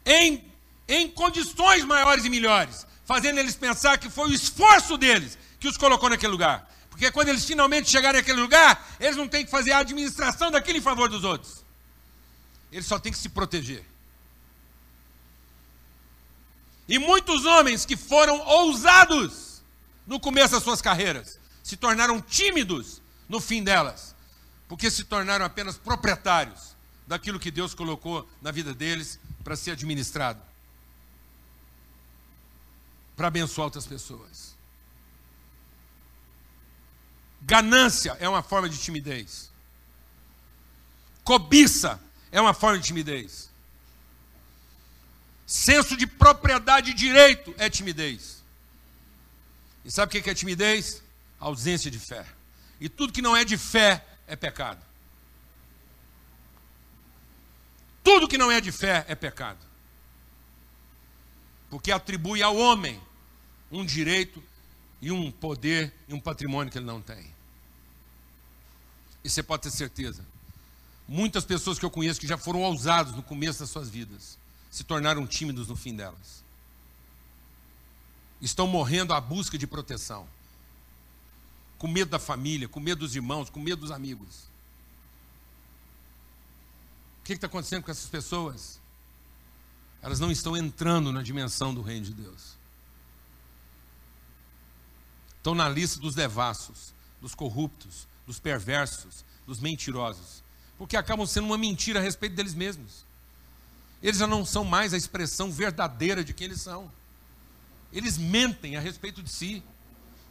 em, 0.05 0.45
em 0.89 1.09
condições 1.09 1.85
maiores 1.85 2.25
e 2.25 2.31
melhores, 2.31 2.87
fazendo 3.05 3.39
eles 3.39 3.55
pensar 3.55 3.99
que 3.99 4.11
foi 4.11 4.31
o 4.31 4.35
esforço 4.35 4.97
deles 4.97 5.39
que 5.61 5.69
os 5.69 5.77
colocou 5.77 6.11
naquele 6.11 6.33
lugar. 6.33 6.69
Porque 6.91 7.11
quando 7.11 7.29
eles 7.29 7.45
finalmente 7.45 7.89
chegarem 7.89 8.21
naquele 8.21 8.41
lugar, 8.41 8.87
eles 9.01 9.17
não 9.17 9.29
têm 9.29 9.45
que 9.45 9.51
fazer 9.51 9.73
a 9.73 9.79
administração 9.79 10.51
daquilo 10.51 10.79
em 10.79 10.83
favor 10.83 11.09
dos 11.09 11.25
outros. 11.25 11.65
Eles 12.71 12.87
só 12.87 12.99
têm 12.99 13.13
que 13.13 13.19
se 13.19 13.29
proteger. 13.29 13.85
E 16.89 16.99
muitos 16.99 17.45
homens 17.45 17.87
que 17.87 17.97
foram 17.97 18.41
ousados 18.41 19.63
no 20.07 20.19
começo 20.19 20.55
das 20.55 20.63
suas 20.63 20.83
carreiras 20.83 21.39
se 21.63 21.77
tornaram 21.77 22.21
tímidos 22.21 23.01
no 23.29 23.41
fim 23.41 23.63
delas, 23.63 24.12
porque 24.73 24.91
se 24.91 25.05
tornaram 25.05 25.45
apenas 25.45 25.77
proprietários 25.77 26.75
daquilo 27.07 27.39
que 27.39 27.51
Deus 27.51 27.75
colocou 27.75 28.27
na 28.41 28.51
vida 28.51 28.73
deles 28.73 29.21
para 29.45 29.55
ser 29.55 29.73
administrado 29.73 30.41
para 33.15 33.29
abençoar 33.29 33.67
outras 33.67 33.87
pessoas. 33.87 34.55
Ganância 37.43 38.17
é 38.19 38.27
uma 38.27 38.43
forma 38.43 38.67
de 38.67 38.79
timidez. 38.79 39.51
Cobiça 41.23 42.01
é 42.31 42.41
uma 42.41 42.55
forma 42.55 42.79
de 42.79 42.87
timidez. 42.87 43.51
Senso 45.47 45.99
de 45.99 46.07
propriedade 46.07 46.93
e 46.93 46.95
direito 46.95 47.55
é 47.59 47.69
timidez. 47.69 48.43
E 49.85 49.91
sabe 49.91 50.19
o 50.19 50.23
que 50.23 50.31
é 50.31 50.35
timidez? 50.35 51.03
ausência 51.39 51.91
de 51.91 51.99
fé. 51.99 52.25
E 52.81 52.89
tudo 52.89 53.13
que 53.13 53.21
não 53.21 53.37
é 53.37 53.45
de 53.45 53.59
fé 53.59 54.03
é 54.33 54.37
pecado. 54.37 54.81
Tudo 58.03 58.27
que 58.27 58.39
não 58.39 58.51
é 58.51 58.63
de 58.63 58.73
fé 58.73 59.05
é 59.07 59.15
pecado. 59.15 59.61
Porque 61.69 61.93
atribui 61.93 62.43
ao 62.43 62.57
homem 62.57 62.99
um 63.71 63.85
direito 63.85 64.43
e 65.03 65.13
um 65.13 65.31
poder 65.31 65.93
e 66.09 66.15
um 66.15 66.21
patrimônio 66.21 66.73
que 66.73 66.79
ele 66.79 66.87
não 66.87 67.03
tem. 67.03 67.27
E 69.23 69.29
você 69.29 69.43
pode 69.43 69.65
ter 69.65 69.71
certeza. 69.71 70.25
Muitas 71.07 71.45
pessoas 71.45 71.79
que 71.79 71.85
eu 71.85 71.91
conheço 71.91 72.19
que 72.19 72.27
já 72.27 72.39
foram 72.39 72.63
ousados 72.63 73.15
no 73.15 73.23
começo 73.23 73.61
das 73.61 73.69
suas 73.69 73.91
vidas 73.91 74.39
se 74.71 74.83
tornaram 74.83 75.27
tímidos 75.27 75.69
no 75.69 75.77
fim 75.77 75.95
delas. 75.95 76.43
Estão 78.41 78.67
morrendo 78.67 79.13
à 79.13 79.21
busca 79.21 79.59
de 79.59 79.67
proteção. 79.67 80.27
Com 81.83 81.89
medo 81.89 82.13
da 82.13 82.19
família, 82.21 82.69
com 82.69 82.79
medo 82.79 83.01
dos 83.01 83.17
irmãos, 83.17 83.51
com 83.51 83.59
medo 83.59 83.81
dos 83.81 83.91
amigos. 83.91 84.45
O 87.21 87.25
que 87.25 87.33
está 87.33 87.49
acontecendo 87.49 87.83
com 87.83 87.91
essas 87.91 88.09
pessoas? 88.09 88.79
Elas 90.01 90.21
não 90.21 90.31
estão 90.31 90.57
entrando 90.57 91.13
na 91.13 91.25
dimensão 91.25 91.75
do 91.75 91.83
reino 91.83 92.07
de 92.07 92.15
Deus. 92.15 92.55
Estão 95.39 95.57
na 95.57 95.69
lista 95.69 95.99
dos 95.99 96.15
devassos, 96.15 96.95
dos 97.21 97.35
corruptos, 97.35 98.07
dos 98.29 98.39
perversos, 98.39 99.25
dos 99.45 99.59
mentirosos. 99.59 100.41
Porque 100.79 100.97
acabam 100.97 101.27
sendo 101.27 101.47
uma 101.47 101.59
mentira 101.59 101.99
a 101.99 102.03
respeito 102.03 102.37
deles 102.37 102.55
mesmos. 102.55 103.05
Eles 104.01 104.19
já 104.19 104.27
não 104.29 104.45
são 104.45 104.65
mais 104.65 104.95
a 104.95 104.97
expressão 104.97 105.51
verdadeira 105.51 106.23
de 106.23 106.33
quem 106.33 106.45
eles 106.45 106.61
são. 106.61 106.89
Eles 107.93 108.17
mentem 108.17 108.77
a 108.77 108.81
respeito 108.81 109.21
de 109.21 109.33
si, 109.33 109.65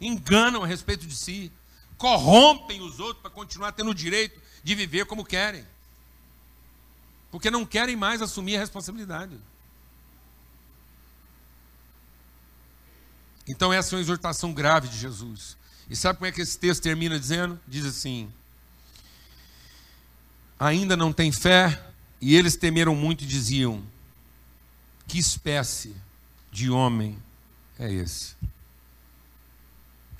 enganam 0.02 0.64
a 0.64 0.66
respeito 0.66 1.06
de 1.06 1.16
si, 1.16 1.52
corrompem 1.96 2.82
os 2.82 2.98
outros 2.98 3.22
para 3.22 3.30
continuar 3.30 3.72
tendo 3.72 3.90
o 3.90 3.94
direito 3.94 4.40
de 4.64 4.74
viver 4.74 5.06
como 5.06 5.24
querem. 5.24 5.64
Porque 7.30 7.50
não 7.50 7.64
querem 7.64 7.96
mais 7.96 8.20
assumir 8.20 8.56
a 8.56 8.60
responsabilidade. 8.60 9.38
Então, 13.48 13.72
essa 13.72 13.94
é 13.94 13.96
uma 13.96 14.02
exortação 14.02 14.52
grave 14.52 14.88
de 14.88 14.98
Jesus. 14.98 15.56
E 15.88 15.96
sabe 15.96 16.18
como 16.18 16.26
é 16.26 16.32
que 16.32 16.40
esse 16.40 16.58
texto 16.58 16.82
termina 16.82 17.18
dizendo? 17.18 17.58
Diz 17.66 17.84
assim: 17.84 18.32
Ainda 20.58 20.96
não 20.96 21.12
tem 21.12 21.32
fé? 21.32 21.82
E 22.20 22.36
eles 22.36 22.56
temeram 22.56 22.94
muito 22.94 23.24
e 23.24 23.26
diziam: 23.26 23.82
Que 25.06 25.18
espécie 25.18 25.94
de 26.50 26.70
homem 26.70 27.18
é 27.78 27.92
esse? 27.92 28.36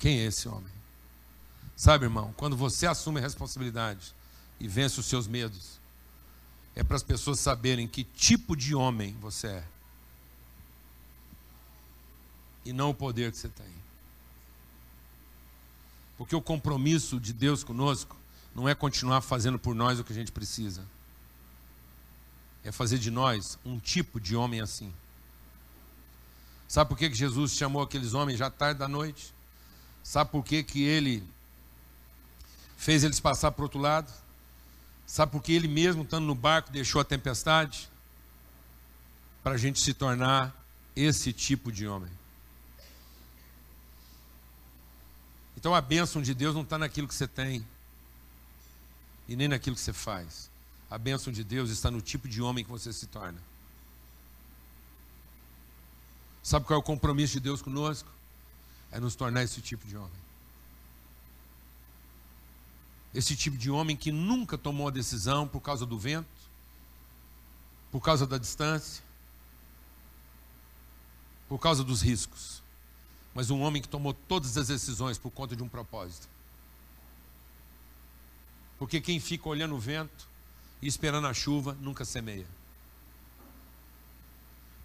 Quem 0.03 0.19
é 0.19 0.25
esse 0.25 0.49
homem? 0.49 0.73
Sabe, 1.77 2.03
irmão, 2.03 2.33
quando 2.35 2.57
você 2.57 2.85
assume 2.85 3.19
a 3.19 3.23
responsabilidade 3.23 4.13
e 4.59 4.67
vence 4.67 4.99
os 4.99 5.05
seus 5.05 5.27
medos, 5.27 5.79
é 6.75 6.83
para 6.83 6.97
as 6.97 7.03
pessoas 7.03 7.39
saberem 7.39 7.87
que 7.87 8.03
tipo 8.03 8.53
de 8.53 8.75
homem 8.75 9.15
você 9.21 9.47
é. 9.47 9.63
E 12.65 12.73
não 12.73 12.89
o 12.89 12.93
poder 12.93 13.31
que 13.31 13.37
você 13.37 13.47
tem. 13.47 13.73
Porque 16.17 16.35
o 16.35 16.41
compromisso 16.41 17.17
de 17.17 17.31
Deus 17.31 17.63
conosco 17.63 18.17
não 18.53 18.67
é 18.67 18.75
continuar 18.75 19.21
fazendo 19.21 19.57
por 19.57 19.73
nós 19.73 20.01
o 20.01 20.03
que 20.03 20.11
a 20.11 20.15
gente 20.15 20.33
precisa 20.33 20.85
é 22.61 22.73
fazer 22.73 22.97
de 22.97 23.09
nós 23.09 23.57
um 23.63 23.79
tipo 23.79 24.19
de 24.19 24.35
homem 24.35 24.59
assim. 24.59 24.93
Sabe 26.67 26.89
por 26.89 26.97
que, 26.97 27.13
Jesus 27.13 27.53
chamou 27.53 27.81
aqueles 27.81 28.13
homens 28.13 28.37
já 28.37 28.49
tarde 28.49 28.81
da 28.81 28.87
noite? 28.89 29.32
Sabe 30.03 30.29
por 30.31 30.43
que, 30.43 30.61
que 30.61 30.83
ele 30.83 31.23
fez 32.77 33.03
eles 33.03 33.19
passar 33.19 33.51
para 33.51 33.61
o 33.61 33.63
outro 33.63 33.79
lado? 33.79 34.11
Sabe 35.07 35.31
por 35.31 35.41
que 35.41 35.53
ele 35.53 35.67
mesmo, 35.67 36.03
estando 36.03 36.25
no 36.25 36.35
barco, 36.35 36.71
deixou 36.71 36.99
a 36.99 37.05
tempestade? 37.05 37.89
Para 39.41 39.53
a 39.53 39.57
gente 39.57 39.79
se 39.79 39.93
tornar 39.93 40.53
esse 40.95 41.31
tipo 41.31 41.71
de 41.71 41.87
homem. 41.87 42.11
Então 45.57 45.73
a 45.73 45.81
bênção 45.81 46.21
de 46.21 46.33
Deus 46.33 46.53
não 46.53 46.63
está 46.63 46.77
naquilo 46.77 47.07
que 47.07 47.15
você 47.15 47.27
tem 47.27 47.65
e 49.27 49.35
nem 49.35 49.47
naquilo 49.47 49.75
que 49.75 49.81
você 49.81 49.93
faz. 49.93 50.49
A 50.89 50.97
bênção 50.97 51.31
de 51.31 51.43
Deus 51.43 51.69
está 51.69 51.89
no 51.89 52.01
tipo 52.01 52.27
de 52.27 52.41
homem 52.41 52.63
que 52.63 52.69
você 52.69 52.91
se 52.91 53.07
torna. 53.07 53.39
Sabe 56.43 56.65
qual 56.65 56.77
é 56.77 56.79
o 56.79 56.83
compromisso 56.83 57.33
de 57.33 57.39
Deus 57.39 57.61
conosco? 57.61 58.09
É 58.93 58.99
nos 58.99 59.15
tornar 59.15 59.43
esse 59.43 59.59
tipo 59.59 59.85
de 59.85 59.97
homem. 59.97 60.23
Esse 63.13 63.35
tipo 63.35 63.57
de 63.57 63.69
homem 63.69 63.97
que 63.97 64.11
nunca 64.11 64.57
tomou 64.57 64.87
a 64.87 64.91
decisão 64.91 65.47
por 65.47 65.59
causa 65.59 65.85
do 65.85 65.99
vento, 65.99 66.27
por 67.91 67.99
causa 67.99 68.25
da 68.25 68.37
distância, 68.37 69.03
por 71.49 71.59
causa 71.59 71.83
dos 71.83 72.01
riscos, 72.01 72.63
mas 73.35 73.49
um 73.49 73.61
homem 73.61 73.81
que 73.81 73.87
tomou 73.87 74.13
todas 74.13 74.57
as 74.57 74.69
decisões 74.69 75.17
por 75.17 75.29
conta 75.31 75.55
de 75.55 75.61
um 75.61 75.67
propósito. 75.67 76.29
Porque 78.79 79.01
quem 79.01 79.19
fica 79.19 79.49
olhando 79.49 79.75
o 79.75 79.79
vento, 79.79 80.27
e 80.83 80.87
esperando 80.87 81.27
a 81.27 81.33
chuva 81.33 81.77
nunca 81.79 82.03
semeia. 82.03 82.45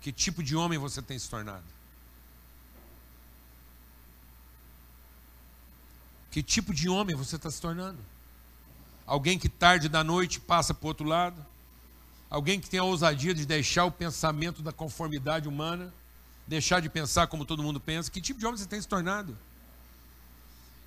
Que 0.00 0.12
tipo 0.12 0.44
de 0.44 0.54
homem 0.54 0.78
você 0.78 1.02
tem 1.02 1.18
se 1.18 1.28
tornado? 1.28 1.64
Que 6.30 6.42
tipo 6.42 6.74
de 6.74 6.88
homem 6.88 7.16
você 7.16 7.36
está 7.36 7.50
se 7.50 7.60
tornando? 7.60 7.98
Alguém 9.06 9.38
que 9.38 9.48
tarde 9.48 9.88
da 9.88 10.04
noite 10.04 10.38
passa 10.38 10.74
para 10.74 10.84
o 10.84 10.88
outro 10.88 11.06
lado? 11.06 11.44
Alguém 12.28 12.60
que 12.60 12.68
tem 12.68 12.78
a 12.78 12.84
ousadia 12.84 13.32
de 13.32 13.46
deixar 13.46 13.86
o 13.86 13.90
pensamento 13.90 14.60
da 14.60 14.70
conformidade 14.70 15.48
humana, 15.48 15.92
deixar 16.46 16.80
de 16.80 16.90
pensar 16.90 17.26
como 17.26 17.44
todo 17.44 17.62
mundo 17.62 17.80
pensa? 17.80 18.10
Que 18.10 18.20
tipo 18.20 18.38
de 18.38 18.46
homem 18.46 18.58
você 18.58 18.66
tem 18.66 18.80
se 18.80 18.86
tornado? 18.86 19.36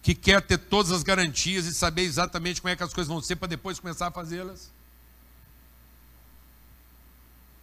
Que 0.04 0.14
quer 0.14 0.42
ter 0.42 0.58
todas 0.58 0.92
as 0.92 1.02
garantias 1.02 1.66
e 1.66 1.74
saber 1.74 2.04
exatamente 2.04 2.62
como 2.62 2.72
é 2.72 2.76
que 2.76 2.84
as 2.84 2.94
coisas 2.94 3.12
vão 3.12 3.22
ser 3.22 3.38
para 3.38 3.48
depois 3.48 3.80
começar 3.80 4.08
a 4.08 4.12
fazê-las? 4.12 4.72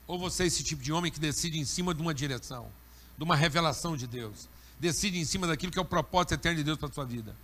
Ou 0.08 0.18
você 0.18 0.44
é 0.44 0.46
esse 0.46 0.64
tipo 0.64 0.82
de 0.82 0.92
homem 0.92 1.12
que 1.12 1.20
decide 1.20 1.58
em 1.58 1.64
cima 1.64 1.94
de 1.94 2.00
uma 2.00 2.14
direção, 2.14 2.68
de 3.16 3.22
uma 3.22 3.36
revelação 3.36 3.96
de 3.96 4.06
Deus, 4.06 4.48
decide 4.80 5.18
em 5.18 5.24
cima 5.24 5.46
daquilo 5.46 5.70
que 5.70 5.78
é 5.78 5.82
o 5.82 5.84
propósito 5.84 6.34
eterno 6.34 6.58
de 6.58 6.64
Deus 6.64 6.78
para 6.78 6.88
a 6.88 6.92
sua 6.92 7.04
vida, 7.04 7.36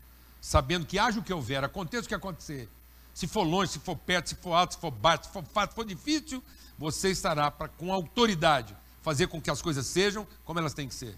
sabendo 0.45 0.85
que 0.85 0.99
haja 0.99 1.19
o 1.19 1.23
que 1.23 1.33
houver, 1.33 1.65
aconteça 1.65 2.05
o 2.05 2.09
que 2.09 2.15
acontecer, 2.15 2.69
se 3.15 3.27
for 3.27 3.45
longe, 3.45 3.73
se 3.73 3.79
for 3.79 3.97
perto, 3.97 4.29
se 4.29 4.35
for 4.35 4.53
alto, 4.53 4.75
se 4.75 4.79
for 4.79 4.91
baixo, 4.91 5.25
se 5.25 5.31
for 5.31 5.43
fácil, 5.43 5.71
se 5.71 5.75
for 5.75 5.87
difícil, 5.87 6.45
você 6.79 7.11
estará 7.11 7.51
para 7.51 7.67
com 7.67 7.91
autoridade 7.91 8.77
fazer 9.01 9.27
com 9.29 9.41
que 9.41 9.51
as 9.51 9.63
coisas 9.63 9.87
sejam 9.87 10.27
como 10.45 10.59
elas 10.59 10.75
têm 10.75 10.87
que 10.87 10.95
ser. 10.95 11.17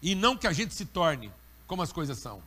E 0.00 0.14
não 0.14 0.36
que 0.36 0.46
a 0.46 0.52
gente 0.52 0.72
se 0.74 0.84
torne 0.84 1.32
como 1.66 1.82
as 1.82 1.92
coisas 1.92 2.16
são. 2.18 2.40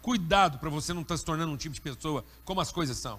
Cuidado 0.00 0.60
para 0.60 0.70
você 0.70 0.92
não 0.92 1.02
estar 1.02 1.14
tá 1.14 1.18
se 1.18 1.24
tornando 1.24 1.52
um 1.52 1.56
tipo 1.56 1.74
de 1.74 1.80
pessoa 1.80 2.24
como 2.44 2.60
as 2.60 2.70
coisas 2.70 2.96
são. 2.96 3.18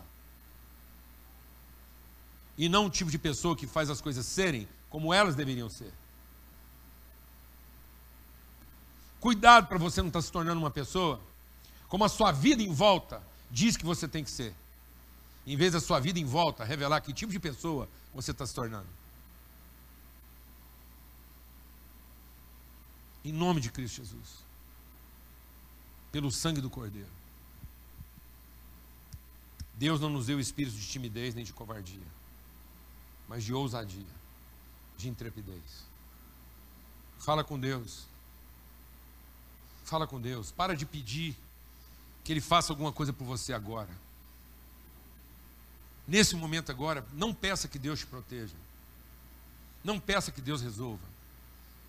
E 2.57 2.69
não 2.69 2.85
um 2.85 2.89
tipo 2.89 3.11
de 3.11 3.17
pessoa 3.17 3.57
que 3.57 3.67
faz 3.67 3.89
as 3.89 3.99
coisas 3.99 4.25
serem 4.25 4.65
como 4.89 5.13
elas 5.13 5.35
deveriam 5.35 5.69
ser. 5.69 5.91
Cuidado 9.21 9.67
para 9.67 9.77
você 9.77 10.01
não 10.01 10.07
estar 10.09 10.19
tá 10.19 10.23
se 10.25 10.31
tornando 10.31 10.59
uma 10.59 10.71
pessoa 10.71 11.21
como 11.87 12.03
a 12.03 12.09
sua 12.09 12.31
vida 12.31 12.63
em 12.63 12.73
volta 12.73 13.21
diz 13.51 13.77
que 13.77 13.85
você 13.85 14.07
tem 14.07 14.23
que 14.23 14.31
ser. 14.31 14.55
Em 15.45 15.55
vez 15.55 15.73
da 15.73 15.79
sua 15.79 15.99
vida 15.99 16.17
em 16.19 16.25
volta 16.25 16.63
revelar 16.63 17.01
que 17.01 17.13
tipo 17.13 17.31
de 17.31 17.39
pessoa 17.39 17.87
você 18.15 18.31
está 18.31 18.47
se 18.47 18.55
tornando. 18.55 18.87
Em 23.23 23.31
nome 23.31 23.61
de 23.61 23.71
Cristo 23.71 23.97
Jesus. 23.97 24.39
Pelo 26.11 26.31
sangue 26.31 26.59
do 26.59 26.69
Cordeiro. 26.69 27.21
Deus 29.75 30.01
não 30.01 30.09
nos 30.09 30.25
deu 30.25 30.39
espírito 30.39 30.75
de 30.75 30.87
timidez 30.87 31.35
nem 31.35 31.45
de 31.45 31.53
covardia, 31.53 32.07
mas 33.27 33.43
de 33.43 33.53
ousadia, 33.53 34.05
de 34.97 35.09
intrepidez. 35.09 35.85
Fala 37.19 37.43
com 37.43 37.59
Deus. 37.59 38.10
Fala 39.83 40.07
com 40.07 40.19
Deus. 40.19 40.51
Para 40.51 40.75
de 40.75 40.85
pedir 40.85 41.35
que 42.23 42.31
Ele 42.31 42.41
faça 42.41 42.71
alguma 42.71 42.91
coisa 42.91 43.11
por 43.11 43.25
você 43.25 43.53
agora. 43.53 43.89
Nesse 46.07 46.35
momento 46.35 46.71
agora, 46.71 47.05
não 47.13 47.33
peça 47.33 47.67
que 47.67 47.79
Deus 47.79 47.99
te 47.99 48.05
proteja. 48.05 48.55
Não 49.83 49.99
peça 49.99 50.31
que 50.31 50.41
Deus 50.41 50.61
resolva. 50.61 51.03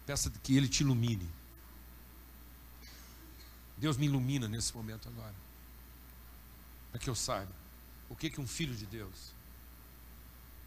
Peça 0.07 0.31
que 0.43 0.57
Ele 0.57 0.69
te 0.69 0.81
ilumine. 0.81 1.29
Deus 3.77 3.97
me 3.97 4.07
ilumina 4.07 4.49
nesse 4.49 4.75
momento 4.75 5.09
agora. 5.09 5.35
Para 6.91 7.01
que 7.01 7.11
eu 7.11 7.15
saiba 7.15 7.63
o 8.09 8.15
que, 8.15 8.29
que 8.29 8.41
um 8.41 8.47
filho 8.47 8.75
de 8.75 8.85
Deus 8.87 9.33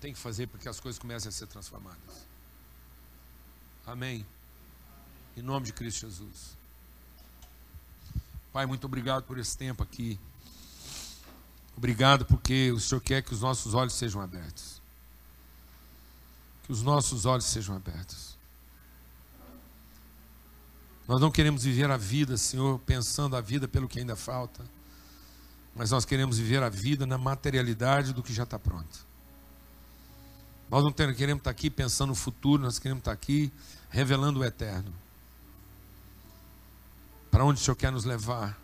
tem 0.02 0.14
que 0.14 0.20
fazer 0.20 0.48
para 0.48 0.60
que 0.60 0.68
as 0.68 0.80
coisas 0.80 1.00
comecem 1.00 1.30
a 1.30 1.32
ser 1.32 1.48
transformadas. 1.48 2.26
Amém. 3.86 4.26
Em 5.38 5.42
nome 5.42 5.68
de 5.68 5.74
Cristo 5.74 6.02
Jesus. 6.02 6.58
Pai, 8.56 8.66
muito 8.66 8.86
obrigado 8.86 9.24
por 9.24 9.38
esse 9.38 9.58
tempo 9.58 9.84
aqui. 9.84 10.18
Obrigado 11.76 12.24
porque 12.24 12.72
o 12.72 12.80
Senhor 12.80 13.02
quer 13.02 13.22
que 13.22 13.34
os 13.34 13.42
nossos 13.42 13.74
olhos 13.74 13.92
sejam 13.92 14.22
abertos. 14.22 14.82
Que 16.64 16.72
os 16.72 16.82
nossos 16.82 17.26
olhos 17.26 17.44
sejam 17.44 17.76
abertos. 17.76 18.38
Nós 21.06 21.20
não 21.20 21.30
queremos 21.30 21.66
viver 21.66 21.92
a 21.92 21.98
vida, 21.98 22.38
Senhor, 22.38 22.80
pensando 22.80 23.36
a 23.36 23.42
vida 23.42 23.68
pelo 23.68 23.90
que 23.90 24.00
ainda 24.00 24.16
falta, 24.16 24.64
mas 25.76 25.92
nós 25.92 26.06
queremos 26.06 26.38
viver 26.38 26.64
a 26.64 26.70
vida 26.70 27.06
na 27.06 27.18
materialidade 27.18 28.14
do 28.14 28.24
que 28.24 28.34
já 28.34 28.44
está 28.44 28.58
pronto. 28.58 29.06
Nós 30.72 30.82
não 30.82 30.94
queremos 30.94 31.42
estar 31.42 31.52
aqui 31.52 31.70
pensando 31.70 32.08
no 32.08 32.16
futuro, 32.16 32.64
nós 32.64 32.80
queremos 32.80 33.02
estar 33.02 33.12
aqui 33.12 33.52
revelando 33.90 34.40
o 34.40 34.46
eterno 34.46 34.94
para 37.36 37.44
onde 37.44 37.60
o 37.60 37.64
Senhor 37.66 37.76
quer 37.76 37.92
nos 37.92 38.06
levar, 38.06 38.58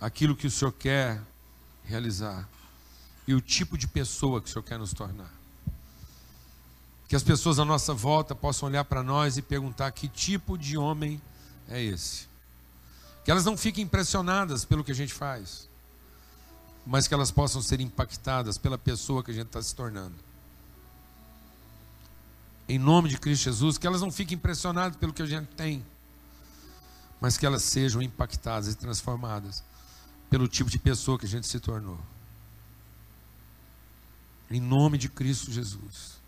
aquilo 0.00 0.34
que 0.34 0.48
o 0.48 0.50
Senhor 0.50 0.72
quer 0.72 1.22
realizar 1.84 2.48
e 3.28 3.32
o 3.32 3.40
tipo 3.40 3.78
de 3.78 3.86
pessoa 3.86 4.40
que 4.40 4.48
o 4.48 4.52
Senhor 4.52 4.64
quer 4.64 4.76
nos 4.76 4.92
tornar. 4.92 5.32
Que 7.06 7.14
as 7.14 7.22
pessoas 7.22 7.60
à 7.60 7.64
nossa 7.64 7.94
volta 7.94 8.34
possam 8.34 8.68
olhar 8.68 8.82
para 8.82 9.04
nós 9.04 9.36
e 9.36 9.42
perguntar 9.42 9.92
que 9.92 10.08
tipo 10.08 10.58
de 10.58 10.76
homem 10.76 11.22
é 11.68 11.80
esse. 11.80 12.26
Que 13.24 13.30
elas 13.30 13.44
não 13.44 13.56
fiquem 13.56 13.84
impressionadas 13.84 14.64
pelo 14.64 14.82
que 14.82 14.90
a 14.90 14.96
gente 14.96 15.14
faz, 15.14 15.68
mas 16.84 17.06
que 17.06 17.14
elas 17.14 17.30
possam 17.30 17.62
ser 17.62 17.80
impactadas 17.80 18.58
pela 18.58 18.76
pessoa 18.76 19.22
que 19.22 19.30
a 19.30 19.34
gente 19.34 19.46
está 19.46 19.62
se 19.62 19.76
tornando. 19.76 20.16
Em 22.68 22.80
nome 22.80 23.08
de 23.08 23.16
Cristo 23.16 23.44
Jesus, 23.44 23.78
que 23.78 23.86
elas 23.86 24.00
não 24.00 24.10
fiquem 24.10 24.34
impressionadas 24.34 24.96
pelo 24.96 25.12
que 25.12 25.22
a 25.22 25.26
gente 25.26 25.46
tem, 25.54 25.84
mas 27.20 27.36
que 27.36 27.44
elas 27.44 27.62
sejam 27.62 28.00
impactadas 28.00 28.68
e 28.68 28.74
transformadas 28.74 29.62
pelo 30.30 30.48
tipo 30.48 30.70
de 30.70 30.78
pessoa 30.78 31.18
que 31.18 31.26
a 31.26 31.28
gente 31.28 31.46
se 31.46 31.60
tornou. 31.60 31.98
Em 34.50 34.60
nome 34.60 34.96
de 34.96 35.08
Cristo 35.08 35.52
Jesus. 35.52 36.18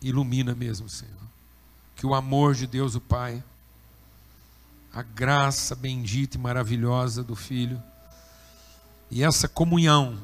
Ilumina 0.00 0.54
mesmo, 0.54 0.88
Senhor. 0.88 1.14
Que 1.94 2.06
o 2.06 2.14
amor 2.14 2.54
de 2.54 2.66
Deus, 2.66 2.94
o 2.94 3.00
Pai, 3.00 3.42
a 4.92 5.02
graça 5.02 5.74
bendita 5.74 6.36
e 6.36 6.40
maravilhosa 6.40 7.22
do 7.22 7.36
Filho, 7.36 7.80
e 9.10 9.22
essa 9.22 9.48
comunhão 9.48 10.18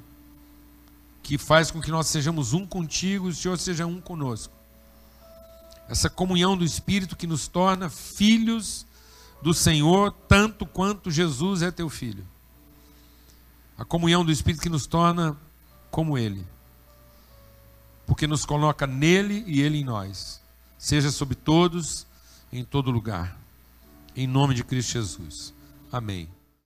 que 1.22 1.38
faz 1.38 1.70
com 1.70 1.80
que 1.80 1.90
nós 1.90 2.06
sejamos 2.06 2.52
um 2.52 2.66
contigo 2.66 3.28
e 3.28 3.30
o 3.30 3.34
Senhor 3.34 3.58
seja 3.58 3.86
um 3.86 4.00
conosco 4.00 4.54
essa 5.88 6.08
comunhão 6.08 6.56
do 6.56 6.64
Espírito 6.64 7.16
que 7.16 7.26
nos 7.26 7.46
torna 7.48 7.88
filhos 7.88 8.86
do 9.42 9.52
Senhor, 9.52 10.10
tanto 10.26 10.64
quanto 10.64 11.10
Jesus 11.10 11.62
é 11.62 11.70
teu 11.70 11.90
filho. 11.90 12.24
A 13.76 13.84
comunhão 13.84 14.24
do 14.24 14.32
Espírito 14.32 14.62
que 14.62 14.68
nos 14.68 14.86
torna 14.86 15.36
como 15.90 16.16
Ele, 16.16 16.44
porque 18.06 18.26
nos 18.26 18.44
coloca 18.44 18.86
nele 18.86 19.44
e 19.46 19.60
Ele 19.60 19.78
em 19.78 19.84
nós, 19.84 20.40
seja 20.78 21.10
sobre 21.10 21.34
todos, 21.34 22.06
em 22.52 22.64
todo 22.64 22.90
lugar, 22.90 23.36
em 24.16 24.26
nome 24.26 24.54
de 24.54 24.64
Cristo 24.64 24.92
Jesus. 24.92 25.52
Amém. 25.92 26.28